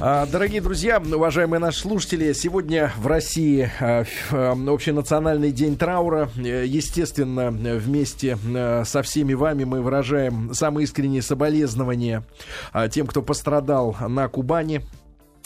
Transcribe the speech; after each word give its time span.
А, 0.00 0.26
дорогие 0.26 0.60
друзья, 0.60 0.98
уважаемые 0.98 1.58
наши 1.58 1.80
слушатели, 1.80 2.32
сегодня 2.32 2.92
в 2.96 3.06
России 3.08 3.70
а, 3.80 4.04
а, 4.30 4.52
общенациональный 4.52 5.50
день 5.50 5.76
траура. 5.76 6.30
Э, 6.36 6.64
естественно, 6.64 7.50
вместе 7.50 8.38
э, 8.42 8.84
со 8.86 9.02
всеми 9.02 9.34
вами 9.34 9.64
мы 9.64 9.82
выражаем 9.82 10.54
самые 10.54 10.84
искренние 10.84 11.20
соболезнования 11.20 12.22
тем, 12.90 13.08
кто 13.08 13.22
пострадал 13.22 13.96
на 14.00 14.28
Кубани 14.28 14.82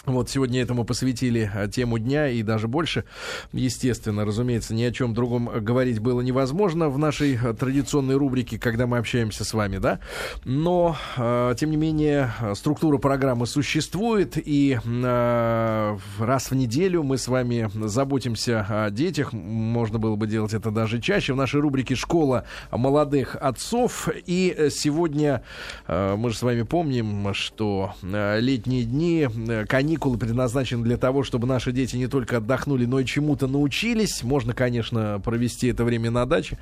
вот 0.06 0.28
сегодня 0.28 0.60
этому 0.60 0.84
посвятили 0.84 1.48
а, 1.54 1.68
тему 1.68 1.96
дня 1.98 2.28
и 2.28 2.42
даже 2.42 2.66
больше. 2.66 3.04
Естественно, 3.52 4.24
разумеется, 4.24 4.74
ни 4.74 4.82
о 4.82 4.90
чем 4.90 5.14
другом 5.14 5.48
говорить 5.60 6.00
было 6.00 6.20
невозможно 6.20 6.88
в 6.88 6.98
нашей 6.98 7.36
а, 7.36 7.54
традиционной 7.54 8.16
рубрике, 8.16 8.58
когда 8.58 8.88
мы 8.88 8.98
общаемся 8.98 9.44
с 9.44 9.54
вами, 9.54 9.78
да. 9.78 10.00
Но, 10.44 10.96
э, 11.16 11.54
тем 11.56 11.70
не 11.70 11.76
менее, 11.76 12.32
структура 12.54 12.98
программы 12.98 13.46
существует, 13.46 14.36
и 14.36 14.78
э, 14.84 15.98
раз 16.18 16.50
в 16.50 16.54
неделю 16.54 17.04
мы 17.04 17.16
с 17.16 17.28
вами 17.28 17.70
заботимся 17.74 18.66
о 18.68 18.90
детях. 18.90 19.32
Можно 19.32 20.00
было 20.00 20.16
бы 20.16 20.26
делать 20.26 20.52
это 20.52 20.72
даже 20.72 21.00
чаще. 21.00 21.32
В 21.32 21.36
нашей 21.36 21.60
рубрике 21.60 21.94
«Школа 21.94 22.44
молодых 22.72 23.36
отцов». 23.36 24.08
И 24.26 24.68
сегодня 24.70 25.42
э, 25.86 26.16
мы 26.16 26.30
же 26.30 26.36
с 26.36 26.42
вами 26.42 26.62
помним, 26.62 27.32
что 27.34 27.92
летние 28.02 28.84
дни, 28.84 29.28
конец 29.68 29.91
каникулы 29.92 30.16
предназначены 30.16 30.82
для 30.84 30.96
того, 30.96 31.22
чтобы 31.22 31.46
наши 31.46 31.70
дети 31.70 31.96
не 31.96 32.06
только 32.06 32.38
отдохнули, 32.38 32.86
но 32.86 32.98
и 32.98 33.04
чему-то 33.04 33.46
научились. 33.46 34.22
Можно, 34.22 34.54
конечно, 34.54 35.20
провести 35.22 35.66
это 35.66 35.84
время 35.84 36.10
на 36.10 36.24
даче. 36.24 36.56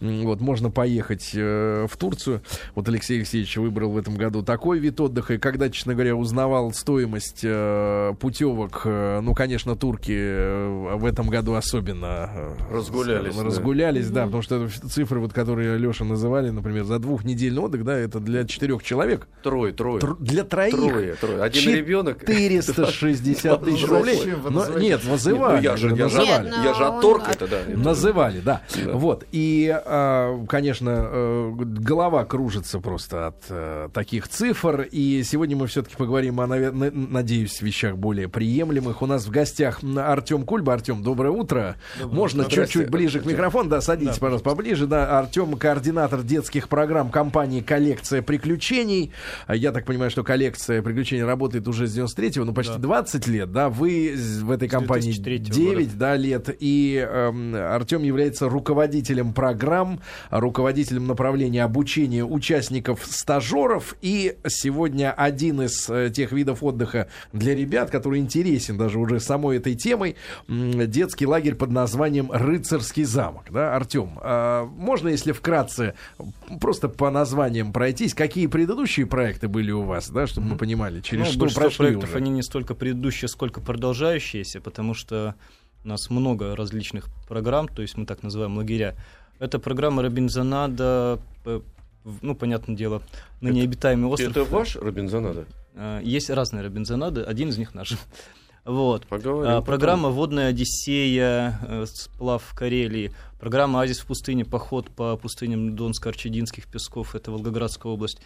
Вот, 0.00 0.40
можно 0.40 0.70
поехать 0.70 1.30
э, 1.34 1.88
в 1.90 1.96
Турцию. 1.96 2.42
Вот 2.76 2.88
Алексей 2.88 3.16
Алексеевич 3.16 3.56
выбрал 3.56 3.90
в 3.90 3.98
этом 3.98 4.14
году 4.14 4.44
такой 4.44 4.78
вид 4.78 5.00
отдыха. 5.00 5.34
И 5.34 5.38
когда, 5.38 5.68
честно 5.68 5.94
говоря, 5.94 6.14
узнавал 6.14 6.72
стоимость 6.72 7.40
э, 7.42 8.14
путевок, 8.20 8.82
э, 8.84 9.18
ну, 9.20 9.34
конечно, 9.34 9.74
турки 9.74 10.14
э, 10.16 10.94
в 10.94 11.04
этом 11.04 11.28
году 11.28 11.54
особенно 11.54 12.30
э, 12.32 12.54
разгулялись. 12.70 13.36
Разгулялись, 13.36 14.08
да, 14.10 14.26
да 14.26 14.38
потому 14.38 14.42
что 14.42 14.68
цифры, 14.88 15.18
вот, 15.18 15.32
которые 15.32 15.76
Леша 15.76 16.04
называли, 16.04 16.50
например, 16.50 16.84
за 16.84 17.00
двухнедельный 17.00 17.62
отдых, 17.62 17.82
да, 17.82 17.98
это 17.98 18.20
для 18.20 18.44
четырех 18.44 18.84
человек. 18.84 19.26
Трое, 19.42 19.72
трое. 19.72 20.00
Тр- 20.00 20.16
для 20.20 20.44
троих. 20.44 20.72
Трое, 20.72 21.14
трое. 21.14 21.42
Один 21.42 21.74
ребенок. 21.74 22.20
400 22.20 22.74
360 22.76 23.64
тысяч 23.64 23.86
рублей. 23.86 24.34
Но, 24.48 24.78
нет, 24.78 25.04
вызывали. 25.04 25.62
я 25.62 25.76
же, 25.76 25.88
я, 25.88 26.04
называли. 26.04 26.52
я 26.64 26.74
же 26.74 26.84
отторг 26.84 27.28
это, 27.28 27.46
да. 27.48 27.58
Называли, 27.74 28.40
да. 28.40 28.62
да. 28.74 28.92
Вот. 28.92 29.24
И, 29.32 29.74
а, 29.74 30.44
конечно, 30.46 31.08
э, 31.10 31.52
голова 31.56 32.24
кружится 32.24 32.80
просто 32.80 33.28
от 33.28 33.44
э, 33.48 33.88
таких 33.92 34.28
цифр. 34.28 34.82
И 34.90 35.22
сегодня 35.24 35.56
мы 35.56 35.66
все-таки 35.66 35.96
поговорим 35.96 36.40
о, 36.40 36.46
надеюсь, 36.46 37.60
вещах 37.60 37.96
более 37.96 38.28
приемлемых. 38.28 39.02
У 39.02 39.06
нас 39.06 39.26
в 39.26 39.30
гостях 39.30 39.80
Артем 39.96 40.44
Кульба. 40.44 40.74
Артем, 40.74 41.02
доброе 41.02 41.30
утро. 41.30 41.76
Доброе 41.98 42.16
Можно 42.16 42.44
чуть-чуть 42.44 42.90
ближе 42.90 43.20
к 43.20 43.26
микрофону. 43.26 43.70
Да, 43.70 43.80
садитесь, 43.80 44.14
да, 44.14 44.20
пожалуйста, 44.20 44.50
поближе. 44.50 44.86
Да, 44.86 45.18
Артем, 45.18 45.56
координатор 45.56 46.22
детских 46.22 46.68
программ 46.68 47.10
компании 47.10 47.60
«Коллекция 47.60 48.22
приключений». 48.22 49.12
Я 49.48 49.72
так 49.72 49.84
понимаю, 49.86 50.10
что 50.10 50.24
коллекция 50.24 50.82
приключений 50.82 51.24
работает 51.24 51.66
уже 51.68 51.86
с 51.86 51.96
93-го, 51.96 52.44
ну, 52.44 52.52
почти 52.52 52.65
да. 52.72 52.78
20 52.78 53.26
лет, 53.26 53.52
да, 53.52 53.68
вы 53.68 54.14
в 54.16 54.50
этой 54.50 54.68
компании 54.68 55.12
9 55.12 55.98
да, 55.98 56.16
лет, 56.16 56.54
и 56.58 56.96
э, 56.96 57.56
Артем 57.74 58.02
является 58.02 58.48
руководителем 58.48 59.32
программ, 59.32 60.00
руководителем 60.30 61.06
направления 61.06 61.64
обучения 61.64 62.24
участников 62.24 63.04
стажеров, 63.04 63.96
и 64.02 64.36
сегодня 64.46 65.12
один 65.12 65.62
из 65.62 65.88
э, 65.88 66.10
тех 66.10 66.32
видов 66.32 66.62
отдыха 66.62 67.08
для 67.32 67.54
ребят, 67.54 67.90
который 67.90 68.20
интересен 68.20 68.76
даже 68.76 68.98
уже 68.98 69.20
самой 69.20 69.58
этой 69.58 69.74
темой, 69.74 70.16
э, 70.48 70.86
детский 70.86 71.26
лагерь 71.26 71.54
под 71.54 71.70
названием 71.70 72.30
«Рыцарский 72.32 73.04
замок». 73.04 73.46
Да, 73.50 73.74
Артем, 73.74 74.18
э, 74.22 74.66
можно, 74.76 75.08
если 75.08 75.32
вкратце, 75.32 75.94
просто 76.60 76.88
по 76.88 77.10
названиям 77.10 77.72
пройтись, 77.72 78.14
какие 78.14 78.46
предыдущие 78.46 79.06
проекты 79.06 79.48
были 79.48 79.70
у 79.70 79.82
вас, 79.82 80.10
да, 80.10 80.26
чтобы 80.26 80.46
mm-hmm. 80.46 80.50
мы 80.50 80.58
понимали, 80.58 81.00
через 81.00 81.34
ну, 81.36 81.48
что 81.48 81.60
прошли 81.60 81.76
проектов, 81.76 82.10
уже? 82.10 82.18
они 82.18 82.30
не 82.30 82.42
столько 82.56 82.74
предыдущие, 82.74 83.28
сколько 83.28 83.60
продолжающиеся, 83.60 84.62
потому 84.62 84.94
что 84.94 85.34
у 85.84 85.88
нас 85.88 86.08
много 86.08 86.56
различных 86.56 87.08
программ, 87.28 87.68
то 87.68 87.82
есть 87.82 87.98
мы 87.98 88.06
так 88.06 88.22
называем 88.22 88.56
лагеря. 88.56 88.96
Это 89.38 89.58
программа 89.58 90.02
Робинзонада, 90.02 91.20
ну, 92.22 92.34
понятное 92.34 92.74
дело, 92.74 93.02
на 93.42 93.48
это, 93.48 93.56
необитаемый 93.58 94.10
остров. 94.10 94.30
Это 94.30 94.44
ваш 94.44 94.76
Робинзонада? 94.76 95.44
А, 95.74 96.00
есть 96.00 96.30
разные 96.30 96.64
Робинзонады, 96.64 97.20
один 97.20 97.50
из 97.50 97.58
них 97.58 97.74
наш. 97.74 97.92
Вот. 98.64 99.06
Поговорим, 99.06 99.62
программа 99.62 100.08
«Водная 100.08 100.48
Одиссея», 100.48 101.60
э, 101.62 101.84
сплав 101.86 102.42
в 102.42 102.52
Карелии, 102.56 103.12
программа 103.38 103.82
«Азис 103.82 104.00
в 104.00 104.06
пустыне», 104.06 104.44
поход 104.44 104.90
по 104.90 105.16
пустыням 105.16 105.76
Донско-Арчединских 105.76 106.66
песков, 106.72 107.14
это 107.14 107.30
Волгоградская 107.30 107.92
область. 107.92 108.18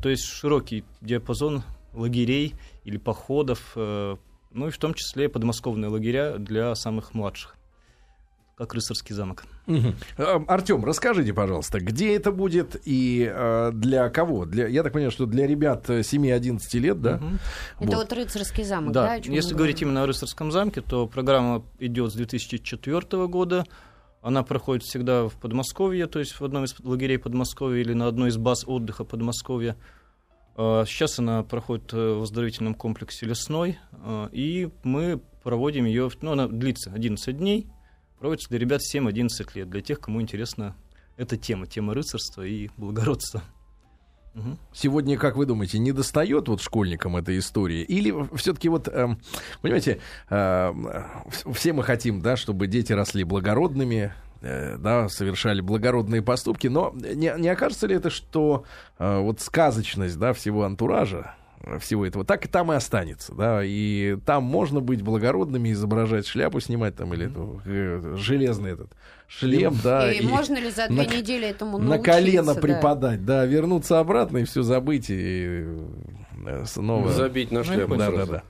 То 0.00 0.08
есть 0.08 0.22
широкий 0.22 0.84
диапазон 1.00 1.64
лагерей 1.94 2.54
или 2.88 2.96
походов, 2.96 3.72
э, 3.76 4.16
ну 4.50 4.68
и 4.68 4.70
в 4.70 4.78
том 4.78 4.94
числе 4.94 5.28
подмосковные 5.28 5.90
лагеря 5.90 6.38
для 6.38 6.74
самых 6.74 7.14
младших 7.14 7.54
как 8.56 8.74
рыцарский 8.74 9.14
замок. 9.14 9.44
Угу. 9.68 9.94
Артем, 10.48 10.84
расскажите, 10.84 11.32
пожалуйста, 11.32 11.78
где 11.78 12.16
это 12.16 12.32
будет 12.32 12.74
и 12.84 13.30
э, 13.32 13.70
для 13.72 14.08
кого? 14.08 14.46
Для, 14.46 14.66
я 14.66 14.82
так 14.82 14.92
понимаю, 14.92 15.12
что 15.12 15.26
для 15.26 15.46
ребят 15.46 15.88
7-11 15.88 16.58
лет, 16.80 17.00
да? 17.00 17.16
Угу. 17.16 17.26
Это 17.78 17.86
вот. 17.86 17.94
вот 17.94 18.12
рыцарский 18.12 18.64
замок, 18.64 18.92
да? 18.92 19.06
да 19.06 19.14
Если 19.32 19.54
говорить 19.54 19.80
именно 19.82 20.02
о 20.02 20.06
рыцарском 20.06 20.50
замке, 20.50 20.80
то 20.80 21.06
программа 21.06 21.64
идет 21.78 22.10
с 22.10 22.16
2004 22.16 23.28
года. 23.28 23.64
Она 24.22 24.42
проходит 24.42 24.82
всегда 24.82 25.28
в 25.28 25.34
Подмосковье, 25.34 26.08
то 26.08 26.18
есть 26.18 26.40
в 26.40 26.44
одном 26.44 26.64
из 26.64 26.74
лагерей 26.80 27.18
Подмосковья 27.18 27.80
или 27.80 27.92
на 27.92 28.08
одной 28.08 28.30
из 28.30 28.38
баз 28.38 28.64
отдыха 28.66 29.04
Подмосковья. 29.04 29.76
А, 30.60 30.84
сейчас 30.84 31.20
она 31.20 31.44
проходит 31.44 31.92
э, 31.92 31.96
в 31.96 32.22
оздоровительном 32.22 32.74
комплексе 32.74 33.26
«Лесной», 33.26 33.78
а, 33.92 34.28
и 34.32 34.68
мы 34.82 35.20
проводим 35.44 35.84
ее, 35.84 36.10
ну, 36.20 36.32
она 36.32 36.48
длится 36.48 36.90
11 36.92 37.36
дней, 37.38 37.68
проводится 38.18 38.48
для 38.48 38.58
ребят 38.58 38.80
7-11 38.82 39.28
лет, 39.54 39.70
для 39.70 39.80
тех, 39.82 40.00
кому 40.00 40.20
интересна 40.20 40.74
эта 41.16 41.36
тема, 41.36 41.68
тема 41.68 41.94
рыцарства 41.94 42.42
и 42.42 42.70
благородства. 42.76 43.42
Сегодня, 44.72 45.16
как 45.16 45.36
вы 45.36 45.46
думаете, 45.46 45.78
не 45.80 45.90
достает 45.90 46.46
вот 46.48 46.60
школьникам 46.60 47.16
этой 47.16 47.38
истории? 47.38 47.82
Или 47.82 48.14
все-таки 48.36 48.68
вот, 48.68 48.86
э, 48.86 49.16
понимаете, 49.62 50.00
э, 50.30 50.72
все 51.52 51.72
мы 51.72 51.82
хотим, 51.82 52.20
да, 52.20 52.36
чтобы 52.36 52.68
дети 52.68 52.92
росли 52.92 53.24
благородными, 53.24 54.12
Э, 54.27 54.27
да, 54.40 55.08
совершали 55.08 55.60
благородные 55.60 56.22
поступки, 56.22 56.68
но 56.68 56.94
не, 56.94 57.32
не 57.36 57.48
окажется 57.48 57.86
ли 57.86 57.96
это, 57.96 58.10
что 58.10 58.64
э, 58.98 59.18
вот 59.18 59.40
сказочность, 59.40 60.18
да, 60.18 60.32
всего 60.32 60.64
антуража, 60.64 61.34
э, 61.62 61.78
всего 61.78 62.06
этого, 62.06 62.24
так 62.24 62.44
и 62.44 62.48
там 62.48 62.72
и 62.72 62.76
останется, 62.76 63.34
да, 63.34 63.62
и 63.64 64.16
там 64.24 64.44
можно 64.44 64.80
быть 64.80 65.02
благородными, 65.02 65.72
изображать 65.72 66.26
шляпу, 66.26 66.60
снимать 66.60 66.94
там 66.94 67.12
или 67.14 67.26
эту, 67.26 67.60
э, 67.64 68.14
железный 68.16 68.72
этот 68.72 68.92
шлем, 69.26 69.76
да. 69.82 70.12
И, 70.12 70.20
и 70.20 70.26
можно 70.26 70.54
ли 70.54 70.70
за 70.70 70.86
две 70.86 70.96
на, 70.96 71.16
недели 71.16 71.48
этому 71.48 71.78
На 71.78 71.98
колено 71.98 72.54
да. 72.54 72.60
припадать, 72.60 73.24
да, 73.24 73.44
вернуться 73.44 73.98
обратно 73.98 74.38
и 74.38 74.44
все 74.44 74.62
забыть 74.62 75.06
и 75.08 75.66
снова... 76.64 77.10
Забить 77.10 77.50
на 77.50 77.64
шляпу. 77.64 77.96
Да, 77.96 78.10
да, 78.10 78.26
да. 78.26 78.42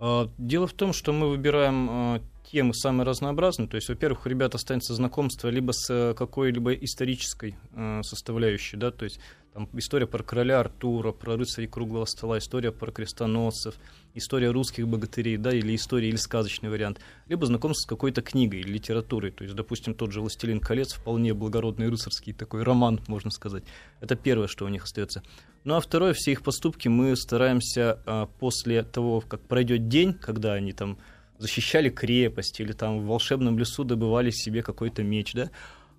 А, 0.00 0.28
дело 0.38 0.66
в 0.66 0.72
том, 0.72 0.92
что 0.92 1.12
мы 1.12 1.28
выбираем 1.28 1.88
а, 1.90 2.20
темы 2.50 2.74
самые 2.74 3.06
разнообразные. 3.06 3.68
То 3.68 3.76
есть, 3.76 3.88
во-первых, 3.88 4.26
у 4.26 4.28
ребят 4.28 4.54
останется 4.54 4.94
знакомство 4.94 5.48
либо 5.48 5.72
с 5.72 5.90
э, 5.90 6.14
какой-либо 6.14 6.72
исторической 6.74 7.56
э, 7.74 8.00
составляющей, 8.02 8.76
да, 8.76 8.90
то 8.90 9.04
есть 9.04 9.20
там 9.52 9.68
история 9.74 10.06
про 10.06 10.22
короля 10.22 10.60
Артура, 10.60 11.12
про 11.12 11.36
рыцарей 11.36 11.68
круглого 11.68 12.04
стола, 12.04 12.38
история 12.38 12.70
про 12.70 12.92
крестоносцев, 12.92 13.74
история 14.14 14.50
русских 14.50 14.86
богатырей, 14.86 15.36
да, 15.36 15.52
или 15.52 15.74
история, 15.74 16.08
или 16.08 16.16
сказочный 16.16 16.70
вариант, 16.70 17.00
либо 17.26 17.44
знакомство 17.44 17.82
с 17.82 17.86
какой-то 17.86 18.22
книгой 18.22 18.60
или 18.60 18.72
литературой, 18.72 19.30
то 19.30 19.44
есть, 19.44 19.56
допустим, 19.56 19.94
тот 19.94 20.12
же 20.12 20.20
«Властелин 20.20 20.60
колец», 20.60 20.92
вполне 20.94 21.34
благородный 21.34 21.88
рыцарский 21.88 22.32
такой 22.32 22.62
роман, 22.62 23.00
можно 23.08 23.30
сказать. 23.30 23.64
Это 24.00 24.16
первое, 24.16 24.48
что 24.48 24.64
у 24.64 24.68
них 24.68 24.84
остается. 24.84 25.22
Ну 25.64 25.74
а 25.74 25.80
второе, 25.80 26.14
все 26.14 26.32
их 26.32 26.42
поступки 26.42 26.88
мы 26.88 27.16
стараемся 27.16 28.00
а, 28.06 28.26
после 28.26 28.84
того, 28.84 29.20
как 29.20 29.40
пройдет 29.40 29.88
день, 29.88 30.14
когда 30.14 30.52
они 30.52 30.72
там 30.72 30.98
защищали 31.38 31.88
крепость 31.88 32.60
или 32.60 32.72
там 32.72 33.00
в 33.00 33.06
волшебном 33.06 33.58
лесу 33.58 33.84
добывали 33.84 34.30
себе 34.30 34.62
какой-то 34.62 35.02
меч, 35.02 35.32
да, 35.32 35.50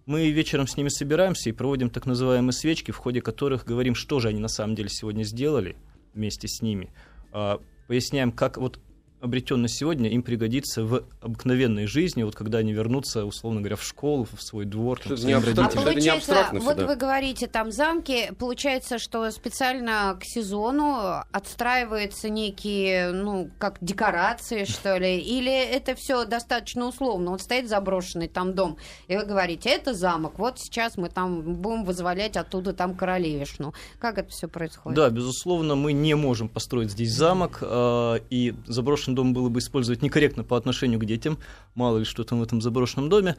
мы 0.05 0.31
вечером 0.31 0.67
с 0.67 0.75
ними 0.75 0.89
собираемся 0.89 1.49
и 1.49 1.53
проводим 1.53 1.89
так 1.89 2.05
называемые 2.05 2.51
свечки, 2.51 2.91
в 2.91 2.97
ходе 2.97 3.21
которых 3.21 3.65
говорим, 3.65 3.93
что 3.93 4.19
же 4.19 4.29
они 4.29 4.39
на 4.39 4.47
самом 4.47 4.75
деле 4.75 4.89
сегодня 4.89 5.23
сделали 5.23 5.75
вместе 6.13 6.47
с 6.47 6.61
ними. 6.61 6.91
А, 7.31 7.61
поясняем, 7.87 8.31
как 8.31 8.57
вот 8.57 8.79
обретенно 9.21 9.67
сегодня, 9.67 10.09
им 10.09 10.23
пригодится 10.23 10.83
в 10.83 11.03
обыкновенной 11.21 11.87
жизни, 11.87 12.23
вот 12.23 12.35
когда 12.35 12.59
они 12.59 12.73
вернутся, 12.73 13.25
условно 13.25 13.59
говоря, 13.59 13.75
в 13.75 13.83
школу, 13.83 14.27
в 14.31 14.41
свой 14.41 14.65
двор, 14.65 14.99
там, 14.99 15.17
своим 15.17 15.43
родителям. 15.43 15.67
А 15.67 15.69
получается, 15.69 16.47
вот 16.53 16.77
да. 16.77 16.87
вы 16.87 16.95
говорите, 16.95 17.47
там 17.47 17.71
замки, 17.71 18.31
получается, 18.39 18.97
что 18.97 19.29
специально 19.31 20.17
к 20.19 20.23
сезону 20.23 21.23
отстраиваются 21.31 22.29
некие, 22.29 23.11
ну, 23.11 23.49
как 23.57 23.77
декорации, 23.81 24.63
что 24.63 24.97
ли, 24.97 25.19
или 25.19 25.51
это 25.51 25.95
все 25.95 26.25
достаточно 26.25 26.87
условно? 26.87 27.31
Вот 27.31 27.41
стоит 27.41 27.67
заброшенный 27.67 28.27
там 28.27 28.53
дом, 28.53 28.77
и 29.07 29.17
вы 29.17 29.25
говорите, 29.25 29.69
это 29.69 29.93
замок, 29.93 30.39
вот 30.39 30.59
сейчас 30.59 30.97
мы 30.97 31.09
там 31.09 31.41
будем 31.41 31.83
вызволять 31.83 32.37
оттуда 32.37 32.73
там 32.73 32.95
королевишну. 32.95 33.73
Как 33.99 34.17
это 34.17 34.29
все 34.29 34.47
происходит? 34.47 34.95
Да, 34.95 35.09
безусловно, 35.09 35.75
мы 35.75 35.91
не 35.91 36.13
можем 36.15 36.47
построить 36.47 36.91
здесь 36.91 37.13
замок, 37.13 37.59
э, 37.61 38.19
и 38.29 38.55
заброшенный 38.67 39.08
заброшенный 39.09 39.15
дом 39.15 39.33
было 39.33 39.49
бы 39.49 39.59
использовать 39.59 40.01
некорректно 40.01 40.43
по 40.43 40.57
отношению 40.57 40.99
к 40.99 41.05
детям, 41.05 41.37
мало 41.75 41.99
ли 41.99 42.05
что 42.05 42.23
там 42.23 42.39
в 42.39 42.43
этом 42.43 42.61
заброшенном 42.61 43.09
доме, 43.09 43.35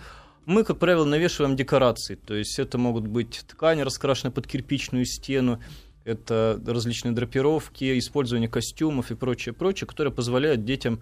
мы, 0.47 0.65
как 0.65 0.79
правило, 0.79 1.05
навешиваем 1.05 1.57
декорации. 1.57 2.17
То 2.17 2.35
есть 2.35 2.59
это 2.59 2.79
могут 2.79 3.07
быть 3.07 3.45
ткани, 3.47 3.83
раскрашенные 3.83 4.33
под 4.33 4.47
кирпичную 4.47 5.05
стену, 5.05 5.61
это 6.05 6.61
различные 6.67 7.13
драпировки, 7.13 7.99
использование 7.99 8.49
костюмов 8.49 9.11
и 9.11 9.15
прочее, 9.15 9.53
прочее, 9.53 9.87
которое 9.87 10.11
позволяет 10.11 10.65
детям 10.65 11.01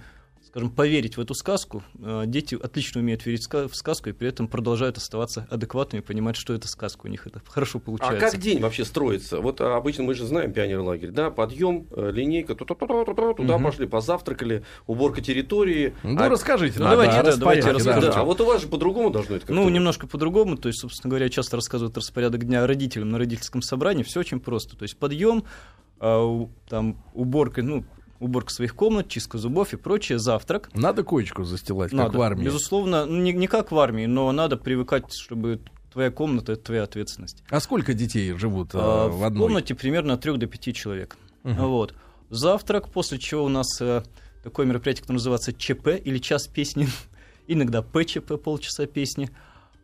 скажем, 0.49 0.71
поверить 0.71 1.17
в 1.17 1.21
эту 1.21 1.35
сказку. 1.35 1.83
Э, 2.01 2.25
дети 2.27 2.59
отлично 2.61 3.01
умеют 3.01 3.25
верить 3.27 3.47
в 3.47 3.75
сказку 3.75 4.09
и 4.09 4.13
при 4.13 4.29
этом 4.29 4.49
продолжают 4.49 4.97
оставаться 4.97 5.47
адекватными, 5.51 6.01
понимать, 6.01 6.37
что 6.37 6.55
это 6.55 6.69
сказка. 6.69 7.07
У 7.07 7.09
них 7.09 7.27
это 7.27 7.41
хорошо 7.47 7.79
получается. 7.79 8.27
А 8.27 8.31
как 8.31 8.41
день 8.41 8.61
вообще 8.61 8.85
строится? 8.85 9.41
Вот 9.41 9.61
а, 9.61 9.77
обычно 9.77 10.05
мы 10.05 10.15
же 10.15 10.25
знаем 10.25 10.53
пионер 10.53 10.81
лагерь, 10.81 11.11
да, 11.11 11.31
подъем, 11.31 11.87
э, 11.91 12.11
линейка, 12.11 12.55
туда 12.55 12.75
угу. 12.75 13.65
пошли, 13.65 13.87
позавтракали, 13.87 14.65
уборка 14.87 15.21
территории. 15.21 15.95
Ну, 16.03 16.19
а... 16.19 16.29
расскажите. 16.31 16.79
Ну, 16.79 16.85
да, 16.87 16.91
давайте, 16.93 17.23
да, 17.23 17.37
давайте 17.37 17.71
расскажите. 17.71 18.13
Да, 18.13 18.21
а 18.21 18.25
вот 18.25 18.41
у 18.41 18.47
вас 18.47 18.63
же 18.63 18.69
по-другому 18.69 19.11
должно 19.11 19.37
это 19.37 19.53
Ну, 19.53 19.69
немножко 19.69 20.07
по-другому. 20.07 20.57
То 20.57 20.69
есть, 20.69 20.81
собственно 20.81 21.11
говоря, 21.11 21.29
часто 21.29 21.57
рассказывают 21.57 21.97
распорядок 21.97 22.45
дня 22.45 22.67
родителям 22.67 23.11
на 23.11 23.19
родительском 23.19 23.61
собрании. 23.61 24.03
Все 24.03 24.21
очень 24.21 24.41
просто. 24.41 24.77
То 24.77 24.85
есть, 24.85 24.97
подъем, 24.97 25.45
а, 26.01 26.49
там, 26.69 26.97
уборка, 27.13 27.63
ну, 27.63 27.85
уборка 28.21 28.53
своих 28.53 28.75
комнат, 28.75 29.09
чистка 29.09 29.39
зубов 29.39 29.73
и 29.73 29.77
прочее, 29.77 30.19
завтрак. 30.19 30.71
Надо 30.75 31.05
коечку 31.05 31.45
застилать, 31.45 31.93
надо, 31.93 32.11
как 32.11 32.19
в 32.19 32.23
армии? 32.23 32.45
Безусловно, 32.45 33.07
ну, 33.07 33.21
не, 33.21 33.33
не 33.33 33.47
как 33.47 33.71
в 33.71 33.79
армии, 33.79 34.07
но 34.07 34.31
надо 34.33 34.57
привыкать, 34.57 35.13
чтобы 35.13 35.61
твоя 35.93 36.11
комната— 36.11 36.53
это 36.55 36.63
твоя 36.63 36.83
ответственность. 36.85 37.43
А 37.51 37.61
сколько 37.61 37.95
детей 37.95 38.33
живут 38.35 38.71
а, 38.75 39.09
в 39.09 39.25
одной? 39.25 39.41
В 39.41 39.47
комнате 39.47 39.75
примерно 39.75 40.15
от 40.15 40.21
3 40.21 40.37
до 40.37 40.47
5 40.47 40.75
человек. 40.75 41.17
Угу. 41.45 41.55
Вот. 41.55 41.95
Завтрак, 42.31 42.91
после 42.91 43.19
чего 43.19 43.45
у 43.45 43.49
нас 43.49 43.81
э, 43.81 44.03
такое 44.43 44.67
мероприятие, 44.67 45.03
которое 45.03 45.17
называется 45.17 45.53
ЧП 45.53 45.89
или 46.05 46.19
час 46.19 46.47
песни, 46.47 46.89
иногда 47.47 47.83
ПЧП, 47.83 48.41
полчаса 48.43 48.87
песни. 48.87 49.31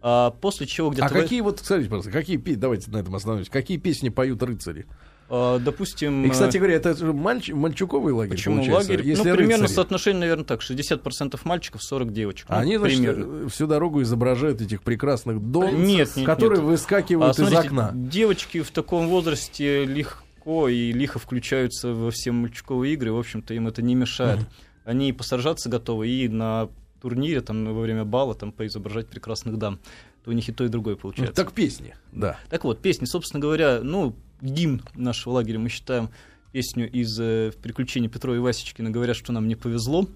А 0.06 0.30
после 0.32 0.66
чего 0.66 0.90
где-то... 0.90 1.06
А 1.06 1.08
какие 1.08 1.40
вот, 1.40 1.60
смотрите, 1.60 1.88
просто, 1.88 2.10
какие, 2.10 2.36
давайте 2.36 2.90
на 2.90 2.98
этом 2.98 3.14
остановимся, 3.14 3.50
какие 3.50 3.78
песни 3.78 4.10
поют 4.10 4.42
рыцари? 4.42 4.86
А, 5.28 5.58
допустим... 5.58 6.24
И, 6.24 6.28
кстати 6.28 6.58
говоря, 6.58 6.74
это 6.74 6.94
мальч... 7.12 7.50
мальчуковый 7.50 8.12
лагерь, 8.12 8.36
Почему 8.36 8.56
получается? 8.56 8.92
лагерь? 8.92 9.06
Если 9.06 9.30
ну, 9.30 9.36
примерно 9.36 9.62
рыцари. 9.62 9.76
соотношение, 9.76 10.20
наверное, 10.20 10.44
так. 10.44 10.60
60% 10.60 11.40
мальчиков, 11.44 11.82
40 11.82 12.12
девочек. 12.12 12.46
Ну, 12.48 12.56
Они, 12.56 12.76
значит, 12.76 12.98
примерно. 12.98 13.48
всю 13.48 13.66
дорогу 13.66 14.02
изображают 14.02 14.60
этих 14.60 14.82
прекрасных 14.82 15.40
дон, 15.40 15.84
нет, 15.84 16.14
нет, 16.16 16.26
которые 16.26 16.60
нет. 16.60 16.68
выскакивают 16.68 17.30
а, 17.30 17.34
смотрите, 17.34 17.60
из 17.60 17.66
окна. 17.66 17.90
Девочки 17.94 18.60
в 18.60 18.70
таком 18.70 19.08
возрасте 19.08 19.84
легко 19.84 20.68
и 20.68 20.92
лихо 20.92 21.18
включаются 21.18 21.92
во 21.92 22.10
все 22.10 22.30
мальчиковые 22.32 22.94
игры. 22.94 23.12
В 23.12 23.18
общем-то, 23.18 23.54
им 23.54 23.66
это 23.66 23.80
не 23.82 23.94
мешает. 23.94 24.40
Uh-huh. 24.40 24.46
Они 24.84 25.12
посажаться 25.14 25.70
готовы 25.70 26.08
и 26.08 26.28
на 26.28 26.68
турнире, 27.00 27.40
там, 27.40 27.64
во 27.64 27.80
время 27.80 28.04
бала, 28.04 28.34
там, 28.34 28.52
поизображать 28.52 29.08
прекрасных 29.08 29.58
дам. 29.58 29.78
То 30.24 30.30
у 30.30 30.32
них 30.32 30.48
и 30.48 30.52
то, 30.52 30.64
и 30.64 30.68
другое 30.68 30.96
получается. 30.96 31.34
Так 31.34 31.52
песни, 31.52 31.94
да. 32.12 32.38
Так 32.48 32.64
вот, 32.64 32.80
песни, 32.80 33.04
собственно 33.04 33.40
говоря, 33.40 33.80
ну, 33.82 34.16
гимн 34.44 34.82
нашего 34.94 35.34
лагеря 35.34 35.58
мы 35.58 35.68
считаем 35.68 36.10
песню 36.52 36.90
из 36.90 37.18
э, 37.18 37.52
«Приключений 37.62 38.08
Петрова 38.08 38.36
и 38.36 38.38
Васечкина», 38.38 38.90
говорят, 38.90 39.16
что 39.16 39.32
нам 39.32 39.48
не 39.48 39.56
повезло, 39.56 40.08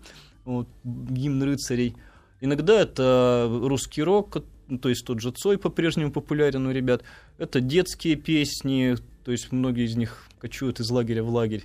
вот, 0.45 0.69
гимн 0.85 1.43
рыцарей. 1.43 1.97
Иногда 2.41 2.81
это 2.81 3.49
русский 3.51 4.03
рок, 4.03 4.45
то 4.81 4.89
есть 4.89 5.05
тот 5.05 5.21
же 5.21 5.33
Цой 5.33 5.59
по-прежнему 5.59 6.13
популярен 6.13 6.67
у 6.67 6.71
ребят. 6.71 7.03
Это 7.39 7.61
детские 7.61 8.17
песни, 8.17 8.97
то 9.25 9.33
есть 9.33 9.51
многие 9.51 9.87
из 9.87 9.97
них 9.97 10.29
кочуют 10.39 10.79
из 10.79 10.91
лагеря 10.91 11.25
в 11.25 11.31
лагерь. 11.31 11.65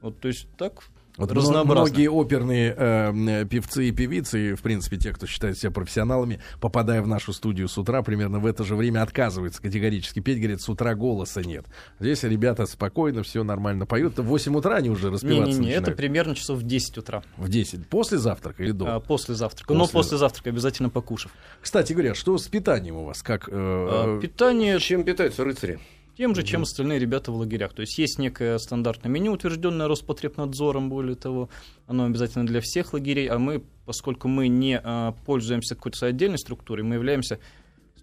Вот, 0.00 0.18
то 0.20 0.28
есть 0.28 0.48
так 0.56 0.84
вот 1.16 1.32
многие 1.32 2.08
оперные 2.08 2.74
э, 2.76 3.44
певцы 3.48 3.88
и 3.88 3.92
певицы, 3.92 4.54
в 4.54 4.62
принципе, 4.62 4.96
те, 4.96 5.12
кто 5.12 5.26
считает 5.26 5.58
себя 5.58 5.70
профессионалами, 5.70 6.40
попадая 6.60 7.02
в 7.02 7.08
нашу 7.08 7.32
студию 7.32 7.68
с 7.68 7.78
утра, 7.78 8.02
примерно 8.02 8.38
в 8.38 8.46
это 8.46 8.64
же 8.64 8.76
время 8.76 9.02
отказываются 9.02 9.62
категорически 9.62 10.20
петь, 10.20 10.38
говорят, 10.38 10.60
с 10.60 10.68
утра 10.68 10.94
голоса 10.94 11.42
нет. 11.42 11.66
Здесь 12.00 12.22
ребята 12.22 12.66
спокойно, 12.66 13.22
все 13.22 13.44
нормально 13.44 13.86
поют. 13.86 14.18
В 14.18 14.24
8 14.24 14.56
утра 14.56 14.76
они 14.76 14.90
уже 14.90 15.10
распеваться 15.10 15.58
Не-не-не, 15.58 15.72
это 15.72 15.92
примерно 15.92 16.34
часов 16.34 16.58
в 16.58 16.62
10 16.62 16.98
утра. 16.98 17.22
В 17.36 17.48
10. 17.48 17.88
После 17.88 18.18
завтрака 18.18 18.62
или 18.62 18.72
до? 18.72 18.96
А, 18.96 19.00
после 19.00 19.34
завтрака. 19.34 19.68
После... 19.68 19.78
Но 19.78 19.88
после 19.88 20.18
завтрака 20.18 20.50
обязательно 20.50 20.90
покушав. 20.90 21.32
Кстати 21.60 21.92
говоря, 21.92 22.14
что 22.14 22.36
с 22.36 22.46
питанием 22.48 22.96
у 22.96 23.04
вас? 23.04 23.22
Как, 23.22 23.48
э, 23.48 23.52
а, 23.52 24.20
питание... 24.20 24.78
Чем 24.78 25.04
питаются 25.04 25.44
рыцари? 25.44 25.80
Тем 26.16 26.34
же, 26.34 26.42
чем 26.44 26.62
остальные 26.62 26.98
ребята 26.98 27.30
в 27.30 27.36
лагерях. 27.36 27.74
То 27.74 27.82
есть 27.82 27.98
есть 27.98 28.18
некое 28.18 28.56
стандартное 28.58 29.10
меню, 29.10 29.32
утвержденное 29.32 29.86
Роспотребнадзором, 29.86 30.88
более 30.88 31.14
того, 31.14 31.50
оно 31.86 32.06
обязательно 32.06 32.46
для 32.46 32.62
всех 32.62 32.94
лагерей, 32.94 33.28
а 33.28 33.38
мы, 33.38 33.62
поскольку 33.84 34.26
мы 34.26 34.48
не 34.48 34.80
а, 34.82 35.12
пользуемся 35.26 35.74
какой-то 35.74 36.06
отдельной 36.06 36.38
структурой, 36.38 36.84
мы 36.84 36.94
являемся 36.94 37.38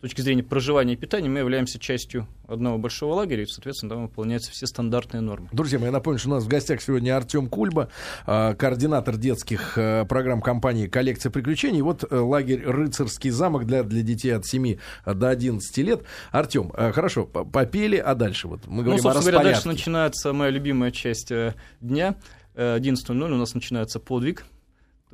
точки 0.03 0.19
зрения 0.19 0.43
проживания 0.43 0.95
и 0.95 0.97
питания 0.97 1.29
мы 1.29 1.39
являемся 1.39 1.79
частью 1.79 2.27
одного 2.45 2.77
большого 2.77 3.13
лагеря, 3.13 3.43
и, 3.43 3.45
соответственно, 3.45 3.91
там 3.91 4.01
выполняются 4.03 4.51
все 4.51 4.67
стандартные 4.67 5.21
нормы. 5.21 5.47
Друзья 5.53 5.79
мои, 5.79 5.91
напомню, 5.91 6.19
что 6.19 6.27
у 6.27 6.33
нас 6.33 6.43
в 6.43 6.49
гостях 6.49 6.81
сегодня 6.81 7.15
Артем 7.15 7.47
Кульба, 7.47 7.87
а, 8.25 8.53
координатор 8.53 9.15
детских 9.15 9.77
а, 9.77 10.03
программ 10.03 10.41
компании 10.41 10.87
«Коллекция 10.87 11.29
приключений». 11.29 11.79
Вот 11.79 12.03
э, 12.03 12.17
лагерь 12.17 12.63
«Рыцарский 12.65 13.29
замок» 13.29 13.65
для, 13.65 13.83
для 13.83 14.01
детей 14.01 14.31
от 14.31 14.45
7 14.45 14.75
до 15.05 15.29
11 15.29 15.77
лет. 15.77 16.03
Артем, 16.31 16.73
э, 16.75 16.91
хорошо, 16.91 17.25
попели, 17.25 17.95
а 17.95 18.13
дальше 18.13 18.49
вот 18.49 18.67
мы 18.67 18.83
говорим 18.83 19.01
ну, 19.01 19.09
собственно 19.09 19.31
говоря, 19.37 19.53
дальше 19.53 19.69
начинается 19.69 20.33
моя 20.33 20.51
любимая 20.51 20.91
часть 20.91 21.31
э, 21.31 21.55
дня. 21.79 22.15
11.00 22.55 23.31
у 23.31 23.37
нас 23.37 23.55
начинается 23.55 23.99
подвиг, 23.99 24.45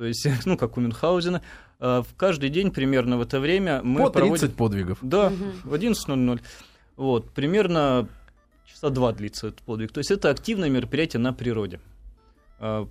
то 0.00 0.06
есть, 0.06 0.26
ну, 0.46 0.56
как 0.56 0.78
у 0.78 0.80
Мюнхгаузена. 0.80 1.42
А, 1.78 2.02
в 2.02 2.14
каждый 2.16 2.48
день 2.48 2.70
примерно 2.70 3.18
в 3.18 3.20
это 3.20 3.38
время 3.38 3.82
мы 3.82 4.00
По 4.00 4.08
30 4.08 4.12
проводим... 4.14 4.50
подвигов. 4.52 4.98
Да, 5.02 5.26
угу. 5.26 5.44
в 5.64 5.74
11.00. 5.74 6.40
Вот, 6.96 7.30
примерно 7.32 8.08
часа 8.64 8.88
два 8.88 9.12
длится 9.12 9.48
этот 9.48 9.60
подвиг. 9.60 9.92
То 9.92 9.98
есть 9.98 10.10
это 10.10 10.30
активное 10.30 10.70
мероприятие 10.70 11.20
на 11.20 11.34
природе, 11.34 11.80
а, 12.58 12.88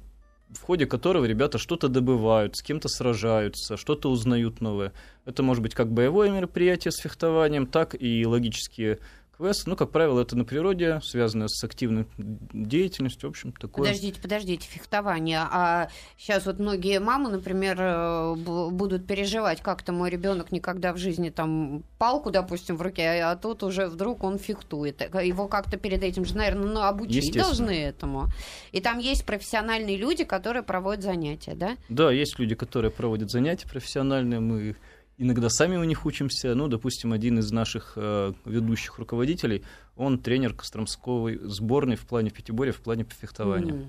в 0.52 0.62
ходе 0.62 0.86
которого 0.86 1.26
ребята 1.26 1.58
что-то 1.58 1.88
добывают, 1.88 2.56
с 2.56 2.62
кем-то 2.62 2.90
сражаются, 2.90 3.76
что-то 3.76 4.12
узнают 4.12 4.62
новое. 4.62 4.94
Это 5.26 5.42
может 5.42 5.64
быть 5.64 5.74
как 5.74 5.92
боевое 5.92 6.30
мероприятие 6.30 6.92
с 6.92 6.98
фехтованием, 6.98 7.66
так 7.66 8.00
и 8.00 8.24
логические 8.28 9.00
Квест, 9.40 9.68
ну, 9.68 9.78
как 9.78 9.92
правило, 9.92 10.20
это 10.20 10.36
на 10.36 10.44
природе, 10.44 11.00
связано 11.02 11.48
с 11.48 11.64
активной 11.64 12.06
деятельностью, 12.18 13.30
в 13.30 13.32
общем, 13.32 13.54
такое. 13.54 13.86
Подождите, 13.86 14.20
подождите, 14.20 14.68
фехтование. 14.68 15.40
А 15.40 15.88
сейчас 16.18 16.46
вот 16.46 16.60
многие 16.60 17.00
мамы, 17.00 17.30
например, 17.30 17.78
э, 17.80 18.36
будут 18.36 19.08
переживать, 19.08 19.62
как-то 19.62 19.94
мой 19.94 20.10
ребенок 20.10 20.52
никогда 20.52 20.92
в 20.92 20.98
жизни 20.98 21.30
там 21.30 21.86
палку, 21.98 22.32
допустим, 22.32 22.76
в 22.76 22.82
руке, 22.82 23.22
а 23.24 23.38
тут 23.38 23.64
уже 23.64 23.88
вдруг 23.88 24.26
он 24.26 24.40
фехтует. 24.40 25.00
Его 25.02 25.48
как-то 25.48 25.78
перед 25.78 26.04
этим 26.04 26.26
же, 26.26 26.36
наверное, 26.36 26.68
ну, 26.68 26.82
обучить 26.82 27.34
должны 27.34 27.72
этому. 27.72 28.28
И 28.74 28.82
там 28.82 29.00
есть 29.00 29.26
профессиональные 29.26 29.96
люди, 29.96 30.26
которые 30.26 30.64
проводят 30.64 31.02
занятия, 31.02 31.54
да? 31.56 31.78
Да, 31.88 32.12
есть 32.12 32.38
люди, 32.40 32.56
которые 32.56 32.92
проводят 32.92 33.32
занятия 33.32 33.70
профессиональные, 33.70 34.42
мы 34.42 34.76
иногда 35.20 35.50
сами 35.50 35.76
у 35.76 35.84
них 35.84 36.06
учимся. 36.06 36.56
Ну, 36.56 36.68
допустим, 36.68 37.14
один 37.14 37.38
из 37.38 37.52
наших 37.52 37.94
э, 37.96 38.34
ведущих 38.46 38.98
руководителей, 38.98 39.64
он 39.96 40.18
тренер 40.18 40.54
Костромской 40.56 41.40
сборной 41.44 41.98
в 41.98 42.08
плане 42.08 42.32
пятиборья, 42.32 42.72
в 42.72 42.82
плане 42.82 43.06
фехтования. 43.08 43.74
Mm. 43.74 43.88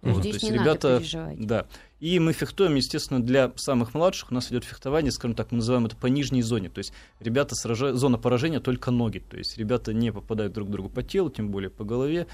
Вот, 0.00 0.20
Здесь 0.20 0.36
то 0.38 0.46
есть 0.46 0.50
не 0.52 0.58
ребята, 0.58 0.88
надо 0.88 1.00
переживать. 1.00 1.46
Да. 1.46 1.66
И 1.98 2.20
мы 2.20 2.32
фехтуем, 2.32 2.76
естественно, 2.76 3.20
для 3.20 3.52
самых 3.56 3.94
младших. 3.94 4.30
У 4.30 4.34
нас 4.34 4.48
идет 4.50 4.62
фехтование, 4.64 5.10
скажем 5.10 5.34
так, 5.34 5.50
мы 5.50 5.56
называем 5.56 5.86
это 5.86 5.96
по 5.96 6.06
нижней 6.06 6.42
зоне. 6.42 6.68
То 6.70 6.78
есть 6.78 6.92
ребята 7.18 7.56
сражают, 7.56 7.96
зона 7.96 8.16
поражения 8.16 8.60
только 8.60 8.92
ноги. 8.92 9.18
То 9.18 9.36
есть 9.36 9.58
ребята 9.58 9.92
не 9.92 10.12
попадают 10.12 10.52
друг 10.52 10.70
другу 10.70 10.88
по 10.88 11.02
телу, 11.02 11.30
тем 11.30 11.50
более 11.50 11.70
по 11.70 11.84
голове. 11.84 12.28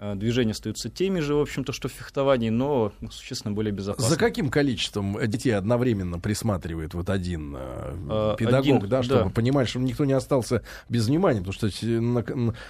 Э, 0.00 0.14
движения 0.14 0.52
остаются 0.52 0.88
теми 0.88 1.18
же, 1.18 1.34
в 1.34 1.40
общем-то, 1.40 1.72
что 1.72 1.88
в 1.88 1.92
фехтовании, 1.92 2.50
но 2.50 2.92
существенно 3.10 3.52
более 3.52 3.72
безопасно. 3.72 4.08
За 4.08 4.16
каким 4.16 4.48
количеством 4.48 5.18
детей 5.28 5.50
одновременно 5.50 6.20
присматривает 6.20 6.94
вот 6.94 7.10
один 7.10 7.56
э, 7.58 8.36
педагог, 8.38 8.76
один, 8.76 8.88
да, 8.88 9.02
чтобы 9.02 9.24
да. 9.24 9.30
понимать, 9.30 9.68
чтобы 9.68 9.86
никто 9.86 10.04
не 10.04 10.12
остался 10.12 10.62
без 10.88 11.08
внимания, 11.08 11.40
потому 11.42 11.52
что 11.52 11.68
на, 11.84 12.24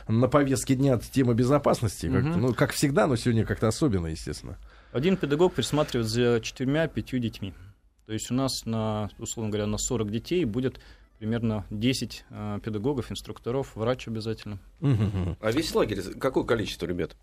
на 0.09 0.29
повестке 0.29 0.75
дня 0.75 0.99
тема 0.99 1.35
безопасности, 1.35 2.07
угу. 2.07 2.17
как, 2.17 2.25
ну, 2.37 2.55
как 2.55 2.73
всегда, 2.73 3.07
но 3.07 3.17
сегодня 3.17 3.45
как-то 3.45 3.69
особенно, 3.69 4.07
естественно. 4.07 4.57
Один 4.93 5.19
педагог 5.19 5.53
присматривает 5.53 6.09
за 6.09 6.41
четырьмя-пятью 6.41 7.19
детьми. 7.19 7.53
То 8.07 8.15
есть 8.15 8.31
у 8.31 8.35
нас, 8.35 8.65
на, 8.65 9.11
условно 9.19 9.51
говоря, 9.51 9.67
на 9.67 9.77
40 9.77 10.11
детей 10.11 10.47
будет 10.47 10.81
примерно 11.19 11.67
10 11.71 12.25
э, 12.31 12.59
педагогов, 12.65 13.11
инструкторов, 13.11 13.75
врач 13.75 14.09
обязательно. 14.09 14.59
А 14.81 15.51
весь 15.51 15.75
лагерь, 15.75 16.03
какое 16.19 16.45
количество 16.45 16.87
ребят? 16.87 17.17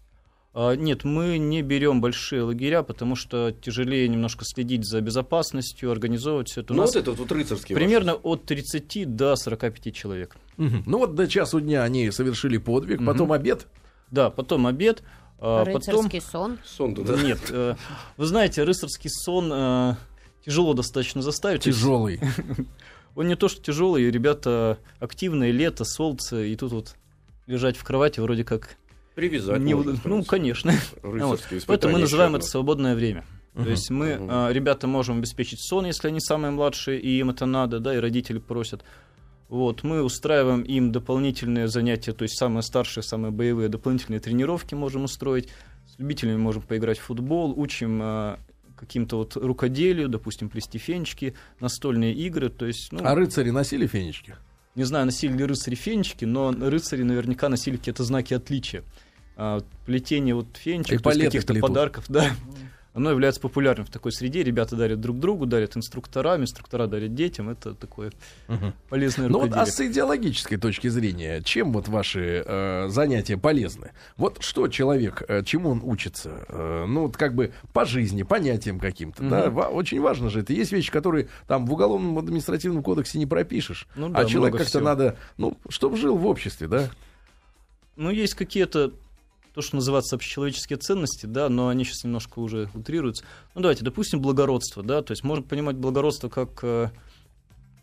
А, 0.57 0.73
нет, 0.73 1.03
мы 1.03 1.37
не 1.37 1.61
берем 1.61 1.99
большие 1.99 2.41
лагеря, 2.43 2.81
потому 2.81 3.17
что 3.17 3.51
тяжелее 3.51 4.07
немножко 4.07 4.45
следить 4.45 4.85
за 4.85 5.01
безопасностью, 5.01 5.91
организовывать 5.91 6.47
все 6.47 6.61
это. 6.61 6.73
Ну, 6.73 6.83
вот 6.83 6.95
это 6.95 7.11
вот 7.11 7.29
рыцарский. 7.29 7.75
Примерно 7.75 8.13
ваш. 8.13 8.21
от 8.23 8.45
30 8.45 9.15
до 9.15 9.35
45 9.35 9.93
человек. 9.93 10.37
Угу. 10.57 10.83
Ну, 10.85 10.99
вот 10.99 11.15
до 11.15 11.27
часу 11.27 11.59
дня 11.59 11.83
они 11.83 12.09
совершили 12.11 12.57
подвиг, 12.57 12.99
угу. 12.99 13.07
потом 13.07 13.33
обед. 13.33 13.67
Да, 14.11 14.29
потом 14.29 14.65
обед. 14.65 15.03
А 15.39 15.65
рыцарский 15.65 16.21
потом... 16.21 16.21
сон? 16.21 16.59
Сон, 16.63 16.93
да. 16.93 17.21
Нет, 17.21 17.39
э, 17.49 17.75
вы 18.15 18.25
знаете, 18.25 18.63
рыцарский 18.63 19.09
сон 19.09 19.51
э, 19.51 19.95
тяжело 20.45 20.73
достаточно 20.73 21.21
заставить. 21.21 21.63
Тяжелый. 21.63 22.21
Он 23.15 23.27
не 23.27 23.35
то, 23.35 23.47
что 23.47 23.61
тяжелый, 23.61 24.11
ребята 24.11 24.77
активные, 24.99 25.51
лето, 25.51 25.85
солнце, 25.85 26.43
и 26.43 26.55
тут 26.55 26.71
вот 26.71 26.95
лежать 27.47 27.77
в 27.77 27.83
кровати 27.83 28.19
вроде 28.19 28.43
как 28.43 28.77
Привязать. 29.15 29.61
Не, 29.61 29.73
можно, 29.73 29.97
ну, 30.03 30.23
конечно. 30.25 30.73
Вот. 31.01 31.41
Поэтому 31.67 31.93
мы 31.93 31.99
называем 31.99 32.35
это 32.35 32.45
свободное 32.45 32.95
время. 32.95 33.23
Uh-huh. 33.53 33.63
То 33.63 33.69
есть 33.69 33.89
мы, 33.89 34.07
uh-huh. 34.09 34.51
ребята, 34.51 34.87
можем 34.87 35.19
обеспечить 35.19 35.61
сон, 35.61 35.85
если 35.85 36.09
они 36.09 36.19
самые 36.19 36.51
младшие, 36.51 36.99
и 36.99 37.17
им 37.17 37.29
это 37.29 37.45
надо, 37.45 37.79
да, 37.79 37.95
и 37.95 37.99
родители 37.99 38.39
просят. 38.39 38.83
Вот, 39.47 39.83
мы 39.83 40.03
устраиваем 40.03 40.63
им 40.63 40.91
дополнительные 40.91 41.69
занятия, 41.69 42.11
то 42.11 42.23
есть 42.23 42.37
самые 42.37 42.63
старшие, 42.63 43.03
самые 43.03 43.31
боевые 43.31 43.69
дополнительные 43.69 44.19
тренировки 44.19 44.75
можем 44.75 45.05
устроить. 45.05 45.49
С 45.87 45.97
любителями 45.99 46.35
можем 46.35 46.63
поиграть 46.63 46.97
в 46.97 47.03
футбол, 47.03 47.53
учим 47.57 48.01
а, 48.01 48.39
каким-то 48.75 49.17
вот 49.17 49.35
рукоделию, 49.35 50.09
допустим, 50.09 50.49
плести 50.49 50.77
фенечки, 50.77 51.33
настольные 51.59 52.13
игры. 52.13 52.49
То 52.49 52.65
есть, 52.65 52.91
ну, 52.91 53.01
а 53.03 53.15
рыцари 53.15 53.49
носили 53.49 53.87
фенечки? 53.87 54.35
Не 54.75 54.83
знаю, 54.83 55.05
носили 55.05 55.37
ли 55.37 55.45
рыцари 55.45 55.75
фенечки, 55.75 56.25
но 56.25 56.51
рыцари 56.51 57.03
наверняка 57.03 57.49
носили 57.49 57.77
какие-то 57.77 58.03
знаки 58.03 58.33
отличия 58.33 58.83
а, 59.37 59.61
плетение 59.85 60.35
вот 60.35 60.47
фенчик, 60.57 61.01
каких-то 61.01 61.53
подарков, 61.55 62.05
да, 62.07 62.31
оно 62.95 63.11
является 63.11 63.41
популярным 63.41 63.85
в 63.85 63.89
такой 63.89 64.13
среде. 64.13 64.41
Ребята 64.41 64.77
дарят 64.77 65.01
друг 65.01 65.19
другу, 65.19 65.45
дарят 65.45 65.75
инструкторам, 65.75 66.41
инструктора 66.41 66.87
дарят 66.87 67.13
детям. 67.13 67.49
Это 67.49 67.75
такое 67.75 68.13
угу. 68.47 68.71
полезное 68.89 69.27
Ну 69.27 69.41
вот, 69.41 69.51
а 69.53 69.65
с 69.65 69.81
идеологической 69.81 70.57
точки 70.57 70.87
зрения, 70.87 71.41
чем 71.41 71.73
вот 71.73 71.89
ваши 71.89 72.41
э, 72.45 72.87
занятия 72.87 73.35
полезны? 73.35 73.91
Вот 74.15 74.41
что 74.41 74.69
человек, 74.69 75.23
э, 75.27 75.43
чему 75.43 75.71
он 75.71 75.81
учится? 75.83 76.45
Э, 76.47 76.85
ну, 76.87 77.07
вот 77.07 77.17
как 77.17 77.35
бы 77.35 77.51
по 77.73 77.83
жизни, 77.83 78.23
понятиям 78.23 78.79
каким-то, 78.79 79.23
угу. 79.23 79.29
да? 79.29 79.49
Ва- 79.49 79.67
очень 79.67 79.99
важно 79.99 80.29
же 80.29 80.39
это. 80.39 80.53
Есть 80.53 80.71
вещи, 80.71 80.89
которые 80.89 81.27
там 81.47 81.65
в 81.65 81.73
уголовном 81.73 82.17
административном 82.17 82.81
кодексе 82.81 83.19
не 83.19 83.25
пропишешь. 83.25 83.89
Ну, 83.97 84.07
да, 84.07 84.19
а 84.19 84.25
человек 84.25 84.57
как-то 84.57 84.79
надо, 84.79 85.17
ну, 85.35 85.57
чтобы 85.67 85.97
жил 85.97 86.15
в 86.15 86.25
обществе, 86.25 86.69
да? 86.69 86.89
Ну, 87.97 88.09
есть 88.09 88.35
какие-то 88.35 88.93
то, 89.55 89.61
что 89.61 89.77
называется 89.77 90.17
общечеловеческие 90.17 90.77
ценности, 90.77 91.25
да, 91.27 91.47
но 91.47 91.69
они 91.69 91.85
сейчас 91.85 92.03
немножко 92.03 92.39
уже 92.39 92.69
утрируются. 92.73 93.23
Ну, 93.55 93.61
давайте, 93.61 93.85
допустим, 93.85 94.19
благородство, 94.19 94.83
да, 94.83 95.01
то 95.01 95.11
есть 95.11 95.23
можно 95.23 95.45
понимать 95.45 95.77
благородство 95.77 96.27
как 96.27 96.59
э, 96.61 96.89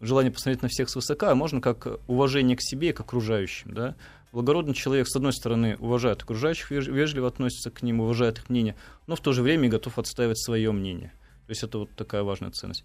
желание 0.02 0.30
посмотреть 0.30 0.60
на 0.60 0.68
всех 0.68 0.90
свысока, 0.90 1.30
а 1.30 1.34
можно 1.34 1.62
как 1.62 1.98
уважение 2.08 2.58
к 2.58 2.62
себе 2.62 2.90
и 2.90 2.92
к 2.92 3.00
окружающим, 3.00 3.72
да. 3.72 3.96
Благородный 4.32 4.74
человек, 4.74 5.08
с 5.08 5.16
одной 5.16 5.32
стороны, 5.32 5.78
уважает 5.78 6.22
окружающих, 6.22 6.70
вежливо 6.70 7.28
относится 7.28 7.70
к 7.70 7.80
ним, 7.82 8.00
уважает 8.00 8.38
их 8.38 8.50
мнение, 8.50 8.76
но 9.06 9.16
в 9.16 9.20
то 9.20 9.32
же 9.32 9.40
время 9.40 9.70
готов 9.70 9.98
отстаивать 9.98 10.38
свое 10.38 10.72
мнение. 10.72 11.14
То 11.46 11.50
есть 11.52 11.62
это 11.62 11.78
вот 11.78 11.90
такая 11.96 12.22
важная 12.22 12.50
ценность. 12.50 12.84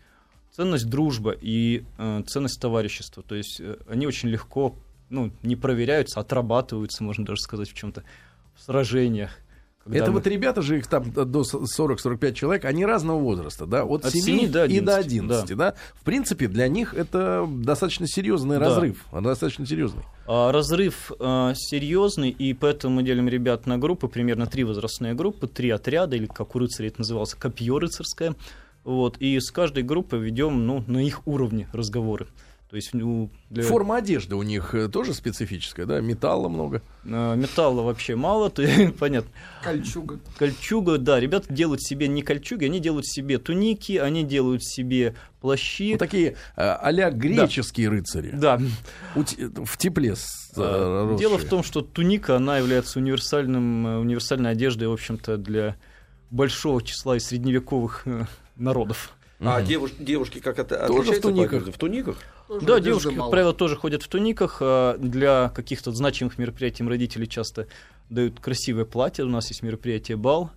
Ценность 0.51 0.89
дружба 0.89 1.31
и 1.31 1.83
э, 1.97 2.23
ценность 2.25 2.61
товарищества. 2.61 3.21
То 3.21 3.35
есть 3.35 3.59
э, 3.59 3.77
они 3.89 4.07
очень 4.07 4.29
легко 4.29 4.75
ну, 5.09 5.31
не 5.43 5.55
проверяются, 5.55 6.19
отрабатываются, 6.19 7.03
можно 7.03 7.25
даже 7.25 7.41
сказать, 7.41 7.69
в 7.69 7.73
чем-то 7.73 8.03
в 8.57 8.63
сражениях. 8.63 9.31
Это 9.89 10.07
мы... 10.07 10.17
вот 10.17 10.27
ребята 10.27 10.61
же, 10.61 10.79
их 10.79 10.87
там 10.87 11.11
до 11.11 11.41
40-45 11.41 12.33
человек, 12.33 12.65
они 12.65 12.85
разного 12.85 13.19
возраста, 13.19 13.65
да, 13.65 13.83
от, 13.83 14.05
от 14.05 14.11
7, 14.11 14.21
7 14.21 14.51
до 14.51 14.63
11, 14.63 14.75
и 14.75 14.85
до 14.85 14.97
11, 14.97 15.49
да. 15.49 15.55
да. 15.55 15.75
В 15.95 16.03
принципе, 16.03 16.47
для 16.47 16.67
них 16.67 16.93
это 16.93 17.47
достаточно 17.49 18.07
серьезный 18.07 18.59
да. 18.59 18.65
разрыв, 18.65 19.05
достаточно 19.13 19.65
серьезный. 19.65 20.03
А, 20.27 20.51
разрыв 20.51 21.11
а, 21.19 21.53
серьезный, 21.55 22.29
и 22.29 22.53
поэтому 22.53 22.95
мы 22.95 23.03
делим 23.03 23.29
ребят 23.29 23.65
на 23.65 23.77
группы, 23.77 24.07
примерно 24.07 24.45
три 24.45 24.63
возрастные 24.63 25.13
группы, 25.13 25.47
три 25.47 25.69
отряда, 25.69 26.15
или 26.15 26.25
как 26.25 26.55
у 26.55 26.59
рыцарей 26.59 26.89
это 26.89 26.99
называлось, 26.99 27.33
копье 27.33 27.79
рыцарское. 27.79 28.35
Вот, 28.83 29.17
и 29.17 29.37
с 29.39 29.51
каждой 29.51 29.83
группой 29.83 30.19
ведем 30.19 30.65
ну, 30.65 30.83
на 30.87 30.99
их 31.05 31.27
уровне 31.27 31.67
разговоры. 31.73 32.27
То 32.69 32.75
есть, 32.75 32.93
ну, 32.93 33.29
для... 33.49 33.63
Форма 33.63 33.95
одежды 33.95 34.35
у 34.35 34.43
них 34.43 34.75
э, 34.75 34.89
тоже 34.89 35.13
специфическая, 35.13 35.85
да? 35.85 36.01
Металла 36.01 36.49
много. 36.49 36.81
А, 37.05 37.33
металла 37.35 37.81
вообще 37.81 38.17
мало, 38.17 38.49
то, 38.49 38.61
понятно. 38.99 39.31
Кольчуга. 39.63 40.19
Кольчуга, 40.37 40.97
да. 40.97 41.17
Ребята 41.17 41.53
делают 41.53 41.81
себе 41.81 42.09
не 42.09 42.21
кольчуги, 42.23 42.65
они 42.65 42.81
делают 42.81 43.07
себе 43.07 43.37
туники, 43.37 43.93
они 43.93 44.25
делают 44.25 44.65
себе 44.65 45.15
плащи. 45.39 45.91
Вот 45.91 45.99
такие 45.99 46.35
а, 46.57 46.75
а 46.75 47.11
греческие 47.11 47.87
да. 47.87 47.95
рыцари. 47.95 48.31
Да. 48.31 48.61
В 49.15 49.77
тепле 49.77 50.17
с, 50.17 50.51
а, 50.57 51.15
Дело 51.15 51.37
в 51.37 51.45
том, 51.45 51.63
что 51.63 51.79
туника, 51.79 52.35
она 52.35 52.57
является 52.57 52.99
универсальным, 52.99 53.85
универсальной 54.01 54.51
одеждой, 54.51 54.89
в 54.89 54.93
общем-то, 54.93 55.37
для 55.37 55.77
большого 56.31 56.83
числа 56.83 57.15
и 57.15 57.19
средневековых 57.19 58.05
народов. 58.57 59.16
А 59.39 59.59
угу. 59.59 59.67
девуш, 59.67 59.91
девушки 59.99 60.39
как 60.39 60.57
это 60.57 60.87
тоже 60.87 61.13
в 61.13 61.21
туниках? 61.21 61.67
В 61.67 61.77
туниках? 61.77 62.17
Тоже 62.47 62.65
да, 62.65 62.79
девушки, 62.79 63.07
мало. 63.09 63.27
как 63.27 63.31
правило, 63.31 63.53
тоже 63.53 63.75
ходят 63.75 64.01
в 64.01 64.07
туниках. 64.07 64.57
А 64.61 64.97
для 64.97 65.49
каких-то 65.49 65.91
значимых 65.91 66.39
мероприятий 66.39 66.83
родители 66.83 67.25
часто 67.25 67.67
дают 68.09 68.39
красивое 68.39 68.85
платье. 68.85 69.23
У 69.23 69.29
нас 69.29 69.49
есть 69.49 69.61
мероприятие 69.61 70.17
«Бал», 70.17 70.49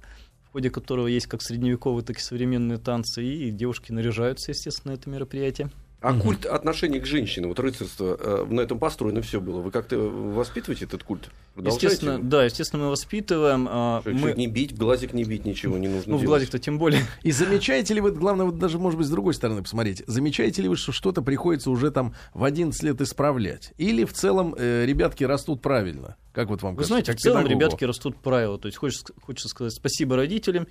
в 0.48 0.52
ходе 0.52 0.70
которого 0.70 1.08
есть 1.08 1.26
как 1.26 1.42
средневековые, 1.42 2.04
так 2.04 2.16
и 2.16 2.20
современные 2.20 2.78
танцы. 2.78 3.22
И 3.22 3.50
девушки 3.50 3.92
наряжаются, 3.92 4.52
естественно, 4.52 4.94
на 4.94 4.98
это 4.98 5.10
мероприятие. 5.10 5.70
А 6.00 6.12
угу. 6.12 6.22
культ 6.22 6.46
отношения 6.46 6.98
к 6.98 7.04
женщине, 7.04 7.46
вот 7.46 7.60
рыцарство, 7.60 8.16
э, 8.18 8.46
на 8.48 8.62
этом 8.62 8.78
построено 8.78 9.20
все 9.20 9.38
было. 9.38 9.60
Вы 9.60 9.70
как-то 9.70 9.98
воспитываете 9.98 10.86
этот 10.86 11.02
культ? 11.02 11.28
Естественно, 11.56 12.18
да, 12.18 12.44
естественно, 12.44 12.84
мы 12.84 12.90
воспитываем. 12.90 13.68
А 13.70 14.02
мы... 14.06 14.32
Не 14.32 14.46
бить, 14.46 14.72
в 14.72 14.78
глазик 14.78 15.12
не 15.12 15.24
бить, 15.24 15.44
ничего 15.44 15.76
не 15.76 15.88
нужно 15.88 16.12
Ну, 16.12 16.16
делать. 16.16 16.22
в 16.22 16.26
глазик-то 16.26 16.58
тем 16.58 16.78
более. 16.78 17.02
И 17.22 17.32
замечаете 17.32 17.92
ли 17.92 18.00
вы, 18.00 18.12
главное, 18.12 18.46
вот 18.46 18.58
даже, 18.58 18.78
может 18.78 18.96
быть, 18.96 19.08
с 19.08 19.10
другой 19.10 19.34
стороны 19.34 19.62
посмотреть, 19.62 20.02
замечаете 20.06 20.62
ли 20.62 20.68
вы, 20.68 20.76
что 20.76 20.92
что-то 20.92 21.20
приходится 21.20 21.70
уже 21.70 21.90
там 21.90 22.14
в 22.32 22.44
11 22.44 22.82
лет 22.82 23.00
исправлять? 23.02 23.74
Или 23.76 24.04
в 24.04 24.14
целом 24.14 24.54
э, 24.56 24.86
ребятки 24.86 25.24
растут 25.24 25.60
правильно? 25.60 26.16
Как 26.32 26.48
вот 26.48 26.62
вам 26.62 26.76
Вы 26.76 26.78
кажется, 26.78 26.94
знаете, 26.94 27.12
в 27.12 27.16
целом 27.16 27.42
педагогу? 27.42 27.60
ребятки 27.60 27.84
растут 27.84 28.16
правильно. 28.16 28.56
То 28.56 28.66
есть 28.66 28.78
хочется, 28.78 29.12
хочется 29.20 29.48
сказать 29.48 29.74
спасибо 29.74 30.16
родителям. 30.16 30.66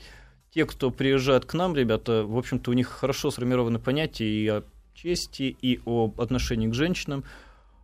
Те, 0.51 0.65
кто 0.65 0.89
приезжает 0.89 1.45
к 1.45 1.53
нам, 1.53 1.75
ребята, 1.75 2.24
в 2.24 2.36
общем-то, 2.36 2.71
у 2.71 2.74
них 2.74 2.88
хорошо 2.88 3.29
сформированы 3.29 3.77
понятия 3.77 4.25
и 4.25 4.63
чести, 5.01 5.56
и 5.62 5.79
об 5.86 6.20
отношении 6.20 6.68
к 6.68 6.74
женщинам. 6.74 7.24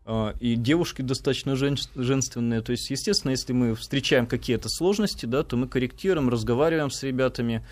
А, 0.06 0.36
и 0.40 0.56
девушки 0.56 1.02
достаточно 1.02 1.56
жен, 1.56 1.78
женственные. 1.96 2.62
То 2.62 2.72
есть, 2.72 2.90
естественно, 2.90 3.32
если 3.32 3.54
мы 3.54 3.76
встречаем 3.76 4.28
какие-то 4.28 4.70
сложности, 4.70 5.26
да, 5.26 5.44
то 5.44 5.58
мы 5.58 5.68
корректируем, 5.68 6.30
разговариваем 6.30 6.92
с 6.92 7.02
ребятами, 7.04 7.66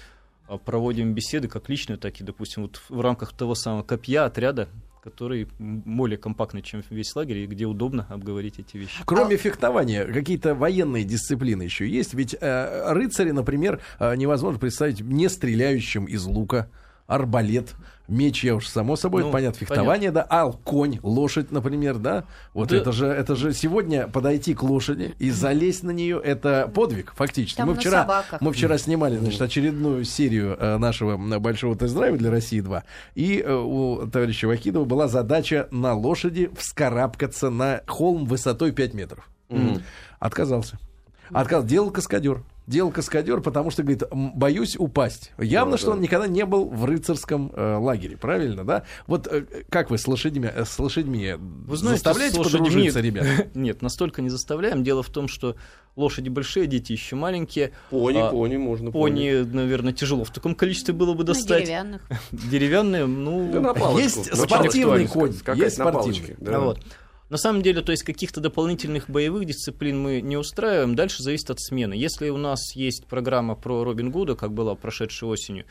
а, 0.48 0.58
проводим 0.58 1.14
беседы 1.14 1.48
как 1.48 1.70
личные, 1.70 1.98
так 1.98 2.20
и, 2.20 2.24
допустим, 2.24 2.64
вот 2.64 2.82
в 2.90 3.02
рамках 3.02 3.34
того 3.34 3.56
самого 3.56 3.84
копья, 3.84 4.26
отряда, 4.26 4.68
который 5.04 5.48
более 5.60 6.18
компактный, 6.18 6.62
чем 6.62 6.82
весь 6.90 7.14
лагерь, 7.16 7.40
и 7.40 7.46
где 7.46 7.66
удобно 7.66 8.08
обговорить 8.10 8.58
эти 8.58 8.78
вещи. 8.78 9.04
Кроме 9.06 9.36
а... 9.36 9.38
фехтования, 9.38 10.06
какие-то 10.06 10.56
военные 10.56 11.04
дисциплины 11.04 11.64
еще 11.64 11.88
есть? 11.88 12.14
Ведь 12.14 12.36
э, 12.40 12.94
рыцари, 12.94 13.32
например, 13.32 13.82
э, 14.00 14.16
невозможно 14.16 14.60
представить 14.60 15.02
не 15.02 15.28
стреляющим 15.28 16.06
из 16.06 16.24
лука 16.24 16.70
арбалет, 17.06 17.76
меч, 18.08 18.44
я 18.44 18.56
уж 18.56 18.68
само 18.68 18.96
собой, 18.96 19.24
ну, 19.24 19.32
понятно, 19.32 19.60
фехтование, 19.60 20.12
понятно. 20.12 20.28
да, 20.30 20.36
ал, 20.36 20.54
конь, 20.64 21.00
лошадь, 21.04 21.52
например, 21.52 21.98
да, 21.98 22.26
вот 22.54 22.70
да. 22.70 22.78
это 22.78 22.92
же, 22.92 23.08
это 23.08 23.36
же 23.36 23.54
сегодня 23.54 24.08
подойти 24.08 24.54
к 24.54 24.64
лошади 24.64 25.16
и 25.20 25.32
залезть 25.32 25.84
на 25.84 25.92
нее, 25.92 26.20
это 26.24 26.72
подвиг, 26.74 27.14
фактически. 27.16 27.58
Там 27.58 27.70
мы 27.70 27.76
вчера, 27.76 28.26
мы 28.40 28.52
вчера 28.52 28.78
снимали, 28.78 29.18
значит, 29.18 29.42
очередную 29.42 30.04
серию 30.04 30.58
э, 30.60 30.78
нашего 30.78 31.18
большого 31.40 31.76
тест-драйва 31.76 32.18
для 32.18 32.32
России 32.32 32.60
2, 32.60 32.84
и 33.16 33.40
э, 33.40 33.54
у 33.54 34.08
товарища 34.08 34.48
Вахидова 34.48 34.86
была 34.86 35.08
задача 35.08 35.68
на 35.72 35.94
лошади 35.94 36.52
вскарабкаться 36.58 37.50
на 37.50 37.82
холм 37.88 38.26
высотой 38.26 38.72
5 38.72 38.94
метров. 38.94 39.30
Mm. 39.50 39.82
Отказался. 40.20 40.80
Отказ 41.32 41.66
делал 41.66 41.90
каскадер. 41.90 42.44
Делал 42.68 42.92
каскадер, 42.92 43.42
потому 43.42 43.72
что, 43.72 43.84
говорит, 43.84 44.04
боюсь 44.12 44.76
упасть. 44.78 45.32
Явно, 45.38 45.74
да, 45.74 45.78
что 45.78 45.88
да. 45.88 45.94
он 45.94 46.02
никогда 46.02 46.28
не 46.28 46.46
был 46.46 46.70
в 46.70 46.86
рыцарском 46.86 47.52
э, 47.54 47.76
лагере, 47.78 48.18
правильно, 48.18 48.64
да? 48.64 48.84
Вот 49.08 49.28
э, 49.28 49.46
как 49.70 49.90
вы 49.90 49.98
с 49.98 50.08
лошадьми, 50.08 50.50
э, 50.54 50.66
с 50.66 50.80
лошадьми 50.80 51.36
вы 51.38 51.78
знаете, 51.78 51.98
заставляете 51.98 52.42
с 52.42 52.44
подружиться, 52.44 53.02
ребят? 53.02 53.26
Нет, 53.56 53.82
настолько 53.82 54.22
не 54.22 54.30
заставляем. 54.30 54.84
Дело 54.84 55.04
в 55.04 55.10
том, 55.10 55.28
что 55.28 55.56
лошади 55.96 56.30
большие, 56.30 56.68
дети 56.68 56.94
еще 56.94 57.16
маленькие. 57.16 57.74
Пони, 57.90 58.20
а, 58.20 58.30
пони 58.30 58.58
можно. 58.58 58.92
Пони, 58.92 59.44
пони, 59.44 59.54
наверное, 59.54 59.94
тяжело 59.94 60.24
в 60.24 60.32
таком 60.32 60.56
количестве 60.56 60.94
было 60.94 61.14
бы 61.14 61.24
достать. 61.24 61.62
Ну, 61.62 61.66
деревянных. 61.66 62.02
Деревянные, 62.32 63.06
ну... 63.06 63.52
Да 63.52 63.74
на 63.74 64.00
есть 64.00 64.34
спортивный 64.36 65.08
конь, 65.08 65.34
есть 65.56 65.76
спортивный. 65.76 66.36
Да. 66.40 66.60
Вот. 66.60 66.80
На 67.34 67.40
самом 67.40 67.64
деле, 67.64 67.82
то 67.82 67.92
есть 67.92 68.04
каких-то 68.04 68.42
дополнительных 68.42 69.10
боевых 69.10 69.46
дисциплин 69.46 70.00
мы 70.00 70.22
не 70.22 70.38
устраиваем. 70.38 70.94
Дальше 70.94 71.24
зависит 71.24 71.50
от 71.50 71.60
смены. 71.60 71.96
Если 71.96 72.30
у 72.30 72.38
нас 72.38 72.76
есть 72.76 73.08
программа 73.08 73.56
про 73.56 73.84
Робин 73.84 74.12
Гуда, 74.12 74.36
как 74.36 74.54
была 74.54 74.76
прошедшей 74.76 75.28
осенью, 75.28 75.66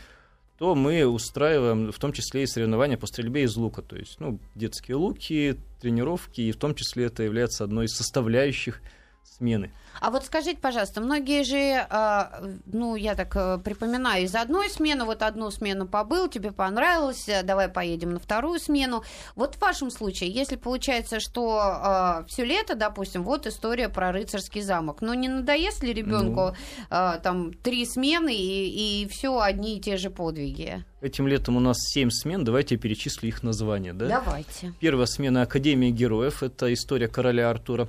то 0.58 0.74
мы 0.74 1.06
устраиваем 1.06 1.92
в 1.92 1.98
том 2.00 2.12
числе 2.12 2.42
и 2.42 2.46
соревнования 2.48 2.96
по 2.96 3.06
стрельбе 3.06 3.44
из 3.44 3.54
лука. 3.54 3.80
То 3.80 3.94
есть 3.94 4.18
ну, 4.18 4.40
детские 4.56 4.96
луки, 4.96 5.56
тренировки, 5.80 6.40
и 6.40 6.50
в 6.50 6.56
том 6.56 6.74
числе 6.74 7.04
это 7.04 7.22
является 7.22 7.62
одной 7.62 7.84
из 7.84 7.94
составляющих 7.94 8.80
смены. 9.24 9.70
А 10.00 10.10
вот 10.10 10.24
скажите, 10.24 10.58
пожалуйста, 10.60 11.00
многие 11.00 11.44
же, 11.44 11.56
э, 11.56 12.58
ну, 12.66 12.96
я 12.96 13.14
так 13.14 13.36
э, 13.36 13.58
припоминаю, 13.58 14.24
из 14.24 14.34
одной 14.34 14.70
смены, 14.70 15.04
вот 15.04 15.22
одну 15.22 15.50
смену 15.50 15.86
побыл, 15.86 16.28
тебе 16.28 16.50
понравилось, 16.50 17.28
э, 17.28 17.42
давай 17.42 17.68
поедем 17.68 18.14
на 18.14 18.18
вторую 18.18 18.58
смену. 18.58 19.04
Вот 19.36 19.56
в 19.56 19.60
вашем 19.60 19.90
случае, 19.90 20.30
если 20.30 20.56
получается, 20.56 21.20
что 21.20 22.22
э, 22.24 22.24
все 22.28 22.44
лето, 22.44 22.74
допустим, 22.74 23.22
вот 23.22 23.46
история 23.46 23.88
про 23.88 24.12
рыцарский 24.12 24.62
замок, 24.62 25.02
но 25.02 25.14
не 25.14 25.28
надоест 25.28 25.82
ли 25.82 25.92
ребенку 25.92 26.54
ну... 26.90 26.96
э, 26.96 27.20
там 27.22 27.52
три 27.52 27.84
смены 27.86 28.34
и, 28.34 29.02
и 29.02 29.08
все 29.08 29.40
одни 29.40 29.76
и 29.76 29.80
те 29.80 29.96
же 29.96 30.10
подвиги? 30.10 30.84
Этим 31.00 31.26
летом 31.26 31.56
у 31.56 31.60
нас 31.60 31.76
семь 31.80 32.10
смен, 32.10 32.44
давайте 32.44 32.76
я 32.76 32.80
перечислю 32.80 33.28
их 33.28 33.42
названия, 33.42 33.92
да? 33.92 34.06
Давайте. 34.06 34.72
Первая 34.80 35.06
смена 35.06 35.42
Академии 35.42 35.90
героев, 35.90 36.42
это 36.42 36.72
история 36.72 37.08
короля 37.08 37.50
Артура. 37.50 37.88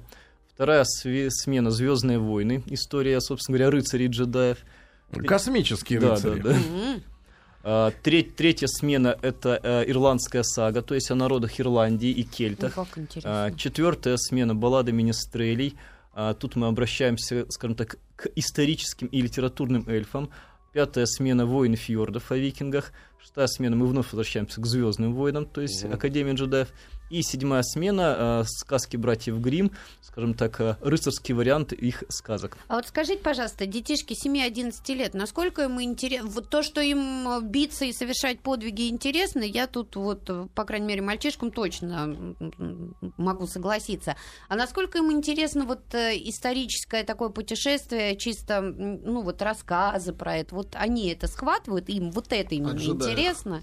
Вторая 0.54 0.84
смена 0.86 1.72
Звездные 1.72 2.20
войны. 2.20 2.64
История, 2.68 3.20
собственно 3.22 3.58
говоря, 3.58 3.72
рыцарей 3.72 4.08
джедаев. 4.08 4.60
Космические 5.26 6.00
да, 6.00 6.12
рыцари. 6.12 6.42
Да, 6.42 6.50
да. 6.50 6.58
А, 7.66 7.92
треть, 8.04 8.36
третья 8.36 8.68
смена 8.68 9.18
это 9.22 9.60
а, 9.64 9.84
ирландская 9.84 10.44
сага, 10.44 10.82
то 10.82 10.96
есть 10.96 11.10
о 11.10 11.16
народах 11.16 11.60
Ирландии 11.60 12.10
и 12.10 12.24
кельтах. 12.24 12.76
Ну, 12.76 12.86
а, 13.24 13.52
четвертая 13.52 14.18
смена 14.18 14.54
баллада 14.54 14.92
министрелей. 14.92 15.76
А, 16.14 16.34
тут 16.34 16.56
мы 16.56 16.68
обращаемся, 16.68 17.46
скажем 17.50 17.76
так, 17.76 17.98
к 18.16 18.28
историческим 18.36 19.08
и 19.08 19.22
литературным 19.22 19.88
эльфам. 19.88 20.30
Пятая 20.74 21.06
смена 21.06 21.46
воин 21.46 21.76
фьордов 21.76 22.32
о 22.32 22.38
викингах. 22.38 22.92
Шестая 23.24 23.48
смена 23.48 23.78
мы 23.78 23.88
вновь 23.88 24.08
возвращаемся 24.12 24.60
к 24.60 24.66
Звездным 24.66 25.16
войнам, 25.16 25.46
то 25.46 25.62
есть 25.62 25.86
угу. 25.86 25.94
Академия 25.94 26.34
джедаев. 26.34 26.68
И 27.10 27.22
седьмая 27.22 27.62
смена 27.62 28.16
э, 28.18 28.44
сказки 28.48 28.98
братьев 28.98 29.40
Грим, 29.40 29.72
скажем 30.02 30.34
так, 30.34 30.60
э, 30.60 30.78
рыцарский 30.82 31.36
вариант 31.36 31.72
их 31.72 32.04
сказок. 32.10 32.58
А 32.68 32.76
вот 32.76 32.88
скажите, 32.88 33.22
пожалуйста, 33.22 33.68
детишки 33.68 34.14
7-11 34.14 34.74
лет, 34.96 35.14
насколько 35.14 35.64
им 35.64 35.80
интересно, 35.80 36.28
вот 36.28 36.50
то, 36.50 36.64
что 36.64 36.82
им 36.82 37.28
э, 37.30 37.42
биться 37.44 37.86
и 37.86 37.94
совершать 37.94 38.40
подвиги 38.40 38.90
интересно, 38.90 39.42
я 39.44 39.68
тут 39.68 39.96
вот, 39.96 40.28
э, 40.28 40.48
по 40.56 40.66
крайней 40.66 40.88
мере, 40.88 41.02
мальчишкам 41.04 41.52
точно 41.52 42.36
могу 43.18 43.46
согласиться. 43.46 44.16
А 44.50 44.56
насколько 44.56 44.98
им 44.98 45.12
интересно 45.12 45.66
вот 45.66 45.94
э, 45.94 46.18
историческое 46.18 47.04
такое 47.04 47.30
путешествие, 47.30 48.18
чисто, 48.18 48.62
ну 48.62 49.22
вот 49.22 49.40
рассказы 49.44 50.14
про 50.14 50.38
это, 50.38 50.56
вот 50.56 50.70
они 50.74 51.10
это 51.10 51.28
схватывают, 51.28 51.90
им 51.90 52.10
вот 52.10 52.34
это 52.34 52.56
именно 52.56 52.80
интересно? 53.14 53.62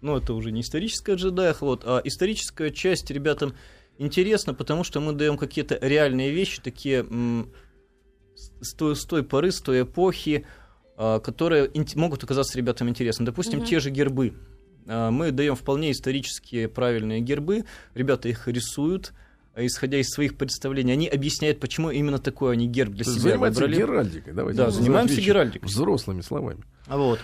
ну, 0.00 0.16
это 0.16 0.32
уже 0.32 0.50
не 0.50 0.62
историческая 0.62 1.14
джедаях, 1.14 1.60
вот, 1.60 1.82
а 1.84 2.00
историческая 2.04 2.70
часть 2.70 3.10
ребятам 3.10 3.54
интересна, 3.98 4.54
потому 4.54 4.82
что 4.82 5.00
мы 5.00 5.12
даем 5.12 5.36
какие-то 5.36 5.78
реальные 5.80 6.30
вещи, 6.30 6.60
такие 6.62 7.00
м- 7.00 7.52
с, 8.34 8.74
той, 8.74 8.96
с 8.96 9.04
той 9.04 9.22
поры, 9.22 9.52
с 9.52 9.60
той 9.60 9.82
эпохи, 9.82 10.46
а, 10.96 11.20
которые 11.20 11.70
ин- 11.74 11.86
могут 11.96 12.24
оказаться 12.24 12.56
ребятам 12.56 12.88
интересны. 12.88 13.26
Допустим, 13.26 13.58
угу. 13.58 13.66
те 13.66 13.78
же 13.80 13.90
гербы. 13.90 14.32
А, 14.86 15.10
мы 15.10 15.30
даем 15.32 15.54
вполне 15.54 15.90
исторические 15.92 16.68
правильные 16.68 17.20
гербы, 17.20 17.64
ребята 17.94 18.28
их 18.30 18.48
рисуют, 18.48 19.12
а 19.54 19.66
исходя 19.66 19.98
из 19.98 20.08
своих 20.08 20.38
представлений, 20.38 20.92
они 20.92 21.08
объясняют, 21.08 21.60
почему 21.60 21.90
именно 21.90 22.18
такой 22.18 22.54
они 22.54 22.66
герб 22.66 22.92
для 22.92 23.04
себя 23.04 23.20
занимаемся 23.20 23.60
выбрали. 23.60 23.78
геральдикой, 23.78 24.32
давайте. 24.32 24.56
Да, 24.56 24.70
занимаемся 24.70 25.20
геральдикой. 25.20 25.68
Взрослыми 25.68 26.22
словами. 26.22 26.64
Вот. 26.86 27.18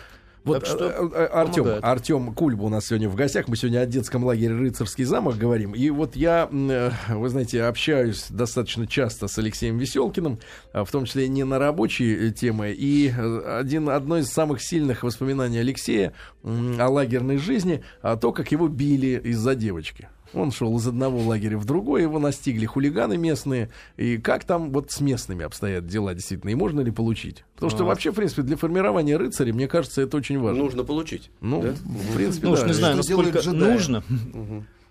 Вот 0.47 0.65
что 0.65 0.88
э, 0.88 1.11
э, 1.12 1.26
Артем, 1.26 1.67
Артем 1.83 2.33
Кульба 2.33 2.62
у 2.62 2.69
нас 2.69 2.87
сегодня 2.87 3.09
в 3.09 3.17
гостях. 3.17 3.49
Мы 3.49 3.57
сегодня 3.57 3.81
о 3.81 3.87
детском 3.87 4.25
лагере 4.25 4.55
Рыцарский 4.55 5.03
замок 5.03 5.37
говорим. 5.37 5.73
И 5.73 5.90
вот 5.90 6.14
я, 6.14 6.49
э, 6.51 6.90
вы 7.09 7.29
знаете, 7.29 7.64
общаюсь 7.64 8.27
достаточно 8.31 8.87
часто 8.87 9.27
с 9.27 9.37
Алексеем 9.38 9.77
Веселкиным, 9.77 10.38
а, 10.73 10.85
в 10.85 10.90
том 10.92 11.05
числе 11.05 11.27
не 11.27 11.42
на 11.42 11.59
рабочие 11.59 12.31
темы. 12.31 12.70
И 12.70 13.09
один, 13.09 13.88
одно 13.88 14.18
из 14.18 14.29
самых 14.29 14.62
сильных 14.62 15.03
воспоминаний 15.03 15.59
Алексея 15.59 16.12
о 16.44 16.88
лагерной 16.88 17.38
жизни, 17.38 17.83
то, 18.03 18.31
как 18.33 18.53
его 18.53 18.68
били 18.68 19.20
из-за 19.25 19.57
девочки. 19.57 20.09
Он 20.37 20.53
шел 20.53 20.77
из 20.77 20.87
одного 20.87 21.18
лагеря 21.22 21.57
в 21.57 21.64
другой, 21.64 22.03
его 22.03 22.18
настигли 22.18 22.66
хулиганы 22.66 23.16
местные. 23.16 23.70
И 23.96 24.18
как 24.18 24.44
там 24.44 24.70
вот 24.70 24.90
с 24.90 25.01
местными 25.01 25.44
обстоят 25.44 25.87
дела 25.87 26.12
действительно? 26.12 26.51
И 26.51 26.55
можно 26.55 26.83
ли 26.83 26.90
получить? 26.90 27.44
Потому 27.55 27.70
что 27.70 27.85
а. 27.85 27.87
вообще, 27.87 28.11
в 28.11 28.16
принципе, 28.16 28.42
для 28.42 28.57
формирования 28.57 29.16
рыцаря, 29.16 29.55
мне 29.55 29.66
кажется, 29.66 30.03
это 30.03 30.18
очень 30.18 30.38
важно. 30.38 30.62
Нужно 30.62 30.85
получить. 30.85 31.31
Ну, 31.40 31.62
да? 31.62 31.72
в 31.72 32.14
принципе, 32.14 32.49
ну, 32.49 32.57
да. 32.57 32.66
не 32.66 32.72
знаю, 32.75 32.96
насколько 32.96 33.51
нужно. 33.51 34.05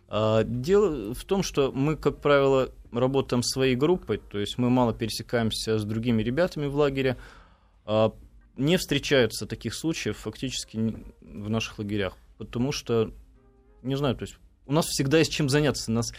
А, 0.08 0.44
дело 0.44 1.14
в 1.14 1.24
том, 1.26 1.44
что 1.44 1.72
мы, 1.72 1.96
как 1.96 2.22
правило, 2.22 2.70
работаем 2.92 3.44
своей 3.44 3.76
группой, 3.76 4.18
то 4.18 4.40
есть 4.40 4.58
мы 4.58 4.70
мало 4.70 4.94
пересекаемся 4.94 5.78
с 5.78 5.84
другими 5.84 6.24
ребятами 6.24 6.68
в 6.68 6.76
лагере. 6.76 7.18
А, 7.86 8.14
не 8.58 8.78
встречаются 8.78 9.46
таких 9.46 9.74
случаев 9.74 10.18
фактически 10.18 10.96
в 11.22 11.50
наших 11.50 11.80
лагерях, 11.80 12.18
потому 12.38 12.72
что, 12.72 13.12
не 13.84 13.96
знаю, 13.96 14.16
то 14.16 14.24
есть 14.24 14.38
у 14.66 14.74
нас 14.74 14.86
всегда 14.88 15.20
есть 15.20 15.32
чем 15.32 15.50
заняться. 15.50 15.92
Нас 15.92 16.12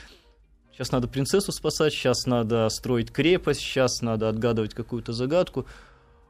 сейчас 0.72 0.92
надо 0.92 1.08
принцессу 1.08 1.52
спасать, 1.52 1.92
сейчас 1.92 2.26
надо 2.26 2.68
строить 2.68 3.12
крепость, 3.12 3.60
сейчас 3.60 4.02
надо 4.02 4.28
отгадывать 4.28 4.74
какую-то 4.74 5.12
загадку. 5.12 5.66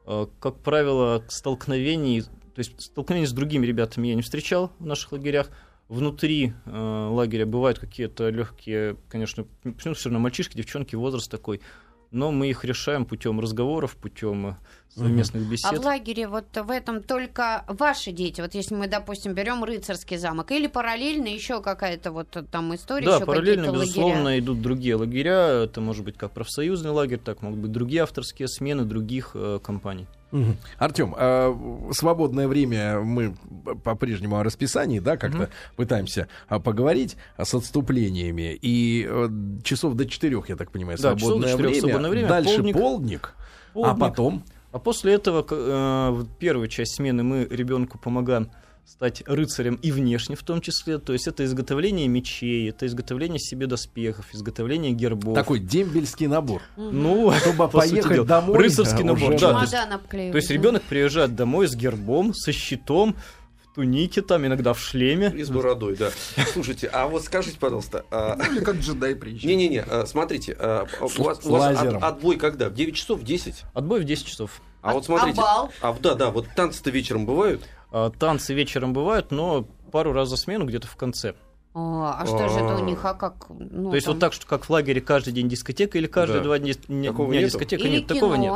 А, 0.04 0.28
как 0.40 0.60
правило, 0.60 1.24
столкновений, 1.28 2.22
то 2.22 2.58
есть 2.58 2.80
столкновений 2.80 3.26
с 3.26 3.32
другими 3.32 3.66
ребятами 3.66 4.08
я 4.08 4.14
не 4.14 4.22
встречал 4.22 4.72
в 4.78 4.86
наших 4.86 5.12
лагерях. 5.12 5.50
Внутри 5.88 6.52
э, 6.64 7.08
лагеря 7.12 7.46
бывают 7.46 7.78
какие-то 7.78 8.28
легкие, 8.30 8.96
конечно, 9.08 9.46
все 9.78 9.94
равно 10.08 10.18
мальчишки, 10.18 10.56
девчонки, 10.56 10.96
возраст 10.96 11.30
такой 11.30 11.60
но 12.10 12.32
мы 12.32 12.48
их 12.48 12.64
решаем 12.64 13.04
путем 13.04 13.40
разговоров, 13.40 13.96
путем 13.96 14.46
э, 14.46 14.54
совместных 14.94 15.42
угу. 15.42 15.52
бесед. 15.52 15.72
А 15.72 15.80
в 15.80 15.84
лагере 15.84 16.28
вот 16.28 16.56
в 16.56 16.70
этом 16.70 17.02
только 17.02 17.64
ваши 17.68 18.12
дети, 18.12 18.40
вот 18.40 18.54
если 18.54 18.74
мы, 18.74 18.88
допустим, 18.88 19.34
берем 19.34 19.64
рыцарский 19.64 20.16
замок, 20.16 20.50
или 20.52 20.66
параллельно 20.66 21.28
еще 21.28 21.60
какая-то 21.60 22.12
вот 22.12 22.36
там 22.50 22.74
история? 22.74 23.06
Да, 23.06 23.20
параллельно, 23.20 23.72
безусловно, 23.72 24.24
лагеря? 24.24 24.40
идут 24.40 24.62
другие 24.62 24.96
лагеря, 24.96 25.64
это 25.64 25.80
может 25.80 26.04
быть 26.04 26.16
как 26.16 26.32
профсоюзный 26.32 26.90
лагерь, 26.90 27.18
так 27.18 27.42
могут 27.42 27.60
быть 27.60 27.72
другие 27.72 28.02
авторские 28.02 28.48
смены 28.48 28.84
других 28.84 29.32
э, 29.34 29.60
компаний. 29.62 30.06
Угу. 30.32 30.56
Артем, 30.78 31.14
э, 31.16 31.92
свободное 31.92 32.48
время 32.48 33.00
мы 33.00 33.36
по-прежнему 33.84 34.38
о 34.38 34.42
расписании, 34.42 34.98
да, 34.98 35.16
как-то 35.16 35.44
угу. 35.44 35.48
пытаемся 35.76 36.28
а, 36.48 36.58
поговорить 36.58 37.16
а, 37.36 37.44
с 37.44 37.54
отступлениями. 37.54 38.58
И 38.60 39.06
э, 39.08 39.28
часов 39.62 39.94
до 39.94 40.06
четырех, 40.06 40.48
я 40.48 40.56
так 40.56 40.70
понимаю, 40.72 40.98
да, 41.00 41.16
свободное, 41.16 41.52
до 41.52 41.56
время. 41.56 41.80
свободное 41.80 42.10
время. 42.10 42.28
Дальше 42.28 42.56
полдник, 42.56 42.76
полдник, 42.76 43.34
полдник, 43.72 43.92
а 43.92 43.96
потом. 43.96 44.44
А 44.72 44.78
после 44.78 45.14
этого 45.14 45.46
э, 45.48 46.24
первую 46.38 46.68
часть 46.68 46.96
смены 46.96 47.22
мы 47.22 47.44
ребенку 47.44 47.98
помогаем 47.98 48.50
стать 48.86 49.22
рыцарем 49.26 49.74
и 49.82 49.90
внешне 49.90 50.36
в 50.36 50.42
том 50.42 50.60
числе. 50.60 50.98
То 50.98 51.12
есть 51.12 51.26
это 51.26 51.44
изготовление 51.44 52.06
мечей, 52.06 52.70
это 52.70 52.86
изготовление 52.86 53.40
себе 53.40 53.66
доспехов, 53.66 54.32
изготовление 54.32 54.92
гербов. 54.92 55.34
Такой 55.34 55.58
дембельский 55.58 56.28
набор. 56.28 56.62
Ну, 56.76 57.32
чтобы 57.32 57.68
поехать 57.72 58.24
домой. 58.24 58.56
Рыцарский 58.58 59.02
набор, 59.02 59.38
да. 59.38 59.52
То 59.54 59.60
есть, 59.62 59.72
то 60.08 60.36
есть 60.36 60.50
ребенок 60.50 60.82
приезжает 60.84 61.34
домой 61.34 61.66
с 61.66 61.74
гербом, 61.74 62.32
со 62.32 62.52
щитом, 62.52 63.16
в 63.64 63.74
тунике, 63.74 64.22
там 64.22 64.46
иногда 64.46 64.72
в 64.72 64.80
шлеме. 64.80 65.32
И 65.34 65.42
с 65.42 65.50
бородой, 65.50 65.96
да. 65.96 66.10
Слушайте, 66.52 66.86
а 66.86 67.08
вот 67.08 67.24
скажите, 67.24 67.58
пожалуйста... 67.58 68.04
А... 68.10 68.36
Ну, 68.36 68.52
или 68.52 68.64
как 68.64 68.76
джедай 68.76 69.16
приезжает. 69.16 69.44
Не-не-не, 69.44 69.82
а, 69.82 70.06
смотрите, 70.06 70.56
а, 70.58 70.86
у 71.00 71.22
вас, 71.22 71.44
у 71.44 71.50
вас 71.50 71.76
от, 71.76 72.02
отбой 72.02 72.36
когда? 72.36 72.70
В 72.70 72.74
9 72.74 72.94
часов, 72.94 73.20
в 73.20 73.24
10? 73.24 73.64
Отбой 73.74 74.00
в 74.00 74.04
10 74.04 74.26
часов. 74.26 74.62
А, 74.86 74.90
а 74.90 74.92
вот 74.92 75.04
смотрите, 75.04 75.40
а, 75.42 75.68
а 75.80 75.92
да, 76.00 76.14
да, 76.14 76.30
вот 76.30 76.46
танцы-то 76.54 76.90
вечером 76.90 77.26
бывают? 77.26 77.68
А, 77.90 78.10
танцы 78.10 78.54
вечером 78.54 78.92
бывают, 78.92 79.30
но 79.30 79.66
пару 79.92 80.12
раз 80.12 80.28
за 80.28 80.36
смену 80.36 80.64
где-то 80.66 80.86
в 80.86 80.96
конце. 80.96 81.34
А, 81.74 82.16
а 82.20 82.26
что 82.26 82.48
же 82.48 82.58
это 82.58 82.76
у 82.76 82.84
них, 82.84 83.04
а 83.04 83.14
как? 83.14 83.46
Ну, 83.50 83.90
То 83.90 83.96
есть 83.96 84.06
там... 84.06 84.14
вот 84.14 84.20
так, 84.20 84.32
что 84.32 84.46
как 84.46 84.64
в 84.64 84.70
лагере 84.70 85.00
каждый 85.00 85.32
день 85.32 85.48
дискотека 85.48 85.98
или 85.98 86.06
каждые 86.06 86.38
да. 86.38 86.44
два 86.44 86.58
дня, 86.58 86.72
дня 86.88 87.10
нету? 87.10 87.32
дискотека? 87.32 87.82
Или 87.82 87.96
нет, 87.98 88.08
кино. 88.08 88.14
такого 88.14 88.34
нет. 88.36 88.54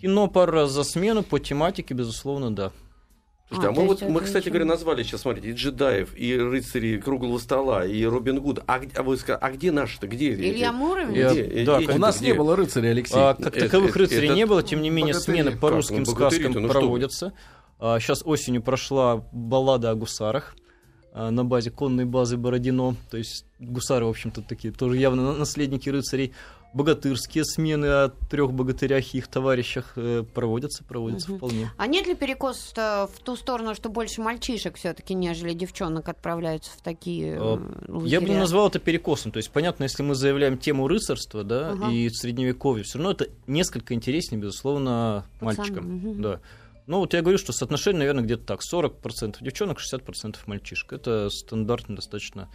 Кино 0.00 0.28
пару 0.28 0.52
раз 0.52 0.70
за 0.70 0.84
смену 0.84 1.22
по 1.22 1.38
тематике, 1.38 1.92
безусловно, 1.92 2.54
да. 2.54 2.72
Слушайте, 3.48 3.68
а, 3.68 3.70
а 3.70 3.82
мы, 3.82 3.88
вот, 3.88 4.02
мы, 4.02 4.20
кстати 4.20 4.48
говоря, 4.48 4.64
назвали 4.64 5.02
сейчас, 5.02 5.22
смотрите, 5.22 5.50
и 5.50 5.52
джедаев, 5.52 6.16
и 6.16 6.36
рыцари 6.38 6.98
круглого 6.98 7.36
стола, 7.38 7.84
и 7.84 8.04
Робин 8.04 8.40
Гуд. 8.40 8.60
А, 8.68 8.80
а 8.94 9.02
вы 9.02 9.16
сказали, 9.16 9.42
а 9.42 9.50
где 9.50 9.72
наши-то? 9.72 10.06
Где? 10.06 10.32
Илья 10.34 10.72
Муромец? 10.72 11.32
Где? 11.32 11.64
Да, 11.64 11.78
у 11.78 11.98
нас 11.98 12.18
где? 12.18 12.26
не 12.26 12.32
было 12.34 12.54
рыцарей, 12.54 12.92
Алексей. 12.92 13.18
А, 13.18 13.34
как 13.34 13.56
это, 13.56 13.66
таковых 13.66 13.96
рыцарей 13.96 14.28
это, 14.28 14.36
не 14.36 14.46
было, 14.46 14.62
тем 14.62 14.82
не 14.82 14.88
менее, 14.88 15.14
смены 15.14 15.56
по 15.56 15.68
русским 15.70 16.04
ну, 16.04 16.12
сказкам 16.12 16.52
ну, 16.52 16.68
проводятся. 16.68 17.26
А, 17.26 17.59
сейчас 17.80 18.22
осенью 18.24 18.62
прошла 18.62 19.24
баллада 19.32 19.90
о 19.90 19.94
гусарах 19.94 20.54
а, 21.12 21.30
на 21.30 21.44
базе 21.44 21.70
конной 21.70 22.04
базы 22.04 22.36
Бородино. 22.36 22.94
То 23.10 23.16
есть 23.16 23.44
гусары, 23.58 24.04
в 24.04 24.10
общем-то, 24.10 24.42
такие 24.42 24.72
тоже 24.72 24.96
явно 24.96 25.32
наследники 25.34 25.88
рыцарей 25.88 26.32
богатырские 26.72 27.44
смены 27.44 27.86
о 27.86 28.08
трех 28.30 28.52
богатырях 28.52 29.12
и 29.12 29.18
их 29.18 29.26
товарищах 29.26 29.94
э, 29.96 30.22
проводятся, 30.22 30.84
проводятся 30.84 31.32
угу. 31.32 31.38
вполне. 31.38 31.72
А 31.76 31.86
нет 31.88 32.06
ли 32.06 32.14
перекос 32.14 32.72
в 32.76 33.10
ту 33.24 33.34
сторону, 33.34 33.74
что 33.74 33.88
больше 33.88 34.20
мальчишек 34.20 34.76
все-таки, 34.76 35.14
нежели 35.14 35.52
девчонок 35.52 36.08
отправляются 36.08 36.70
в 36.70 36.80
такие 36.80 37.40
лагеря? 37.40 38.06
Я 38.06 38.20
бы 38.20 38.28
не 38.28 38.36
назвал 38.36 38.68
это 38.68 38.78
перекосом. 38.78 39.32
То 39.32 39.38
есть, 39.38 39.50
понятно, 39.50 39.82
если 39.82 40.04
мы 40.04 40.14
заявляем 40.14 40.58
тему 40.58 40.86
рыцарства, 40.86 41.42
да, 41.42 41.72
угу. 41.72 41.90
и 41.90 42.08
средневековья, 42.08 42.84
все 42.84 42.98
равно 42.98 43.12
это 43.12 43.26
несколько 43.48 43.94
интереснее, 43.94 44.40
безусловно, 44.40 45.24
мальчикам. 45.40 45.96
Угу. 45.96 46.22
Да. 46.22 46.40
Ну, 46.90 46.98
вот 46.98 47.14
я 47.14 47.22
говорю, 47.22 47.38
что 47.38 47.52
соотношение, 47.52 48.00
наверное, 48.00 48.24
где-то 48.24 48.42
так. 48.44 48.62
40% 48.62 49.36
девчонок, 49.40 49.78
60% 49.78 50.38
мальчишек. 50.46 50.92
Это 50.92 51.30
стандартно 51.30 51.94
достаточно 51.94 52.48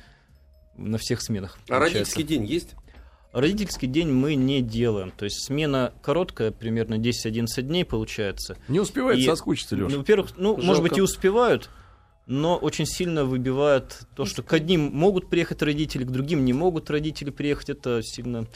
на 0.76 0.98
всех 0.98 1.22
сменах. 1.22 1.58
А 1.70 1.80
получается. 1.80 2.00
родительский 2.00 2.24
день 2.24 2.46
есть? 2.46 2.76
Родительский 3.32 3.88
день 3.88 4.12
мы 4.12 4.36
не 4.36 4.62
делаем. 4.62 5.12
То 5.12 5.24
есть 5.24 5.46
смена 5.46 5.94
короткая, 6.04 6.52
примерно 6.52 6.96
10-11 6.96 7.62
дней 7.62 7.86
получается. 7.86 8.58
Не 8.68 8.82
успевает 8.82 9.20
и, 9.20 9.26
соскучиться, 9.26 9.74
Леша. 9.78 9.88
Ну, 9.92 9.98
во-первых, 10.00 10.32
ну, 10.36 10.50
Жалко. 10.50 10.66
может 10.66 10.84
быть, 10.84 10.98
и 10.98 11.02
успевают, 11.02 11.70
но 12.26 12.58
очень 12.58 12.86
сильно 12.86 13.24
выбивает 13.24 14.02
то, 14.18 14.26
что 14.26 14.44
к 14.44 14.52
одним 14.52 14.94
могут 14.94 15.30
приехать 15.30 15.62
родители, 15.62 16.04
к 16.04 16.12
другим 16.12 16.44
не 16.44 16.52
могут 16.52 16.90
родители 16.90 17.30
приехать. 17.30 17.70
Это 17.70 18.02
сильно 18.04 18.48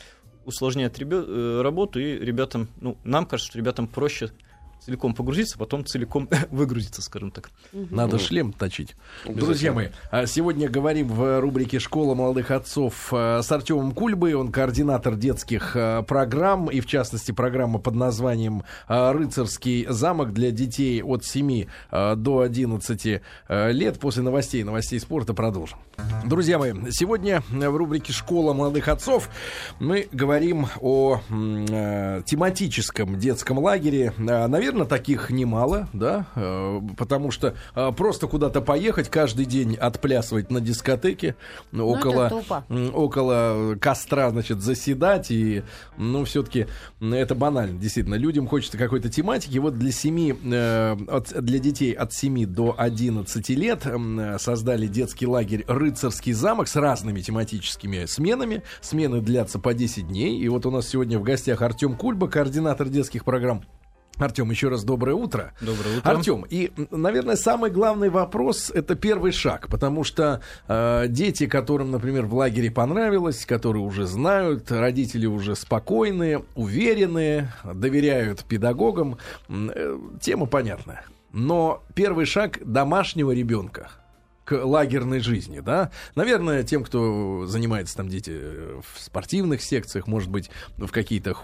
усложняет 0.44 1.00
ребё- 1.00 1.24
э, 1.26 1.62
работу, 1.62 2.02
и 2.02 2.20
ребятам, 2.20 2.68
ну, 2.82 2.98
нам 3.06 3.26
кажется, 3.26 3.52
что 3.52 3.60
ребятам 3.60 3.88
проще 3.88 4.32
целиком 4.80 5.14
погрузиться, 5.14 5.58
потом 5.58 5.86
целиком 5.86 6.30
выгрузиться, 6.52 7.02
скажем 7.02 7.32
так. 7.32 7.52
Надо 7.74 8.20
шлем 8.20 8.54
точить. 8.54 8.96
Друзья 9.26 9.74
мои, 9.74 9.88
а 10.12 10.26
сегодня 10.26 10.70
говорим 10.70 11.08
в 11.08 11.40
рубрике 11.40 11.80
«Школа 11.80 12.16
молодых 12.16 12.52
отцов» 12.52 13.14
э, 13.14 13.42
с 13.42 13.52
Артемом 13.52 13.92
Кульбой. 13.92 14.34
Он 14.34 14.52
координатор 14.52 15.16
детских 15.16 15.76
э, 15.76 16.04
программ, 16.04 16.70
и 16.70 16.80
в 16.80 16.86
частности 16.86 17.32
программа 17.32 17.80
под 17.80 17.96
названием 17.96 18.64
«Рыцарский 18.88 19.86
замок» 19.90 20.34
для 20.34 20.52
детей 20.52 21.04
от 21.04 21.26
7 21.26 21.66
до 21.92 22.42
11 22.42 23.22
лет. 23.50 24.00
После 24.00 24.24
новостей, 24.24 24.64
новостей 24.64 25.00
спорта 25.00 25.34
продолжим. 25.34 25.80
Друзья 26.26 26.58
мои, 26.58 26.74
сегодня 26.92 27.44
в 27.50 27.76
рубрике 27.76 28.14
«Школа 28.14 28.54
молодых 28.54 28.88
отцов» 28.88 29.30
мы 29.80 30.08
говорим 30.12 30.68
о 30.82 31.22
тематическом 32.26 33.20
детском 33.20 33.60
лагере. 33.60 34.14
Наверное, 34.18 34.69
наверное, 34.72 34.88
таких 34.88 35.30
немало, 35.30 35.88
да, 35.94 36.28
э, 36.36 36.82
потому 36.98 37.32
что 37.32 37.56
э, 37.76 37.92
просто 37.96 38.28
куда-то 38.28 38.62
поехать 38.62 39.10
каждый 39.10 39.46
день 39.46 39.76
отплясывать 39.76 40.52
на 40.52 40.62
дискотеке, 40.62 41.36
ну, 41.72 41.88
около, 41.88 42.32
около 42.94 43.76
костра, 43.80 44.30
значит, 44.30 44.62
заседать, 44.62 45.32
и, 45.32 45.64
ну, 45.98 46.26
все-таки 46.26 46.68
это 47.02 47.36
банально, 47.36 47.80
действительно. 47.80 48.16
Людям 48.16 48.48
хочется 48.48 48.78
какой-то 48.78 49.10
тематики. 49.10 49.58
Вот 49.58 49.78
для 49.78 49.92
семи, 49.92 50.34
э, 50.34 50.98
для 51.40 51.60
детей 51.60 51.94
от 51.94 52.14
7 52.14 52.46
до 52.46 52.76
11 52.78 53.50
лет 53.50 53.86
создали 54.40 54.88
детский 54.88 55.28
лагерь 55.28 55.66
«Рыцарский 55.68 56.34
замок» 56.34 56.68
с 56.68 56.76
разными 56.76 57.22
тематическими 57.22 58.06
сменами. 58.06 58.64
Смены 58.82 59.22
длятся 59.22 59.60
по 59.60 59.74
10 59.74 60.08
дней. 60.08 60.40
И 60.40 60.48
вот 60.48 60.66
у 60.66 60.72
нас 60.72 60.88
сегодня 60.88 61.20
в 61.20 61.24
гостях 61.24 61.62
Артем 61.62 61.96
Кульба, 61.96 62.28
координатор 62.28 62.88
детских 62.90 63.26
программ 63.26 63.64
Артем, 64.20 64.52
еще 64.52 64.70
раз 64.70 64.84
доброе 64.84 65.14
утро. 65.14 65.54
Доброе 65.62 65.98
утро. 65.98 66.10
Артем, 66.10 66.46
и, 66.50 66.72
наверное, 66.92 67.36
самый 67.36 67.72
главный 67.72 68.10
вопрос 68.10 68.70
это 68.70 68.96
первый 68.96 69.32
шаг, 69.32 69.68
потому 69.70 70.04
что 70.04 70.42
э, 70.68 71.06
дети, 71.08 71.48
которым, 71.48 71.92
например, 71.92 72.26
в 72.26 72.36
лагере 72.36 72.70
понравилось, 72.70 73.46
которые 73.46 73.84
уже 73.84 74.06
знают, 74.06 74.72
родители 74.72 75.26
уже 75.26 75.56
спокойные, 75.56 76.44
уверенные, 76.56 77.54
доверяют 77.64 78.44
педагогам, 78.44 79.18
э, 79.48 79.98
тема 80.22 80.46
понятная. 80.46 81.06
Но 81.32 81.84
первый 81.94 82.26
шаг 82.26 82.60
домашнего 82.66 83.32
ребенка 83.32 83.90
к 84.50 84.66
лагерной 84.66 85.20
жизни, 85.20 85.60
да. 85.60 85.92
Наверное, 86.16 86.64
тем, 86.64 86.84
кто 86.84 87.46
занимается 87.46 87.96
там 87.96 88.10
дети 88.10 88.32
э, 88.34 88.82
в 88.82 89.00
спортивных 89.00 89.62
секциях, 89.62 90.08
может 90.08 90.32
быть, 90.32 90.50
в 90.78 90.90
какие-то 90.90 91.36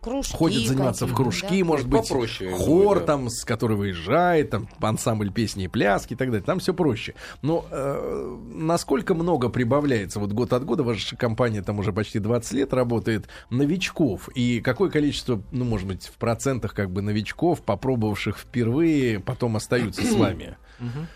кружки, 0.00 0.36
ходит 0.36 0.66
заниматься 0.66 1.06
в 1.06 1.14
кружки, 1.14 1.60
да? 1.60 1.64
может 1.64 1.86
быть, 1.86 2.00
попроще, 2.00 2.50
хор 2.50 2.98
да. 2.98 3.06
там, 3.06 3.30
с 3.30 3.44
который 3.44 3.76
выезжает, 3.76 4.50
там 4.50 4.68
ансамбль 4.80 5.30
песни 5.30 5.64
и 5.64 5.68
пляски 5.68 6.14
и 6.14 6.16
так 6.16 6.30
далее. 6.30 6.44
Там 6.44 6.58
все 6.58 6.74
проще. 6.74 7.14
Но 7.42 7.64
э, 7.70 8.38
насколько 8.54 9.14
много 9.14 9.50
прибавляется 9.50 10.18
вот 10.18 10.32
год 10.32 10.52
от 10.52 10.64
года, 10.64 10.82
ваша 10.82 11.16
компания 11.16 11.62
там 11.62 11.78
уже 11.78 11.92
почти 11.92 12.18
20 12.18 12.52
лет 12.54 12.72
работает, 12.72 13.28
новичков, 13.50 14.28
и 14.30 14.60
какое 14.60 14.90
количество, 14.90 15.40
ну, 15.52 15.64
может 15.64 15.86
быть, 15.86 16.08
в 16.08 16.14
процентах 16.14 16.74
как 16.74 16.90
бы 16.90 17.02
новичков, 17.02 17.62
попробовавших 17.62 18.36
впервые, 18.36 19.20
потом 19.20 19.54
остаются 19.54 20.02
с 20.02 20.12
вами? 20.12 20.56
А, 20.80 21.06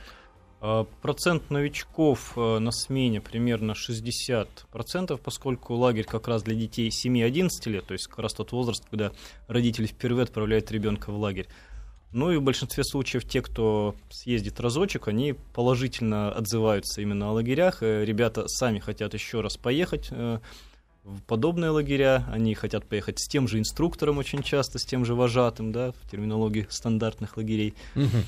процент 1.01 1.51
новичков 1.51 2.35
э, 2.37 2.59
на 2.61 2.71
смене 2.71 3.21
примерно 3.21 3.73
60%, 3.73 5.21
поскольку 5.23 5.75
лагерь 5.75 6.05
как 6.05 6.29
раз 6.29 6.45
для 6.45 6.55
детей 6.55 6.89
7-11 6.89 7.49
лет, 7.67 7.87
то 7.87 7.95
есть 7.95 8.07
как 8.07 8.21
раз 8.21 8.33
тот 8.35 8.53
возраст, 8.53 8.85
когда 8.89 9.11
родители 9.49 9.87
впервые 9.87 10.23
отправляют 10.23 10.71
ребенка 10.71 11.11
в 11.11 11.19
лагерь. 11.19 11.49
Ну 12.13 12.31
и 12.31 12.37
в 12.37 12.43
большинстве 12.43 12.85
случаев 12.85 13.25
те, 13.25 13.43
кто 13.43 13.97
съездит 14.11 14.61
разочек, 14.61 15.09
они 15.09 15.35
положительно 15.53 16.31
отзываются 16.31 17.01
именно 17.01 17.31
о 17.31 17.33
лагерях. 17.33 17.83
Э, 17.83 18.05
ребята 18.05 18.47
сами 18.47 18.79
хотят 18.79 19.15
еще 19.15 19.41
раз 19.41 19.57
поехать 19.57 20.11
э, 20.13 20.39
в 21.03 21.23
подобные 21.23 21.71
лагеря, 21.71 22.25
они 22.31 22.55
хотят 22.55 22.87
поехать 22.87 23.19
с 23.19 23.27
тем 23.27 23.49
же 23.49 23.59
инструктором 23.59 24.19
очень 24.19 24.45
часто, 24.45 24.79
с 24.79 24.85
тем 24.85 25.05
же 25.05 25.17
вожатым, 25.17 25.73
да, 25.73 25.91
в 25.91 26.09
терминологии 26.09 26.69
стандартных 26.71 27.37
лагерей. 27.37 27.75
Угу. 27.97 28.19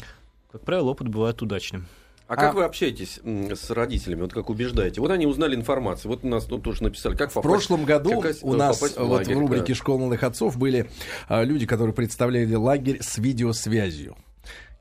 Как 0.50 0.62
правило, 0.62 0.90
опыт 0.90 1.06
бывает 1.06 1.40
удачным. 1.40 1.86
А, 2.26 2.34
а 2.34 2.36
как 2.36 2.54
вы 2.54 2.64
общаетесь 2.64 3.20
с 3.22 3.70
родителями, 3.70 4.22
вот 4.22 4.32
как 4.32 4.48
убеждаете? 4.48 5.00
Вот 5.00 5.10
они 5.10 5.26
узнали 5.26 5.54
информацию, 5.54 6.10
вот 6.10 6.24
у 6.24 6.28
нас 6.28 6.44
тут 6.44 6.62
тоже 6.62 6.82
написали, 6.82 7.16
как 7.16 7.30
В 7.34 7.40
прошлом 7.42 7.84
году 7.84 8.20
как, 8.20 8.36
у 8.42 8.54
нас 8.54 8.78
в 8.78 8.96
вот 8.96 8.98
лагерь, 8.98 9.36
в 9.36 9.38
рубрике 9.40 9.68
да. 9.68 9.74
«Школа 9.74 9.98
молодых 9.98 10.22
отцов» 10.22 10.56
были 10.56 10.88
а, 11.28 11.42
люди, 11.42 11.66
которые 11.66 11.94
представляли 11.94 12.54
лагерь 12.54 13.02
с 13.02 13.18
видеосвязью. 13.18 14.16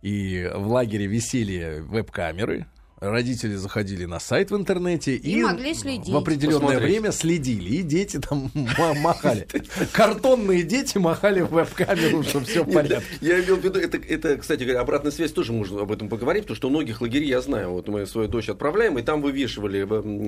И 0.01 0.49
в 0.53 0.67
лагере 0.67 1.05
висели 1.05 1.79
веб-камеры, 1.81 2.65
родители 3.03 3.55
заходили 3.55 4.05
на 4.05 4.19
сайт 4.19 4.51
в 4.51 4.55
интернете 4.55 5.15
и, 5.15 5.39
и 5.39 5.43
могли 5.43 5.73
следить. 5.73 6.13
в 6.13 6.15
определенное 6.15 6.59
Посмотреть. 6.59 6.89
время 6.89 7.11
следили, 7.11 7.75
и 7.75 7.81
дети 7.81 8.19
там 8.19 8.49
махали. 9.01 9.47
Картонные 9.91 10.63
дети 10.63 10.97
махали 10.97 11.41
в 11.41 11.49
веб-камеру, 11.51 12.23
что 12.23 12.39
все 12.41 12.63
в 12.63 12.71
порядке. 12.71 13.05
Я 13.21 13.43
имел 13.43 13.57
в 13.57 13.63
виду, 13.63 13.79
это, 13.79 13.97
это, 13.97 14.37
кстати 14.37 14.63
говоря, 14.63 14.81
обратная 14.81 15.11
связь 15.11 15.31
тоже 15.31 15.51
можно 15.51 15.81
об 15.81 15.91
этом 15.91 16.07
поговорить, 16.07 16.43
потому 16.43 16.55
что 16.55 16.67
у 16.67 16.71
многих 16.71 17.01
лагерей 17.01 17.27
я 17.27 17.41
знаю, 17.41 17.71
вот 17.71 17.87
мы 17.87 18.05
свою 18.05 18.27
дочь 18.27 18.49
отправляем, 18.49 18.97
и 18.97 19.01
там 19.01 19.21
вывешивали 19.21 19.81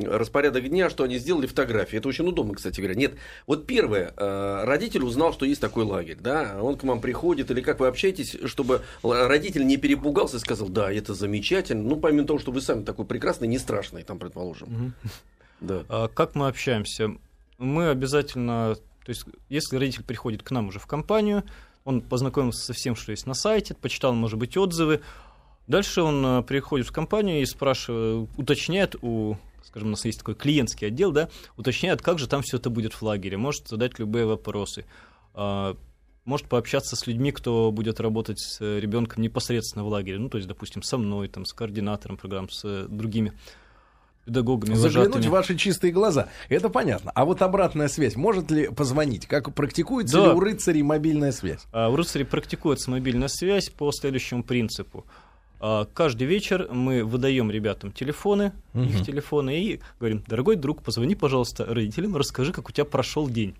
распорядок 0.07 0.67
дня, 0.67 0.89
что 0.89 1.03
они 1.03 1.17
сделали 1.17 1.47
фотографии. 1.47 1.97
Это 1.97 2.09
очень 2.09 2.27
удобно, 2.27 2.55
кстати 2.55 2.81
говоря. 2.81 2.95
Нет, 2.95 3.13
вот 3.47 3.65
первое, 3.67 4.13
э, 4.17 4.63
родитель 4.65 5.03
узнал, 5.03 5.33
что 5.33 5.45
есть 5.45 5.61
такой 5.61 5.85
лагерь, 5.85 6.17
да, 6.19 6.57
он 6.61 6.77
к 6.77 6.83
вам 6.83 6.99
приходит, 6.99 7.51
или 7.51 7.61
как 7.61 7.79
вы 7.79 7.87
общаетесь, 7.87 8.35
чтобы 8.45 8.81
родитель 9.01 9.65
не 9.65 9.77
перепугался 9.77 10.37
и 10.37 10.39
сказал, 10.39 10.67
да, 10.69 10.91
это 10.91 11.13
замечательно, 11.13 11.83
ну, 11.83 11.95
помимо 11.95 12.27
того, 12.27 12.39
что 12.39 12.51
вы 12.51 12.61
сами 12.65 12.83
такой 12.83 13.05
прекрасный, 13.05 13.47
не 13.47 13.57
страшный, 13.57 14.03
там, 14.03 14.19
предположим. 14.19 14.93
Да. 15.61 15.83
А 15.87 16.07
как 16.09 16.35
мы 16.35 16.47
общаемся? 16.47 17.15
Мы 17.57 17.89
обязательно, 17.89 18.75
то 19.05 19.09
есть, 19.09 19.25
если 19.47 19.77
родитель 19.77 20.03
приходит 20.03 20.43
к 20.43 20.51
нам 20.51 20.67
уже 20.67 20.79
в 20.79 20.87
компанию, 20.87 21.43
он 21.85 22.01
познакомился 22.01 22.65
со 22.65 22.73
всем, 22.73 22.95
что 22.95 23.11
есть 23.11 23.25
на 23.25 23.33
сайте, 23.33 23.73
почитал, 23.73 24.13
может 24.13 24.37
быть, 24.37 24.57
отзывы. 24.57 25.01
Дальше 25.67 26.01
он 26.01 26.25
э, 26.25 26.43
приходит 26.43 26.87
в 26.87 26.91
компанию 26.91 27.41
и 27.41 27.45
спрашивает, 27.45 28.29
уточняет 28.37 28.95
у, 29.01 29.37
скажем, 29.63 29.89
у 29.89 29.91
нас 29.91 30.03
есть 30.05 30.19
такой 30.19 30.35
клиентский 30.35 30.87
отдел, 30.87 31.11
да, 31.11 31.29
уточняет, 31.57 32.01
как 32.01 32.19
же 32.19 32.27
там 32.27 32.41
все 32.41 32.57
это 32.57 32.69
будет 32.69 32.93
в 32.93 33.01
лагере, 33.01 33.37
может 33.37 33.67
задать 33.67 33.97
любые 33.97 34.25
вопросы 34.25 34.85
а, 35.33 35.75
может 36.25 36.47
пообщаться 36.47 36.95
с 36.95 37.07
людьми, 37.07 37.31
кто 37.31 37.71
будет 37.71 37.99
работать 37.99 38.39
с 38.39 38.59
ребенком 38.59 39.23
непосредственно 39.23 39.85
в 39.85 39.87
лагере, 39.87 40.17
ну, 40.19 40.29
то 40.29 40.37
есть, 40.37 40.47
допустим, 40.47 40.81
со 40.81 40.97
мной, 40.97 41.27
там, 41.27 41.45
с 41.45 41.53
координатором 41.53 42.17
программ, 42.17 42.49
с 42.49 42.87
другими. 42.89 43.31
педагогами 44.25 44.73
Заглянуть 44.73 45.07
вожатыми. 45.07 45.29
в 45.29 45.31
ваши 45.31 45.55
чистые 45.55 45.93
глаза. 45.93 46.29
Это 46.49 46.69
понятно. 46.69 47.11
А 47.13 47.25
вот 47.25 47.43
обратная 47.43 47.87
связь. 47.87 48.15
Может 48.15 48.49
ли 48.49 48.67
позвонить? 48.67 49.27
Как 49.27 49.53
практикуется 49.53 50.17
да. 50.17 50.25
ли 50.25 50.33
у 50.33 50.39
рыцарей 50.39 50.81
мобильная 50.81 51.31
связь? 51.31 51.61
А, 51.71 51.89
у 51.89 51.95
рыцарей 51.95 52.25
практикуется 52.25 52.89
мобильная 52.89 53.27
связь 53.27 53.69
по 53.69 53.91
следующему 53.91 54.43
принципу. 54.43 55.05
А, 55.59 55.85
каждый 55.93 56.25
вечер 56.25 56.67
мы 56.71 57.03
выдаем 57.03 57.51
ребятам 57.51 57.91
телефоны, 57.91 58.51
угу. 58.73 58.83
их 58.83 59.05
телефоны, 59.05 59.61
и 59.61 59.79
говорим, 59.99 60.23
дорогой 60.27 60.55
друг, 60.55 60.81
позвони, 60.81 61.15
пожалуйста, 61.15 61.65
родителям, 61.65 62.15
расскажи, 62.15 62.51
как 62.51 62.67
у 62.67 62.71
тебя 62.71 62.85
прошел 62.85 63.29
день. 63.29 63.55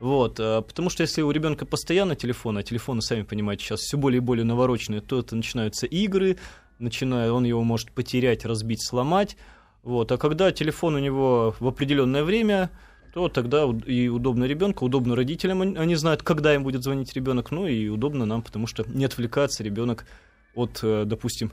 Вот, 0.00 0.38
а, 0.38 0.62
потому 0.62 0.90
что 0.90 1.02
если 1.02 1.22
у 1.22 1.30
ребенка 1.30 1.66
постоянно 1.66 2.14
телефон, 2.14 2.58
а 2.58 2.62
телефоны, 2.62 3.02
сами 3.02 3.22
понимаете, 3.22 3.64
сейчас 3.64 3.80
все 3.80 3.96
более 3.96 4.18
и 4.18 4.20
более 4.20 4.44
навороченные, 4.44 5.00
то 5.00 5.18
это 5.18 5.34
начинаются 5.34 5.86
игры, 5.86 6.38
начиная, 6.78 7.32
он 7.32 7.44
его 7.44 7.62
может 7.64 7.90
потерять, 7.90 8.44
разбить, 8.44 8.86
сломать. 8.86 9.36
Вот, 9.82 10.12
а 10.12 10.18
когда 10.18 10.52
телефон 10.52 10.94
у 10.94 10.98
него 10.98 11.54
в 11.58 11.66
определенное 11.66 12.22
время, 12.22 12.70
то 13.12 13.28
тогда 13.28 13.64
и 13.86 14.08
удобно 14.08 14.44
ребенку, 14.44 14.84
удобно 14.84 15.16
родителям, 15.16 15.62
они 15.62 15.94
знают, 15.96 16.22
когда 16.22 16.54
им 16.54 16.62
будет 16.62 16.84
звонить 16.84 17.14
ребенок, 17.14 17.50
ну 17.50 17.66
и 17.66 17.88
удобно 17.88 18.26
нам, 18.26 18.42
потому 18.42 18.66
что 18.66 18.84
не 18.86 19.04
отвлекается 19.04 19.64
ребенок 19.64 20.06
от, 20.54 20.80
э, 20.82 21.04
допустим, 21.06 21.52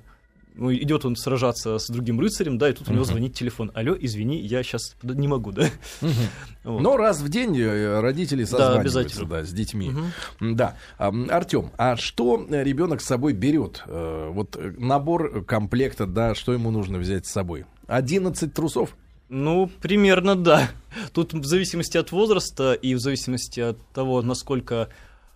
ну, 0.58 0.74
идет 0.74 1.06
он 1.06 1.16
сражаться 1.16 1.78
с 1.78 1.88
другим 1.88 2.20
рыцарем, 2.20 2.58
да, 2.58 2.70
и 2.70 2.74
тут 2.74 2.90
у 2.90 2.94
него 2.94 3.04
звонит 3.04 3.34
телефон. 3.34 3.72
Алло, 3.74 3.96
извини, 4.00 4.40
я 4.40 4.64
сейчас 4.64 4.96
не 5.04 5.28
могу, 5.28 5.52
да. 5.52 5.70
Uh-huh. 6.02 6.12
Вот. 6.64 6.82
Но 6.82 6.98
раз 6.98 7.22
в 7.22 7.30
день 7.30 7.56
э, 7.60 8.00
родители 8.00 8.44
созваниваются 8.44 9.20
да, 9.20 9.26
да, 9.26 9.44
с 9.44 9.52
детьми. 9.52 9.92
Uh-huh. 10.40 10.56
Да. 10.56 10.78
Артем, 10.98 11.72
а 11.78 11.96
что 11.96 12.44
ребенок 12.50 13.02
с 13.02 13.06
собой 13.06 13.34
берет? 13.34 13.84
Э, 13.86 14.32
вот 14.32 14.58
набор 14.80 15.44
комплекта, 15.46 16.08
да, 16.08 16.34
что 16.34 16.54
ему 16.54 16.72
нужно 16.72 16.98
взять 16.98 17.28
с 17.28 17.32
собой? 17.32 17.66
11 17.86 18.52
трусов? 18.52 18.96
Ну, 19.30 19.70
примерно, 19.82 20.36
да. 20.36 20.70
Тут 21.14 21.34
в 21.34 21.46
зависимости 21.46 21.98
от 21.98 22.12
возраста 22.12 22.74
и 22.74 22.96
в 22.96 23.00
зависимости 23.00 23.60
от 23.60 23.78
того, 23.94 24.24
насколько 24.24 24.74
Э, 24.76 24.88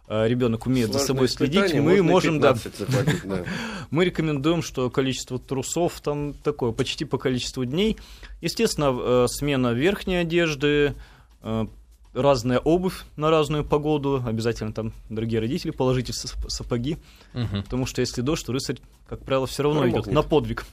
ребенок 0.09 0.65
умеет 0.65 0.87
Сложное 0.87 1.01
за 1.01 1.07
собой 1.07 1.27
следить, 1.29 1.73
мы 1.75 2.01
можем, 2.01 2.39
да, 2.39 2.55
да, 2.55 3.45
мы 3.91 4.05
рекомендуем, 4.05 4.63
что 4.63 4.89
количество 4.89 5.37
трусов 5.37 6.01
там 6.01 6.33
такое, 6.33 6.71
почти 6.71 7.05
по 7.05 7.17
количеству 7.17 7.63
дней. 7.63 7.97
Естественно, 8.41 8.95
э, 8.99 9.25
смена 9.27 9.73
верхней 9.73 10.17
одежды, 10.17 10.95
э, 11.43 11.65
разная 12.13 12.59
обувь 12.59 13.03
на 13.15 13.29
разную 13.29 13.63
погоду. 13.63 14.23
Обязательно 14.25 14.73
там, 14.73 14.93
дорогие 15.09 15.39
родители, 15.39 15.71
положите 15.71 16.13
сапоги, 16.13 16.97
угу. 17.33 17.61
потому 17.63 17.85
что 17.85 18.01
если 18.01 18.21
дождь, 18.21 18.45
то 18.45 18.51
рыцарь, 18.51 18.77
как 19.07 19.23
правило, 19.23 19.47
все 19.47 19.63
равно 19.63 19.87
идет 19.87 20.07
на 20.07 20.23
подвиг. 20.23 20.65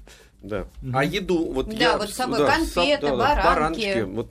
Да. 0.42 0.66
А 0.92 1.02
еду, 1.02 1.52
вот 1.52 1.68
да, 1.70 1.74
я, 1.76 1.98
вот 1.98 2.10
с 2.10 2.14
собой 2.14 2.38
да, 2.38 2.46
конфеты, 2.46 3.06
да, 3.06 3.16
баранки. 3.16 3.44
баранки 3.44 4.02
вот... 4.02 4.30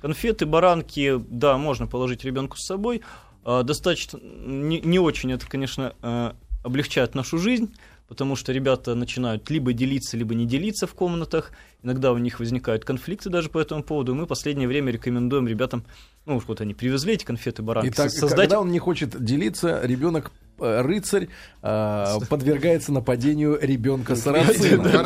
Конфеты, 0.00 0.46
баранки, 0.46 1.20
да, 1.28 1.58
можно 1.58 1.86
положить 1.86 2.24
ребенку 2.24 2.56
с 2.56 2.66
собой. 2.66 3.02
А, 3.44 3.62
достаточно 3.62 4.18
не, 4.22 4.80
не 4.80 4.98
очень 4.98 5.32
это, 5.32 5.46
конечно, 5.46 5.94
а, 6.02 6.36
облегчает 6.62 7.14
нашу 7.14 7.38
жизнь, 7.38 7.74
потому 8.08 8.36
что 8.36 8.52
ребята 8.52 8.94
начинают 8.94 9.48
либо 9.50 9.72
делиться, 9.72 10.16
либо 10.16 10.34
не 10.34 10.46
делиться 10.46 10.86
в 10.86 10.94
комнатах. 10.94 11.52
Иногда 11.82 12.12
у 12.12 12.18
них 12.18 12.40
возникают 12.40 12.84
конфликты 12.84 13.30
даже 13.30 13.50
по 13.50 13.58
этому 13.58 13.82
поводу. 13.82 14.14
Мы 14.14 14.24
в 14.24 14.28
последнее 14.28 14.66
время 14.66 14.92
рекомендуем 14.92 15.46
ребятам, 15.46 15.84
ну 16.24 16.40
вот 16.46 16.60
они 16.60 16.74
привезли 16.74 17.14
эти 17.14 17.24
конфеты, 17.24 17.62
баранки, 17.62 17.90
Итак, 17.90 18.10
создать... 18.10 18.48
когда 18.48 18.60
он 18.60 18.70
не 18.70 18.78
хочет 18.78 19.22
делиться, 19.22 19.80
ребенок 19.82 20.32
Э, 20.32 20.43
рыцарь 20.58 21.28
э, 21.62 22.18
подвергается 22.28 22.92
нападению 22.92 23.58
ребенка 23.60 24.16
сарацина. 24.16 25.04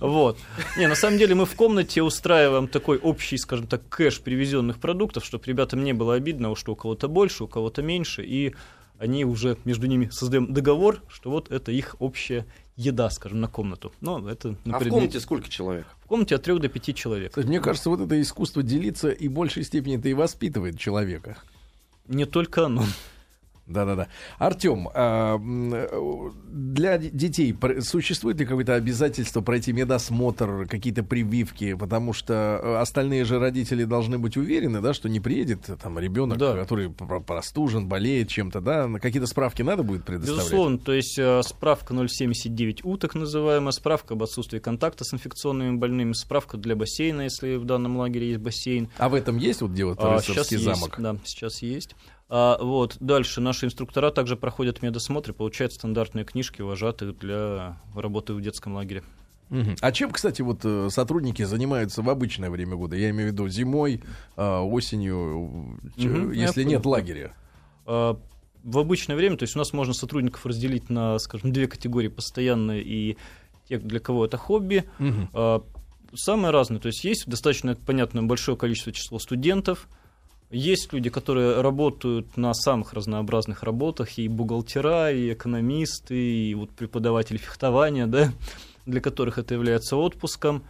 Вот. 0.00 0.38
Не, 0.76 0.86
на 0.86 0.94
самом 0.94 1.18
деле 1.18 1.34
мы 1.34 1.46
в 1.46 1.54
комнате 1.54 2.02
устраиваем 2.02 2.68
такой 2.68 2.98
общий, 2.98 3.38
скажем 3.38 3.66
так, 3.66 3.88
кэш 3.88 4.20
привезенных 4.20 4.78
продуктов, 4.78 5.24
чтобы 5.24 5.44
ребятам 5.46 5.84
не 5.84 5.92
было 5.92 6.14
обидно, 6.14 6.54
что 6.56 6.72
у 6.72 6.76
кого-то 6.76 7.08
больше, 7.08 7.44
у 7.44 7.48
кого-то 7.48 7.82
меньше, 7.82 8.24
и 8.24 8.54
они 8.98 9.24
уже 9.24 9.56
между 9.64 9.86
ними 9.86 10.08
создаем 10.10 10.52
договор, 10.52 11.02
что 11.08 11.30
вот 11.30 11.50
это 11.50 11.70
их 11.70 11.96
общая 12.00 12.46
еда, 12.76 13.10
скажем, 13.10 13.40
на 13.40 13.48
комнату. 13.48 13.92
Но 14.00 14.28
это 14.28 14.56
а 14.66 14.78
в 14.78 14.88
комнате 14.88 15.20
сколько 15.20 15.48
человек? 15.48 15.86
В 16.04 16.06
комнате 16.06 16.34
от 16.34 16.42
трех 16.42 16.60
до 16.60 16.68
пяти 16.68 16.94
человек. 16.94 17.30
Кстати, 17.30 17.46
мне 17.46 17.60
кажется, 17.60 17.90
вот 17.90 18.00
это 18.00 18.20
искусство 18.20 18.62
делиться 18.62 19.10
и 19.10 19.28
в 19.28 19.32
большей 19.32 19.64
степени 19.64 19.98
это 19.98 20.08
и 20.08 20.14
воспитывает 20.14 20.78
человека. 20.78 21.38
Не 22.06 22.24
только 22.24 22.66
оно. 22.66 22.84
Да-да-да. 23.68 24.08
Артем, 24.38 24.88
а, 24.94 25.38
для 25.38 26.98
детей 26.98 27.54
существует 27.80 28.40
ли 28.40 28.46
какое-то 28.46 28.74
обязательство 28.74 29.42
пройти 29.42 29.72
медосмотр, 29.72 30.66
какие-то 30.66 31.02
прививки, 31.02 31.74
потому 31.74 32.12
что 32.12 32.60
э, 32.62 32.76
остальные 32.76 33.24
же 33.24 33.38
родители 33.38 33.84
должны 33.84 34.18
быть 34.18 34.36
уверены, 34.36 34.80
да, 34.80 34.94
что 34.94 35.08
не 35.08 35.20
приедет 35.20 35.68
там 35.82 35.98
ребенок, 35.98 36.38
да. 36.38 36.56
который 36.56 36.90
простужен, 36.90 37.88
болеет 37.88 38.28
чем-то, 38.28 38.60
да, 38.60 38.88
какие-то 39.00 39.26
справки 39.26 39.62
надо 39.62 39.82
будет 39.82 40.04
предоставлять? 40.04 40.46
Безусловно, 40.46 40.78
то 40.78 40.92
есть 40.94 41.18
э, 41.18 41.42
справка 41.42 41.92
079У, 41.92 42.96
так 42.96 43.14
называемая, 43.14 43.72
справка 43.72 44.14
об 44.14 44.22
отсутствии 44.22 44.58
контакта 44.58 45.04
с 45.04 45.12
инфекционными 45.12 45.76
больными, 45.76 46.12
справка 46.12 46.56
для 46.56 46.74
бассейна, 46.74 47.22
если 47.22 47.56
в 47.56 47.64
данном 47.64 47.98
лагере 47.98 48.28
есть 48.28 48.40
бассейн. 48.40 48.88
А 48.96 49.08
в 49.08 49.14
этом 49.14 49.36
есть 49.36 49.60
вот 49.60 49.72
где 49.72 49.84
вот 49.84 49.98
а, 50.00 50.18
замок? 50.18 50.50
Есть, 50.50 50.98
да, 50.98 51.16
сейчас 51.24 51.62
есть. 51.62 51.94
А, 52.30 52.62
вот, 52.62 52.96
дальше 53.00 53.40
наши 53.40 53.66
инструктора 53.66 54.10
также 54.10 54.36
проходят 54.36 54.82
медосмотр 54.82 55.30
и 55.30 55.34
получают 55.34 55.72
стандартные 55.72 56.24
книжки 56.24 56.60
вожатых 56.60 57.18
для 57.18 57.80
работы 57.94 58.34
в 58.34 58.40
детском 58.40 58.74
лагере. 58.74 59.02
Угу. 59.50 59.76
А 59.80 59.92
чем, 59.92 60.10
кстати, 60.10 60.42
вот 60.42 60.60
э, 60.64 60.88
сотрудники 60.90 61.42
занимаются 61.42 62.02
в 62.02 62.10
обычное 62.10 62.50
время 62.50 62.76
года? 62.76 62.96
Я 62.96 63.10
имею 63.10 63.30
в 63.30 63.32
виду 63.32 63.48
зимой, 63.48 64.02
а, 64.36 64.60
осенью, 64.62 65.78
угу, 65.96 66.32
если 66.32 66.64
нет 66.64 66.84
лагеря. 66.84 67.34
А, 67.86 68.20
в 68.62 68.78
обычное 68.78 69.16
время, 69.16 69.38
то 69.38 69.44
есть 69.44 69.56
у 69.56 69.58
нас 69.58 69.72
можно 69.72 69.94
сотрудников 69.94 70.44
разделить 70.44 70.90
на, 70.90 71.18
скажем, 71.18 71.52
две 71.52 71.66
категории: 71.66 72.08
постоянные 72.08 72.82
и 72.82 73.16
те, 73.68 73.78
для 73.78 74.00
кого 74.00 74.26
это 74.26 74.36
хобби. 74.36 74.84
Угу. 74.98 75.64
Самые 76.14 76.50
разные. 76.52 76.80
То 76.80 76.88
есть 76.88 77.04
есть 77.04 77.26
достаточно 77.26 77.74
понятное 77.74 78.22
большое 78.22 78.56
количество 78.56 78.92
число 78.92 79.18
студентов, 79.18 79.88
есть 80.50 80.92
люди, 80.92 81.10
которые 81.10 81.60
работают 81.60 82.36
на 82.36 82.54
самых 82.54 82.94
разнообразных 82.94 83.62
работах, 83.62 84.18
и 84.18 84.28
бухгалтера, 84.28 85.12
и 85.12 85.32
экономисты, 85.32 86.14
и 86.16 86.54
вот 86.54 86.70
преподаватели 86.70 87.36
фехтования, 87.36 88.06
да, 88.06 88.32
для 88.86 89.00
которых 89.00 89.38
это 89.38 89.54
является 89.54 89.96
отпуском. 89.96 90.62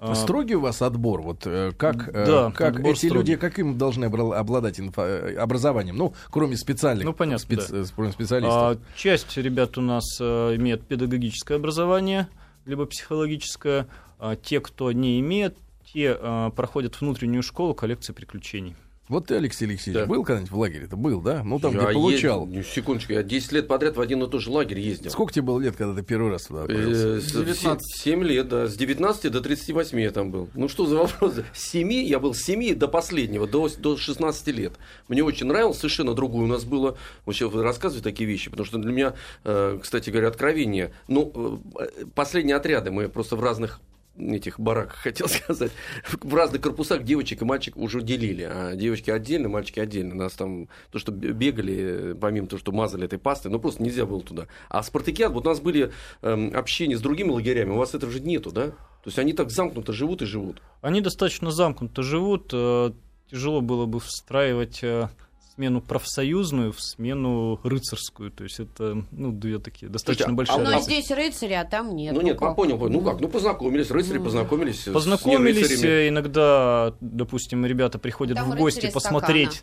А 0.00 0.14
строгий 0.14 0.54
у 0.56 0.60
вас 0.60 0.82
отбор? 0.82 1.22
Вот 1.22 1.46
э, 1.46 1.72
как, 1.72 2.08
э, 2.08 2.26
да, 2.26 2.50
как 2.50 2.80
эти 2.80 3.06
строгий. 3.06 3.14
люди, 3.14 3.36
каким 3.36 3.78
должны 3.78 4.04
обладать 4.04 4.78
инфо- 4.78 5.06
э, 5.06 5.36
образованием? 5.36 5.96
Ну, 5.96 6.12
кроме 6.30 6.58
специальных 6.58 7.06
ну, 7.06 7.12
понятно, 7.14 7.42
спец- 7.42 7.70
да. 7.70 8.12
специалистов. 8.12 8.52
А, 8.52 8.78
часть 8.96 9.34
ребят 9.38 9.78
у 9.78 9.80
нас 9.80 10.04
а, 10.20 10.54
имеет 10.56 10.86
педагогическое 10.86 11.56
образование, 11.56 12.28
либо 12.66 12.84
психологическое. 12.84 13.86
А, 14.18 14.36
те, 14.36 14.60
кто 14.60 14.92
не 14.92 15.20
имеет, 15.20 15.56
те 15.90 16.18
а, 16.20 16.50
проходят 16.50 17.00
внутреннюю 17.00 17.42
школу 17.42 17.72
коллекции 17.72 18.12
приключений. 18.12 18.76
Вот 19.06 19.26
ты, 19.26 19.34
Алексей 19.34 19.66
Алексеевич, 19.66 20.00
да. 20.00 20.06
был 20.06 20.24
когда-нибудь 20.24 20.50
в 20.50 20.58
лагере? 20.58 20.84
Это 20.86 20.96
был, 20.96 21.20
да? 21.20 21.42
Ну, 21.44 21.58
там, 21.60 21.74
я 21.74 21.84
где 21.84 21.92
получал. 21.92 22.46
Ездил, 22.46 22.72
секундочку, 22.72 23.12
я 23.12 23.22
10 23.22 23.52
лет 23.52 23.68
подряд 23.68 23.96
в 23.96 24.00
один 24.00 24.22
и 24.22 24.30
тот 24.30 24.40
же 24.40 24.50
лагерь 24.50 24.78
ездил. 24.78 25.10
Сколько 25.10 25.34
тебе 25.34 25.42
было 25.42 25.60
лет, 25.60 25.76
когда 25.76 25.94
ты 25.94 26.02
первый 26.02 26.30
раз 26.30 26.44
туда 26.44 26.62
отправился? 26.62 27.20
19. 27.20 27.96
7 27.96 28.24
лет, 28.24 28.48
да. 28.48 28.66
С 28.66 28.76
19 28.76 29.30
до 29.30 29.40
38 29.42 30.00
я 30.00 30.10
там 30.10 30.30
был. 30.30 30.48
Ну, 30.54 30.68
что 30.70 30.86
за 30.86 30.96
вопрос? 30.96 31.34
С 31.52 31.70
7, 31.70 31.92
я 31.92 32.18
был 32.18 32.32
с 32.32 32.38
7 32.38 32.74
до 32.76 32.88
последнего, 32.88 33.46
до, 33.46 33.68
до 33.76 33.98
16 33.98 34.46
лет. 34.48 34.72
Мне 35.08 35.22
очень 35.22 35.46
нравилось, 35.46 35.76
совершенно 35.76 36.14
другое 36.14 36.44
у 36.44 36.48
нас 36.48 36.64
было. 36.64 36.96
Вот 37.26 37.34
сейчас 37.34 37.52
рассказываю 37.52 38.02
такие 38.02 38.26
вещи, 38.26 38.48
потому 38.48 38.64
что 38.64 38.78
для 38.78 38.92
меня, 38.92 39.14
э, 39.44 39.78
кстати 39.82 40.08
говоря, 40.08 40.28
откровение. 40.28 40.94
Ну, 41.08 41.60
э, 41.78 42.06
последние 42.14 42.56
отряды 42.56 42.90
мы 42.90 43.10
просто 43.10 43.36
в 43.36 43.42
разных 43.42 43.80
этих 44.16 44.60
бараках, 44.60 44.96
хотел 45.02 45.28
сказать, 45.28 45.72
в 46.20 46.34
разных 46.34 46.60
корпусах 46.60 47.04
девочек 47.04 47.42
и 47.42 47.44
мальчик 47.44 47.76
уже 47.76 48.02
делили, 48.02 48.42
а 48.42 48.74
девочки 48.74 49.10
отдельно, 49.10 49.48
мальчики 49.48 49.80
отдельно. 49.80 50.14
Нас 50.14 50.32
там, 50.34 50.68
то, 50.90 50.98
что 50.98 51.12
бегали, 51.12 52.14
помимо 52.20 52.46
того, 52.46 52.60
что 52.60 52.72
мазали 52.72 53.04
этой 53.04 53.18
пастой, 53.18 53.50
ну, 53.50 53.58
просто 53.58 53.82
нельзя 53.82 54.06
было 54.06 54.22
туда. 54.22 54.46
А 54.68 54.82
Спартакиад, 54.82 55.32
вот 55.32 55.46
у 55.46 55.50
нас 55.50 55.60
были 55.60 55.92
э, 56.22 56.50
общения 56.50 56.96
с 56.96 57.00
другими 57.00 57.30
лагерями, 57.30 57.70
у 57.70 57.76
вас 57.76 57.94
этого 57.94 58.12
же 58.12 58.20
нету, 58.20 58.50
да? 58.50 58.68
То 58.68 59.08
есть 59.08 59.18
они 59.18 59.34
так 59.34 59.50
замкнуто 59.50 59.92
живут 59.92 60.22
и 60.22 60.26
живут. 60.26 60.62
Они 60.80 61.00
достаточно 61.00 61.50
замкнуто 61.50 62.02
живут. 62.02 62.50
Э, 62.52 62.92
тяжело 63.30 63.60
было 63.60 63.86
бы 63.86 64.00
встраивать 64.00 64.82
э, 64.82 65.08
смену 65.56 65.80
профсоюзную 65.80 66.72
в 66.72 66.80
смену 66.80 67.60
рыцарскую. 67.62 68.30
То 68.30 68.44
есть 68.44 68.60
это, 68.60 69.04
ну, 69.12 69.32
две 69.32 69.58
такие 69.58 69.90
достаточно 69.90 70.26
Слушайте, 70.26 70.36
большие. 70.36 70.66
А, 70.66 70.78
но 70.78 70.80
здесь 70.80 71.10
рыцари, 71.10 71.52
а 71.52 71.64
там 71.64 71.94
нет. 71.94 72.12
Ну, 72.12 72.20
ну 72.20 72.26
нет, 72.26 72.38
как? 72.38 72.56
понял, 72.56 72.78
ну 72.88 73.00
как, 73.00 73.20
ну 73.20 73.28
познакомились, 73.28 73.90
рыцари 73.90 74.18
ну, 74.18 74.24
познакомились. 74.24 74.84
Познакомились, 74.84 75.80
с 75.80 76.08
иногда, 76.08 76.94
допустим, 77.00 77.64
ребята 77.66 77.98
приходят 77.98 78.36
там 78.36 78.50
в 78.50 78.56
гости 78.56 78.90
посмотреть, 78.92 79.62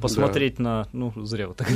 посмотреть 0.00 0.56
да. 0.56 0.62
на, 0.62 0.88
ну, 0.92 1.12
зря 1.24 1.48
вот 1.48 1.56
так. 1.56 1.68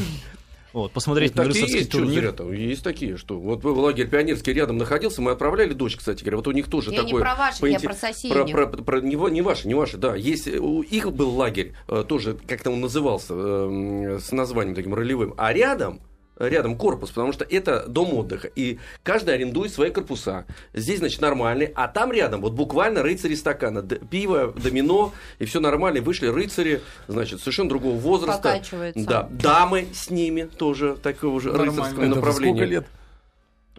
Вот, 0.72 0.92
посмотреть 0.92 1.34
ну, 1.34 1.42
на 1.42 1.48
рыцарский 1.48 1.78
есть, 1.78 1.90
турнир. 1.90 2.20
Зря, 2.20 2.32
там, 2.32 2.52
есть 2.52 2.82
такие, 2.82 3.16
что 3.16 3.38
вот 3.38 3.64
лагерь 3.64 4.08
пионерский 4.08 4.52
рядом 4.52 4.76
находился, 4.76 5.22
мы 5.22 5.30
отправляли 5.30 5.72
дочь, 5.72 5.96
кстати 5.96 6.22
говоря, 6.22 6.36
вот 6.38 6.48
у 6.48 6.52
них 6.52 6.68
тоже 6.68 6.90
я 6.90 7.02
такое... 7.02 7.14
не 7.14 7.20
про 7.20 7.34
ваши, 7.34 7.68
я 7.68 7.80
про 7.80 7.94
соседних. 7.94 8.52
Про, 8.52 8.66
про, 8.66 8.82
про, 8.82 9.00
не, 9.00 9.16
не 9.30 9.42
ваши, 9.42 9.66
не 9.66 9.74
ваши, 9.74 9.96
да. 9.96 10.14
Есть, 10.14 10.48
у 10.48 10.82
их 10.82 11.12
был 11.12 11.30
лагерь, 11.30 11.74
э, 11.88 12.04
тоже, 12.06 12.36
как-то 12.46 12.70
он 12.70 12.80
назывался, 12.80 13.34
э, 13.34 14.18
с 14.22 14.32
названием 14.32 14.74
таким 14.74 14.94
ролевым, 14.94 15.34
а 15.36 15.52
рядом 15.52 16.00
рядом 16.38 16.76
корпус, 16.76 17.10
потому 17.10 17.32
что 17.32 17.44
это 17.44 17.86
дом 17.86 18.14
отдыха. 18.14 18.48
И 18.54 18.78
каждый 19.02 19.34
арендует 19.34 19.72
свои 19.72 19.90
корпуса. 19.90 20.46
Здесь, 20.72 20.98
значит, 20.98 21.20
нормальный. 21.20 21.72
А 21.74 21.88
там 21.88 22.12
рядом 22.12 22.40
вот 22.40 22.52
буквально 22.52 23.02
рыцари 23.02 23.34
стакана. 23.34 23.82
Пиво, 23.82 24.52
домино, 24.52 25.12
и 25.38 25.44
все 25.44 25.60
нормально. 25.60 25.98
И 25.98 26.00
вышли 26.00 26.28
рыцари, 26.28 26.82
значит, 27.06 27.40
совершенно 27.40 27.68
другого 27.68 27.96
возраста. 27.96 28.62
Да. 28.94 29.28
Дамы 29.30 29.88
с 29.92 30.10
ними 30.10 30.42
тоже 30.42 30.96
такого 31.02 31.40
же 31.40 31.48
Нормально. 31.50 31.72
рыцарского 31.72 32.04
это 32.04 32.14
направления. 32.14 32.56
Сколько 32.56 32.70
лет? 32.70 32.86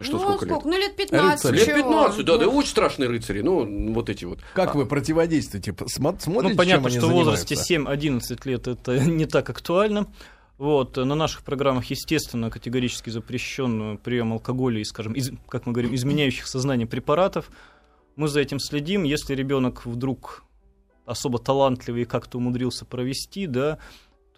Что, 0.00 0.12
ну, 0.12 0.18
сколько, 0.20 0.46
сколько 0.46 0.54
лет? 0.54 0.64
Ну, 0.64 0.78
лет 0.78 0.96
15. 0.96 1.44
Рыцарь. 1.50 1.54
Лет 1.54 1.76
15, 1.76 2.24
да, 2.24 2.38
да, 2.38 2.48
очень 2.48 2.70
страшные 2.70 3.08
рыцари. 3.10 3.42
Ну, 3.42 3.92
вот 3.92 4.08
эти 4.08 4.24
вот. 4.24 4.38
Как 4.54 4.74
а. 4.74 4.78
вы 4.78 4.86
противодействуете? 4.86 5.74
Смотрите, 5.86 6.30
ну, 6.30 6.56
понятно, 6.56 6.88
что 6.88 7.06
в 7.06 7.12
возрасте 7.12 7.54
7-11 7.54 8.40
лет 8.44 8.66
это 8.66 8.98
не 9.04 9.26
так 9.26 9.50
актуально. 9.50 10.06
Вот, 10.60 10.98
на 10.98 11.14
наших 11.14 11.42
программах, 11.42 11.86
естественно, 11.86 12.50
категорически 12.50 13.08
запрещен 13.08 13.96
прием 13.96 14.34
алкоголя 14.34 14.78
и, 14.78 14.84
скажем, 14.84 15.14
из, 15.14 15.30
как 15.48 15.64
мы 15.64 15.72
говорим, 15.72 15.94
изменяющих 15.94 16.46
сознание 16.46 16.86
препаратов. 16.86 17.50
Мы 18.14 18.28
за 18.28 18.40
этим 18.40 18.58
следим. 18.58 19.04
Если 19.04 19.34
ребенок 19.34 19.86
вдруг 19.86 20.44
особо 21.06 21.38
талантливый 21.38 22.02
и 22.02 22.04
как-то 22.04 22.36
умудрился 22.36 22.84
провести, 22.84 23.46
да, 23.46 23.78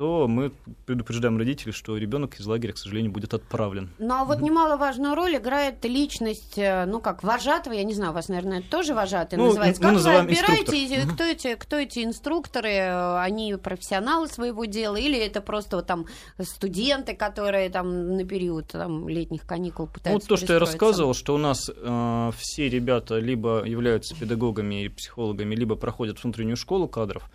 то 0.02 0.26
мы 0.26 0.50
предупреждаем 0.84 1.38
родителей, 1.38 1.70
что 1.70 1.96
ребенок 1.96 2.40
из 2.40 2.44
лагеря, 2.44 2.72
к 2.72 2.76
сожалению, 2.76 3.12
будет 3.12 3.34
отправлен. 3.34 3.88
Ну 4.00 4.14
а 4.14 4.24
вот 4.24 4.40
немаловажную 4.40 5.14
роль 5.14 5.36
играет 5.36 5.84
личность, 5.84 6.58
э, 6.58 6.86
ну 6.86 7.00
как 7.00 7.22
вожатого, 7.22 7.72
я 7.72 7.84
не 7.84 7.94
знаю, 7.94 8.10
у 8.10 8.14
вас, 8.14 8.26
наверное, 8.26 8.62
тоже 8.62 8.94
вожатый 8.94 9.38
ну, 9.38 9.46
называется. 9.46 9.80
Как 9.80 9.94
вы 9.94 10.12
отбираете, 10.12 11.06
кто 11.06 11.22
эти, 11.22 11.54
кто 11.54 11.76
эти 11.76 12.04
инструкторы, 12.04 12.80
они 13.20 13.54
профессионалы 13.54 14.26
своего 14.26 14.64
дела, 14.64 14.96
или 14.96 15.16
это 15.16 15.40
просто 15.40 15.76
вот, 15.76 15.86
там 15.86 16.06
студенты, 16.40 17.14
которые 17.14 17.70
там 17.70 18.16
на 18.16 18.24
период 18.24 18.72
там, 18.72 19.08
летних 19.08 19.46
каникул 19.46 19.86
пытаются 19.86 20.26
Ну, 20.28 20.36
то, 20.36 20.44
что 20.44 20.54
я 20.54 20.58
рассказывал, 20.58 21.14
что 21.14 21.32
у 21.32 21.38
нас 21.38 21.70
э, 21.72 22.30
все 22.38 22.68
ребята 22.68 23.20
либо 23.20 23.62
являются 23.64 24.16
педагогами 24.16 24.86
и 24.86 24.88
психологами, 24.88 25.54
либо 25.54 25.76
проходят 25.76 26.20
внутреннюю 26.24 26.56
школу 26.56 26.88
кадров, 26.88 27.30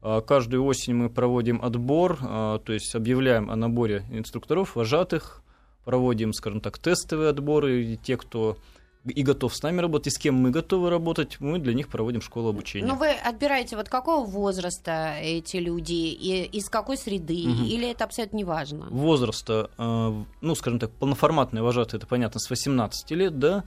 каждую 0.00 0.64
осень 0.64 0.94
мы 0.94 1.10
проводим 1.10 1.60
отбор, 1.62 2.18
а, 2.22 2.58
то 2.58 2.72
есть 2.72 2.94
объявляем 2.94 3.50
о 3.50 3.56
наборе 3.56 4.04
инструкторов, 4.10 4.76
вожатых, 4.76 5.42
проводим, 5.84 6.32
скажем 6.32 6.60
так, 6.60 6.78
тестовые 6.78 7.30
отборы, 7.30 7.82
и 7.82 7.96
те, 7.96 8.16
кто 8.16 8.58
и 9.04 9.22
готов 9.22 9.54
с 9.54 9.62
нами 9.62 9.80
работать, 9.80 10.08
и 10.08 10.10
с 10.10 10.18
кем 10.18 10.34
мы 10.34 10.50
готовы 10.50 10.90
работать, 10.90 11.40
мы 11.40 11.58
для 11.58 11.74
них 11.74 11.88
проводим 11.88 12.20
школу 12.20 12.50
обучения. 12.50 12.86
Но 12.86 12.94
вы 12.94 13.10
отбираете 13.10 13.76
вот 13.76 13.88
какого 13.88 14.26
возраста 14.26 15.16
эти 15.20 15.56
люди, 15.56 15.92
и 15.92 16.44
из 16.44 16.68
какой 16.68 16.96
среды, 16.96 17.48
угу. 17.48 17.64
или 17.64 17.90
это 17.90 18.04
абсолютно 18.04 18.36
не 18.36 18.44
важно? 18.44 18.86
Возраста, 18.90 19.70
а, 19.78 20.24
ну, 20.40 20.54
скажем 20.54 20.78
так, 20.78 20.90
полноформатные 20.90 21.62
вожатые, 21.62 21.98
это 21.98 22.06
понятно, 22.06 22.40
с 22.40 22.50
18 22.50 23.10
лет, 23.12 23.38
да, 23.38 23.64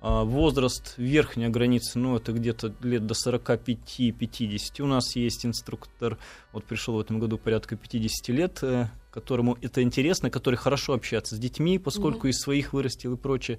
а 0.00 0.22
возраст, 0.22 0.94
верхняя 0.96 1.48
граница, 1.48 1.98
ну, 1.98 2.16
это 2.16 2.32
где-то 2.32 2.72
лет 2.82 3.06
до 3.06 3.14
45-50. 3.14 4.80
У 4.80 4.86
нас 4.86 5.16
есть 5.16 5.44
инструктор, 5.44 6.18
вот 6.52 6.64
пришел 6.64 6.94
в 6.94 7.00
этом 7.00 7.18
году 7.18 7.36
порядка 7.36 7.76
50 7.76 8.28
лет, 8.28 8.58
э, 8.62 8.88
которому 9.10 9.58
это 9.60 9.82
интересно, 9.82 10.30
который 10.30 10.54
хорошо 10.54 10.94
общается 10.94 11.34
с 11.34 11.38
детьми, 11.38 11.78
поскольку 11.78 12.28
mm-hmm. 12.28 12.30
из 12.30 12.40
своих 12.40 12.72
вырастил 12.72 13.14
и 13.14 13.16
прочее. 13.16 13.58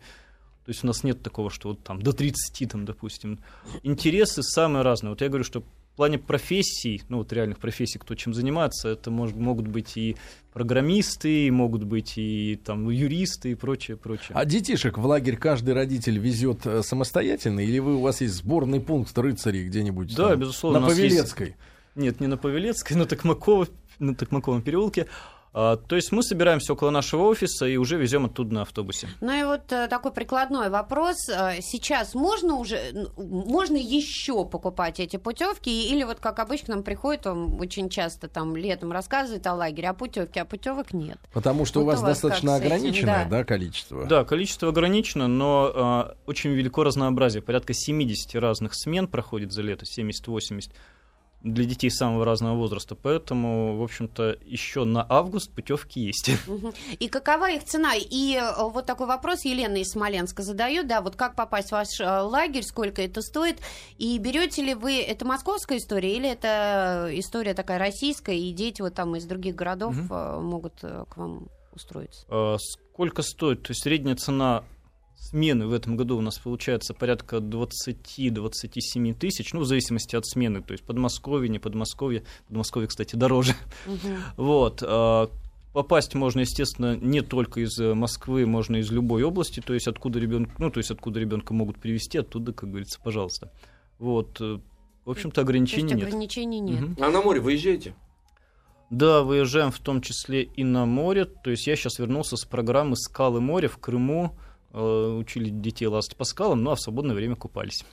То 0.66 0.72
есть 0.72 0.84
у 0.84 0.88
нас 0.88 1.04
нет 1.04 1.22
такого, 1.22 1.50
что 1.50 1.70
вот 1.70 1.84
там 1.84 2.02
до 2.02 2.14
30, 2.14 2.72
там, 2.72 2.86
допустим. 2.86 3.40
Интересы 3.84 4.42
самые 4.42 4.84
разные. 4.84 5.10
Вот 5.10 5.22
я 5.22 5.28
говорю, 5.28 5.44
что 5.44 5.64
плане 6.00 6.18
профессий, 6.18 7.04
ну 7.10 7.18
вот 7.18 7.34
реальных 7.34 7.58
профессий, 7.58 8.00
кто 8.00 8.16
чем 8.16 8.34
занимается, 8.34 8.88
это 8.88 9.12
может, 9.12 9.36
могут 9.36 9.68
быть 9.68 9.98
и 9.98 10.16
программисты, 10.54 11.48
и 11.48 11.52
могут 11.52 11.84
быть 11.84 12.14
и 12.16 12.58
там 12.64 12.90
юристы 12.90 13.52
и 13.52 13.56
прочее, 13.56 13.98
прочее. 13.98 14.30
А 14.32 14.46
детишек 14.46 14.98
в 14.98 15.06
лагерь 15.06 15.36
каждый 15.36 15.74
родитель 15.74 16.18
везет 16.18 16.66
э, 16.66 16.84
самостоятельно, 16.84 17.60
или 17.60 17.80
вы 17.80 17.98
у 17.98 18.00
вас 18.00 18.22
есть 18.22 18.36
сборный 18.36 18.80
пункт 18.80 19.18
рыцарей 19.18 19.68
где-нибудь? 19.68 20.16
Да, 20.16 20.30
там, 20.30 20.40
безусловно. 20.40 20.80
На 20.80 20.88
Павелецкой? 20.88 21.48
Есть... 21.48 21.58
Нет, 21.96 22.22
не 22.22 22.28
на 22.28 22.38
Павелецкой, 22.38 22.96
на 22.96 23.06
Токмаково, 23.06 23.68
на 24.00 24.16
Токмаковом 24.16 24.62
переулке. 24.62 25.08
А, 25.52 25.78
то 25.78 25.96
есть 25.96 26.12
мы 26.12 26.22
собираемся 26.22 26.74
около 26.74 26.92
нашего 26.92 27.24
офиса 27.24 27.66
и 27.66 27.78
уже 27.78 27.98
везем 27.98 28.26
оттуда 28.26 28.54
на 28.54 28.62
автобусе. 28.62 29.08
Ну 29.20 29.32
и 29.32 29.44
вот 29.44 29.72
э, 29.72 29.88
такой 29.88 30.12
прикладной 30.12 30.70
вопрос. 30.70 31.28
Э, 31.28 31.60
сейчас 31.62 32.14
можно 32.14 32.56
уже, 32.56 33.10
можно 33.18 33.78
еще 33.78 34.46
покупать 34.46 35.00
эти 35.00 35.18
путевки? 35.18 35.90
Или 35.92 36.04
вот 36.04 36.20
как 36.20 36.40
обычно 36.40 36.76
нам 36.76 36.84
приходит, 36.84 37.26
он 37.26 37.60
очень 37.60 37.90
часто 37.90 38.28
там 38.28 38.56
летом 38.56 38.92
рассказывает 38.92 39.46
о 39.48 39.56
лагере, 39.56 39.90
а 39.90 39.94
путевки, 39.94 40.40
а 40.40 40.46
путевок 40.46 40.94
нет. 40.94 41.18
Потому 41.34 41.66
что 41.66 41.80
вот 41.80 41.86
у 41.86 41.88
вас, 41.88 42.00
у 42.00 42.02
вас 42.04 42.12
достаточно 42.12 42.56
ограниченное 42.56 43.26
да. 43.26 43.40
Да, 43.40 43.44
количество. 43.44 44.06
Да, 44.06 44.24
количество 44.24 44.70
ограничено, 44.70 45.28
но 45.28 46.14
э, 46.16 46.16
очень 46.28 46.52
велико 46.52 46.84
разнообразие. 46.84 47.42
Порядка 47.42 47.74
70 47.74 48.36
разных 48.36 48.76
смен 48.76 49.08
проходит 49.08 49.52
за 49.52 49.64
лето, 49.64 49.86
70-80 49.86 50.72
для 51.42 51.64
детей 51.64 51.90
самого 51.90 52.26
разного 52.26 52.56
возраста, 52.56 52.96
поэтому, 52.96 53.78
в 53.78 53.84
общем-то, 53.84 54.38
еще 54.42 54.84
на 54.84 55.06
август 55.08 55.54
путевки 55.54 56.02
есть. 56.02 56.32
И 57.00 57.08
какова 57.08 57.50
их 57.50 57.64
цена? 57.64 57.94
И 57.96 58.36
э, 58.36 58.62
вот 58.62 58.86
такой 58.86 59.08
вопрос 59.08 59.46
Елена 59.46 59.78
из 59.78 59.92
Смоленска 59.92 60.44
задает, 60.44 60.88
да, 60.88 61.02
вот 61.02 61.16
как 61.16 61.36
попасть 61.36 61.70
в 61.70 61.72
ваш 61.72 62.00
э, 62.00 62.06
лагерь, 62.06 62.64
сколько 62.64 63.02
это 63.02 63.22
стоит, 63.22 63.60
и 63.98 64.18
берете 64.18 64.64
ли 64.64 64.74
вы, 64.74 65.00
это 65.00 65.26
московская 65.26 65.78
история 65.78 66.16
или 66.16 66.30
это 66.30 67.10
история 67.14 67.54
такая 67.54 67.80
российская, 67.80 68.38
и 68.38 68.52
дети 68.52 68.82
вот 68.82 68.96
там 68.96 69.16
из 69.16 69.26
других 69.26 69.56
городов 69.56 69.96
угу. 69.96 70.42
могут 70.42 70.82
к 70.82 71.16
вам 71.16 71.48
устроиться? 71.72 72.26
Сколько 72.58 73.22
стоит? 73.22 73.64
То 73.64 73.72
есть 73.72 73.84
средняя 73.84 74.18
цена 74.18 74.66
смены 75.20 75.68
в 75.68 75.74
этом 75.74 75.98
году 75.98 76.18
у 76.18 76.22
нас 76.22 76.38
получается 76.38 76.94
порядка 76.94 77.38
20-27 77.38 79.14
тысяч, 79.14 79.54
ну, 79.54 79.62
в 79.62 79.66
зависимости 79.66 80.16
от 80.16 80.26
смены, 80.26 80.62
то 80.62 80.72
есть 80.72 80.84
Подмосковье, 80.84 81.50
не 81.50 81.60
Подмосковье, 81.60 82.24
Подмосковье, 82.48 82.88
кстати, 82.88 83.16
дороже. 83.16 83.56
Угу. 83.86 83.98
Вот. 84.38 84.84
А, 84.86 85.30
попасть 85.74 86.16
можно, 86.16 86.42
естественно, 86.42 86.96
не 86.96 87.22
только 87.22 87.62
из 87.62 87.78
Москвы, 87.78 88.46
можно 88.46 88.78
из 88.78 88.92
любой 88.92 89.24
области, 89.24 89.60
то 89.60 89.74
есть 89.74 89.88
откуда 89.88 90.20
ребенка, 90.20 90.52
ну, 90.58 90.70
то 90.70 90.80
есть 90.80 90.92
откуда 90.92 91.20
ребенка 91.20 91.54
могут 91.54 91.80
привезти, 91.80 92.18
оттуда, 92.18 92.54
как 92.54 92.70
говорится, 92.70 93.00
пожалуйста. 93.04 93.52
Вот. 94.00 94.40
В 94.40 95.12
общем-то, 95.12 95.42
ограничений 95.42 95.94
нет. 95.94 96.08
Ограничений 96.08 96.60
нет. 96.60 96.84
Угу. 96.84 97.04
А 97.04 97.10
на 97.10 97.22
море 97.22 97.40
выезжаете? 97.40 97.94
Да, 98.90 99.22
выезжаем 99.22 99.72
в 99.72 99.80
том 99.80 100.02
числе 100.02 100.44
и 100.44 100.64
на 100.64 100.86
море. 100.86 101.26
То 101.26 101.52
есть 101.52 101.68
я 101.68 101.76
сейчас 101.76 102.00
вернулся 102.00 102.38
с 102.38 102.46
программы 102.46 102.96
«Скалы 102.96 103.40
моря» 103.40 103.68
в 103.68 103.78
Крыму. 103.78 104.36
Э, 104.72 105.18
учили 105.18 105.50
детей 105.50 105.88
лазать 105.88 106.16
по 106.16 106.24
скалам, 106.24 106.64
ну 106.64 106.72
а 106.72 106.76
в 106.76 106.80
свободное 106.80 107.16
время 107.16 107.36
купались. 107.36 107.84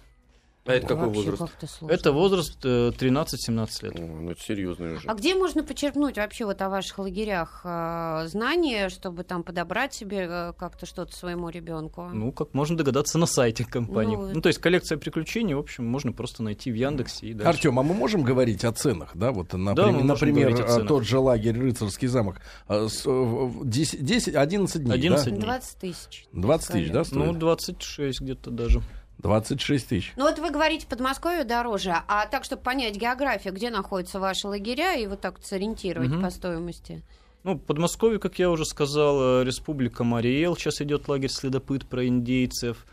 А 0.66 0.72
это 0.72 0.87
какой 0.88 1.09
возраст? 1.09 1.52
Это 1.88 2.12
возраст 2.12 2.64
13-17 2.64 3.68
лет. 3.83 4.00
О, 4.00 4.02
ну 4.02 4.31
это 4.31 4.40
серьезный 4.40 4.94
уже. 4.94 5.09
А 5.09 5.14
где 5.14 5.35
можно 5.35 5.62
почерпнуть 5.62 6.16
вообще 6.16 6.44
вот 6.44 6.61
о 6.62 6.68
ваших 6.68 6.98
лагерях 6.98 7.61
э, 7.64 8.26
знания, 8.29 8.88
чтобы 8.88 9.24
там 9.24 9.42
подобрать 9.42 9.94
себе 9.94 10.26
э, 10.29 10.52
как-то 10.59 10.87
что-то 10.87 11.16
своему 11.16 11.48
ребенку? 11.48 12.09
Ну, 12.12 12.33
как 12.33 12.55
можно 12.55 12.76
догадаться 12.76 13.18
на 13.18 13.26
сайте 13.26 13.64
компании. 13.64 14.16
Ну, 14.16 14.35
ну 14.35 14.40
то 14.40 14.48
есть 14.48 14.61
коллекция 14.61 14.98
приключений, 14.98 15.55
в 15.55 15.59
общем, 15.59 15.87
можно 15.87 16.12
просто 16.12 16.42
найти 16.42 16.70
в 16.70 16.74
Яндексе 16.74 17.29
и 17.29 17.33
дальше. 17.33 17.48
Артем, 17.48 17.79
а 17.79 17.83
мы 17.83 17.94
можем 17.94 18.22
говорить 18.22 18.64
о 18.64 18.72
ценах, 18.72 19.11
да? 19.14 19.33
Вот, 19.33 19.52
например, 19.52 19.74
да, 19.74 19.92
например 20.02 20.87
тот 20.87 21.05
же 21.05 21.18
лагерь 21.18 21.59
Рыцарский 21.59 22.09
замок. 22.09 22.40
10, 22.68 24.05
10 24.05 24.35
11 24.35 24.85
дней, 24.85 24.92
11 24.92 25.24
да? 25.24 25.31
дней. 25.31 25.40
20 25.40 25.79
тысяч. 25.79 26.26
20 26.33 26.72
тысяч, 26.72 26.90
да, 26.90 27.05
стоит? 27.05 27.26
Ну, 27.26 27.33
26 27.33 28.20
где-то 28.20 28.50
даже. 28.50 28.83
26 29.18 29.88
тысяч. 29.88 30.12
Ну 30.16 30.24
вот 30.24 30.38
вы 30.38 30.50
говорите, 30.50 30.87
Подмосковье 30.87 31.44
дороже, 31.44 31.94
а 32.07 32.26
так, 32.26 32.44
чтобы 32.44 32.62
понять 32.62 32.96
географию, 32.96 33.55
где 33.55 33.70
находятся 33.70 34.20
ваши 34.20 34.46
лагеря, 34.46 34.94
и 34.94 35.07
вот 35.07 35.20
так 35.20 35.42
сориентировать 35.42 36.12
угу. 36.12 36.22
по 36.22 36.31
стоимости. 36.31 37.02
Ну, 37.44 37.59
Подмосковье, 37.59 38.18
как 38.18 38.38
я 38.38 38.50
уже 38.50 38.64
сказал, 38.64 39.42
Республика 39.42 40.02
Мариэл, 40.02 40.57
сейчас 40.57 40.81
идет 40.81 41.09
лагерь 41.09 41.31
следопыт 41.31 41.87
про 41.87 42.07
индейцев. 42.07 42.85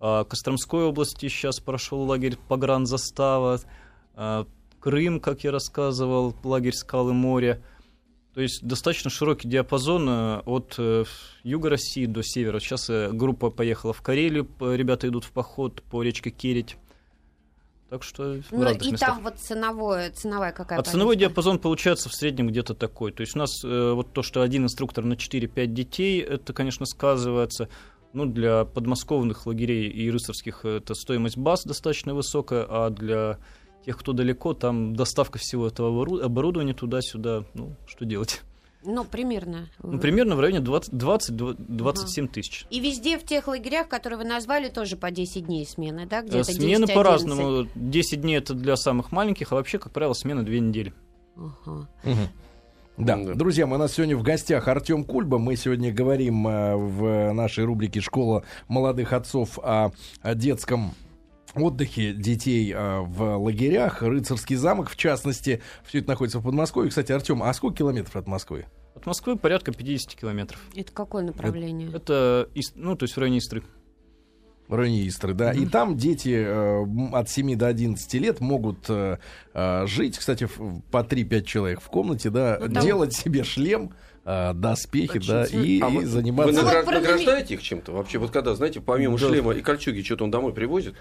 А, 0.00 0.24
Костромской 0.24 0.84
области 0.84 1.28
сейчас 1.28 1.60
прошел 1.60 2.02
лагерь 2.02 2.36
погранзастава. 2.48 3.60
А, 4.14 4.46
Крым, 4.80 5.20
как 5.20 5.44
я 5.44 5.50
рассказывал, 5.50 6.34
лагерь 6.42 6.72
Скалы 6.72 7.12
моря. 7.12 7.60
То 8.38 8.42
есть 8.42 8.62
достаточно 8.62 9.10
широкий 9.10 9.48
диапазон 9.48 10.08
э, 10.08 10.38
от 10.46 10.76
э, 10.78 11.02
юга 11.42 11.70
России 11.70 12.06
до 12.06 12.22
севера. 12.22 12.60
Сейчас 12.60 12.88
э, 12.88 13.10
группа 13.10 13.50
поехала 13.50 13.92
в 13.92 14.00
Карелию, 14.00 14.48
ребята 14.60 15.08
идут 15.08 15.24
в 15.24 15.32
поход 15.32 15.82
по 15.82 16.04
речке 16.04 16.30
Кередь. 16.30 16.76
Так 17.90 18.04
что 18.04 18.40
ну, 18.52 18.70
и 18.70 18.92
местах. 18.92 19.08
там 19.08 19.24
вот 19.24 19.38
ценовое, 19.40 20.12
ценовая 20.12 20.52
какая 20.52 20.78
А 20.78 20.82
ценовой 20.84 21.16
диапазон 21.16 21.58
получается 21.58 22.08
в 22.08 22.14
среднем 22.14 22.46
где-то 22.46 22.76
такой. 22.76 23.10
То 23.10 23.22
есть 23.22 23.34
у 23.34 23.40
нас 23.40 23.50
э, 23.64 23.92
вот 23.92 24.12
то, 24.12 24.22
что 24.22 24.42
один 24.42 24.62
инструктор 24.62 25.02
на 25.02 25.14
4-5 25.14 25.66
детей, 25.66 26.20
это, 26.20 26.52
конечно, 26.52 26.86
сказывается. 26.86 27.68
Ну, 28.12 28.24
для 28.24 28.64
подмосковных 28.64 29.46
лагерей 29.46 29.90
и 29.90 30.08
рыцарских 30.12 30.64
это 30.64 30.94
стоимость 30.94 31.36
баз 31.36 31.64
достаточно 31.64 32.14
высокая, 32.14 32.64
а 32.68 32.90
для 32.90 33.40
тех, 33.84 33.98
кто 33.98 34.12
далеко, 34.12 34.54
там 34.54 34.94
доставка 34.94 35.38
всего 35.38 35.66
этого 35.66 36.24
оборудования 36.24 36.74
туда-сюда, 36.74 37.44
ну, 37.54 37.74
что 37.86 38.04
делать? 38.04 38.42
Ну, 38.84 39.04
примерно. 39.04 39.68
Ну, 39.82 39.98
примерно 39.98 40.36
в 40.36 40.40
районе 40.40 40.64
20-27 40.64 41.80
ага. 41.80 42.28
тысяч. 42.32 42.66
И 42.70 42.80
везде 42.80 43.18
в 43.18 43.24
тех 43.24 43.48
лагерях, 43.48 43.88
которые 43.88 44.18
вы 44.18 44.24
назвали, 44.24 44.68
тоже 44.68 44.96
по 44.96 45.10
10 45.10 45.46
дней 45.46 45.66
смены, 45.66 46.06
да? 46.06 46.22
Где-то 46.22 46.44
Смены 46.44 46.86
по-разному. 46.86 47.66
10 47.74 48.20
дней 48.20 48.38
это 48.38 48.54
для 48.54 48.76
самых 48.76 49.10
маленьких, 49.10 49.52
а 49.52 49.56
вообще, 49.56 49.78
как 49.78 49.92
правило, 49.92 50.12
смена 50.12 50.44
2 50.44 50.54
недели. 50.54 50.94
Ага. 51.36 51.88
Угу. 52.04 52.28
Да. 52.98 53.16
да, 53.16 53.34
друзья, 53.34 53.66
мы 53.66 53.76
у 53.76 53.78
нас 53.78 53.94
сегодня 53.94 54.16
в 54.16 54.22
гостях 54.22 54.66
Артем 54.66 55.04
Кульба. 55.04 55.38
Мы 55.38 55.54
сегодня 55.56 55.92
говорим 55.92 56.48
э, 56.48 56.74
в 56.74 57.32
нашей 57.32 57.64
рубрике 57.64 58.00
«Школа 58.00 58.42
молодых 58.66 59.12
отцов» 59.12 59.58
о, 59.60 59.92
о 60.20 60.34
детском 60.34 60.94
отдыхе 61.62 62.12
детей 62.12 62.72
э, 62.72 63.00
в 63.00 63.36
лагерях. 63.36 64.02
Рыцарский 64.02 64.56
замок, 64.56 64.90
в 64.90 64.96
частности, 64.96 65.62
все 65.84 65.98
это 65.98 66.08
находится 66.08 66.38
в 66.38 66.44
Подмосковье. 66.44 66.90
Кстати, 66.90 67.12
Артем, 67.12 67.42
а 67.42 67.52
сколько 67.52 67.78
километров 67.78 68.16
от 68.16 68.26
Москвы? 68.26 68.66
От 68.94 69.06
Москвы 69.06 69.36
порядка 69.36 69.72
50 69.72 70.14
километров. 70.14 70.60
Это 70.74 70.92
какое 70.92 71.22
направление? 71.22 71.90
Это, 71.92 72.48
ну, 72.74 72.96
то 72.96 73.04
есть 73.04 73.14
в 73.14 73.18
районе 73.18 73.38
Истры. 73.38 73.62
В 74.68 74.74
районе 74.74 75.08
Истры, 75.08 75.32
да. 75.32 75.52
Mm-hmm. 75.52 75.62
И 75.62 75.66
там 75.66 75.96
дети 75.96 76.34
э, 76.36 76.84
от 77.12 77.30
7 77.30 77.56
до 77.56 77.68
11 77.68 78.14
лет 78.14 78.40
могут 78.40 78.84
э, 78.90 79.18
э, 79.54 79.86
жить, 79.86 80.18
кстати, 80.18 80.44
в, 80.44 80.82
по 80.90 80.98
3-5 80.98 81.42
человек 81.44 81.80
в 81.80 81.88
комнате, 81.88 82.28
да, 82.28 82.58
ну, 82.60 82.68
там... 82.68 82.84
делать 82.84 83.14
себе 83.14 83.44
шлем, 83.44 83.94
э, 84.26 84.52
доспехи, 84.52 85.26
да, 85.26 85.44
и, 85.46 85.80
а 85.80 85.88
и 85.88 85.96
вы, 85.96 86.06
заниматься... 86.06 86.60
Вы 86.60 86.68
награ- 86.68 86.84
награждаете 86.84 87.54
их 87.54 87.62
чем-то 87.62 87.92
вообще? 87.92 88.18
Вот 88.18 88.30
когда, 88.30 88.54
знаете, 88.54 88.82
помимо 88.82 89.16
да. 89.16 89.28
шлема 89.28 89.52
и 89.52 89.62
кольчуги, 89.62 90.02
что-то 90.02 90.24
он 90.24 90.30
домой 90.30 90.52
привозит? 90.52 90.96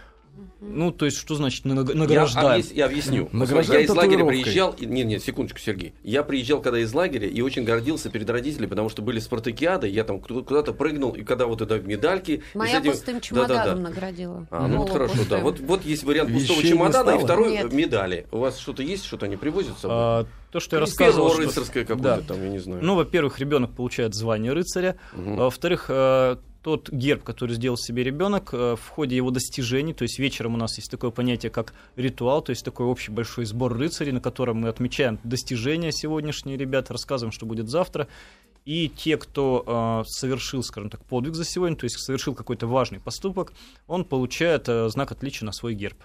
Ну, 0.59 0.91
то 0.91 1.05
есть, 1.05 1.17
что 1.17 1.35
значит 1.35 1.65
награждаем? 1.65 2.63
Я, 2.71 2.75
я 2.75 2.85
объясню. 2.85 3.29
Я 3.33 3.81
из 3.81 3.89
лагеря 3.89 4.25
приезжал... 4.25 4.75
Нет, 4.79 5.05
нет, 5.07 5.23
секундочку, 5.23 5.59
Сергей. 5.59 5.93
Я 6.03 6.23
приезжал, 6.23 6.61
когда 6.61 6.79
из 6.79 6.93
лагеря, 6.93 7.27
и 7.27 7.41
очень 7.41 7.63
гордился 7.63 8.09
перед 8.09 8.29
родителями, 8.29 8.67
потому 8.67 8.89
что 8.89 9.01
были 9.01 9.19
спартакиады, 9.19 9.88
я 9.88 10.03
там 10.03 10.19
куда-то 10.19 10.73
прыгнул, 10.73 11.11
и 11.11 11.23
когда 11.23 11.45
вот 11.45 11.61
это 11.61 11.79
медальки... 11.79 12.43
Моя 12.53 12.79
этим... 12.79 12.91
пустым 12.91 13.21
чемоданом 13.21 13.55
да, 13.55 13.65
да, 13.65 13.75
да. 13.75 13.81
наградила. 13.81 14.47
А, 14.49 14.67
ну, 14.67 14.77
вот 14.77 14.89
хорошо, 14.89 15.13
пустым. 15.13 15.29
да. 15.29 15.38
Вот, 15.39 15.59
вот 15.59 15.85
есть 15.85 16.03
вариант 16.03 16.29
Вещей 16.29 16.47
пустого 16.47 16.63
чемодана 16.63 17.09
и 17.11 17.23
второй 17.23 17.51
нет. 17.51 17.73
медали. 17.73 18.27
У 18.31 18.39
вас 18.39 18.57
что-то 18.57 18.83
есть, 18.83 19.05
что-то 19.05 19.25
они 19.25 19.38
привозят 19.38 19.77
с 19.77 19.81
собой? 19.81 19.97
А, 19.97 20.25
то, 20.51 20.59
что 20.59 20.77
я 20.77 20.79
рассказывал. 20.81 21.29
Что... 21.31 21.41
рыцарское 21.41 21.85
какое-то 21.85 22.17
да. 22.17 22.21
там, 22.21 22.43
я 22.43 22.49
не 22.49 22.59
знаю. 22.59 22.83
Ну, 22.83 22.95
во-первых, 22.95 23.39
ребенок 23.39 23.75
получает 23.75 24.15
звание 24.15 24.53
рыцаря. 24.53 24.97
Угу. 25.13 25.33
А, 25.33 25.43
во-вторых, 25.45 25.85
э, 25.89 26.38
тот 26.62 26.89
герб, 26.89 27.24
который 27.24 27.55
сделал 27.55 27.78
себе 27.78 28.03
ребенок, 28.03 28.53
э, 28.53 28.76
в 28.76 28.89
ходе 28.89 29.16
его 29.16 29.32
достижений, 29.32 29.93
то 29.93 30.03
есть 30.03 30.20
вечером 30.20 30.55
у 30.55 30.58
нас 30.58 30.78
есть 30.78 30.91
такое 30.91 31.12
понятие, 31.12 31.49
как 31.49 31.74
ритуал, 31.95 32.41
то 32.41 32.49
есть 32.51 32.66
такой 32.66 32.86
общий 32.86 33.12
большой 33.12 33.45
сбор 33.45 33.78
рыцарей, 33.78 34.12
на 34.12 34.22
котором 34.22 34.62
мы 34.62 34.70
отмечаем 34.70 35.20
достижения 35.24 35.91
сегодняшние 35.91 36.58
ребят, 36.58 36.91
рассказываем, 36.91 37.32
что 37.32 37.45
будет 37.45 37.70
завтра. 37.70 38.08
И 38.66 38.89
те, 38.89 39.16
кто 39.16 40.03
э, 40.05 40.10
совершил, 40.10 40.62
скажем 40.62 40.89
так, 40.89 41.03
подвиг 41.05 41.36
за 41.36 41.45
сегодня, 41.45 41.78
то 41.78 41.86
есть 41.86 41.97
совершил 41.99 42.36
какой-то 42.36 42.68
важный 42.68 42.99
поступок, 42.99 43.53
он 43.88 44.03
получает 44.03 44.68
э, 44.68 44.89
знак 44.89 45.14
отличия 45.14 45.45
на 45.45 45.53
свой 45.53 45.74
герб. 45.74 45.97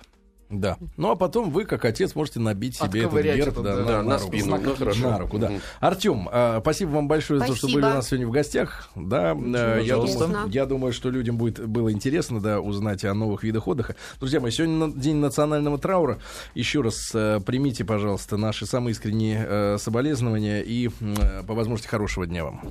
Да. 0.53 0.77
Ну 0.99 1.11
а 1.11 1.17
потом 1.17 1.51
вы, 1.51 1.65
как 1.65 1.85
отец, 1.85 2.15
можете 2.15 2.39
набить 2.39 2.77
себе 2.77 3.05
этот 3.05 3.23
герб 3.23 3.63
да, 3.63 3.77
да, 3.77 3.85
на, 3.85 3.85
на, 3.85 4.03
на 4.03 4.19
спину. 4.19 4.59
Ну, 4.63 4.77
хорошо. 4.77 5.11
На 5.11 5.19
руку, 5.19 5.39
да. 5.39 5.47
Угу. 5.47 5.61
Артем, 5.81 6.29
э, 6.31 6.59
спасибо 6.61 6.91
вам 6.91 7.09
большое 7.09 7.41
спасибо. 7.41 7.57
за 7.57 7.61
то, 7.61 7.69
что 7.69 7.75
были 7.75 7.85
у 7.85 7.95
нас 7.95 8.09
сегодня 8.09 8.27
в 8.29 8.31
гостях. 8.31 8.91
Да, 8.95 9.33
э, 9.33 9.81
я, 9.83 9.97
думаю, 9.97 10.49
я 10.51 10.67
думаю, 10.67 10.93
что 10.93 11.11
людям 11.11 11.39
будет 11.39 11.67
было 11.67 11.91
интересно 11.91 12.41
да, 12.41 12.61
узнать 12.61 13.05
о 13.05 13.15
новых 13.15 13.45
видах 13.45 13.67
отдыха. 13.67 13.97
Друзья 14.21 14.41
мои, 14.41 14.51
сегодня 14.51 14.93
день 14.93 15.17
национального 15.17 15.79
траура. 15.79 16.19
Еще 16.55 16.83
раз 16.83 17.11
э, 17.15 17.41
примите, 17.45 17.85
пожалуйста, 17.85 18.37
наши 18.37 18.67
самые 18.67 18.93
искренние 18.93 19.47
э, 19.49 19.79
соболезнования 19.79 20.61
и 20.61 20.89
э, 20.89 21.43
по 21.47 21.55
возможности 21.55 21.89
хорошего 21.89 22.27
дня 22.27 22.45
вам. 22.45 22.63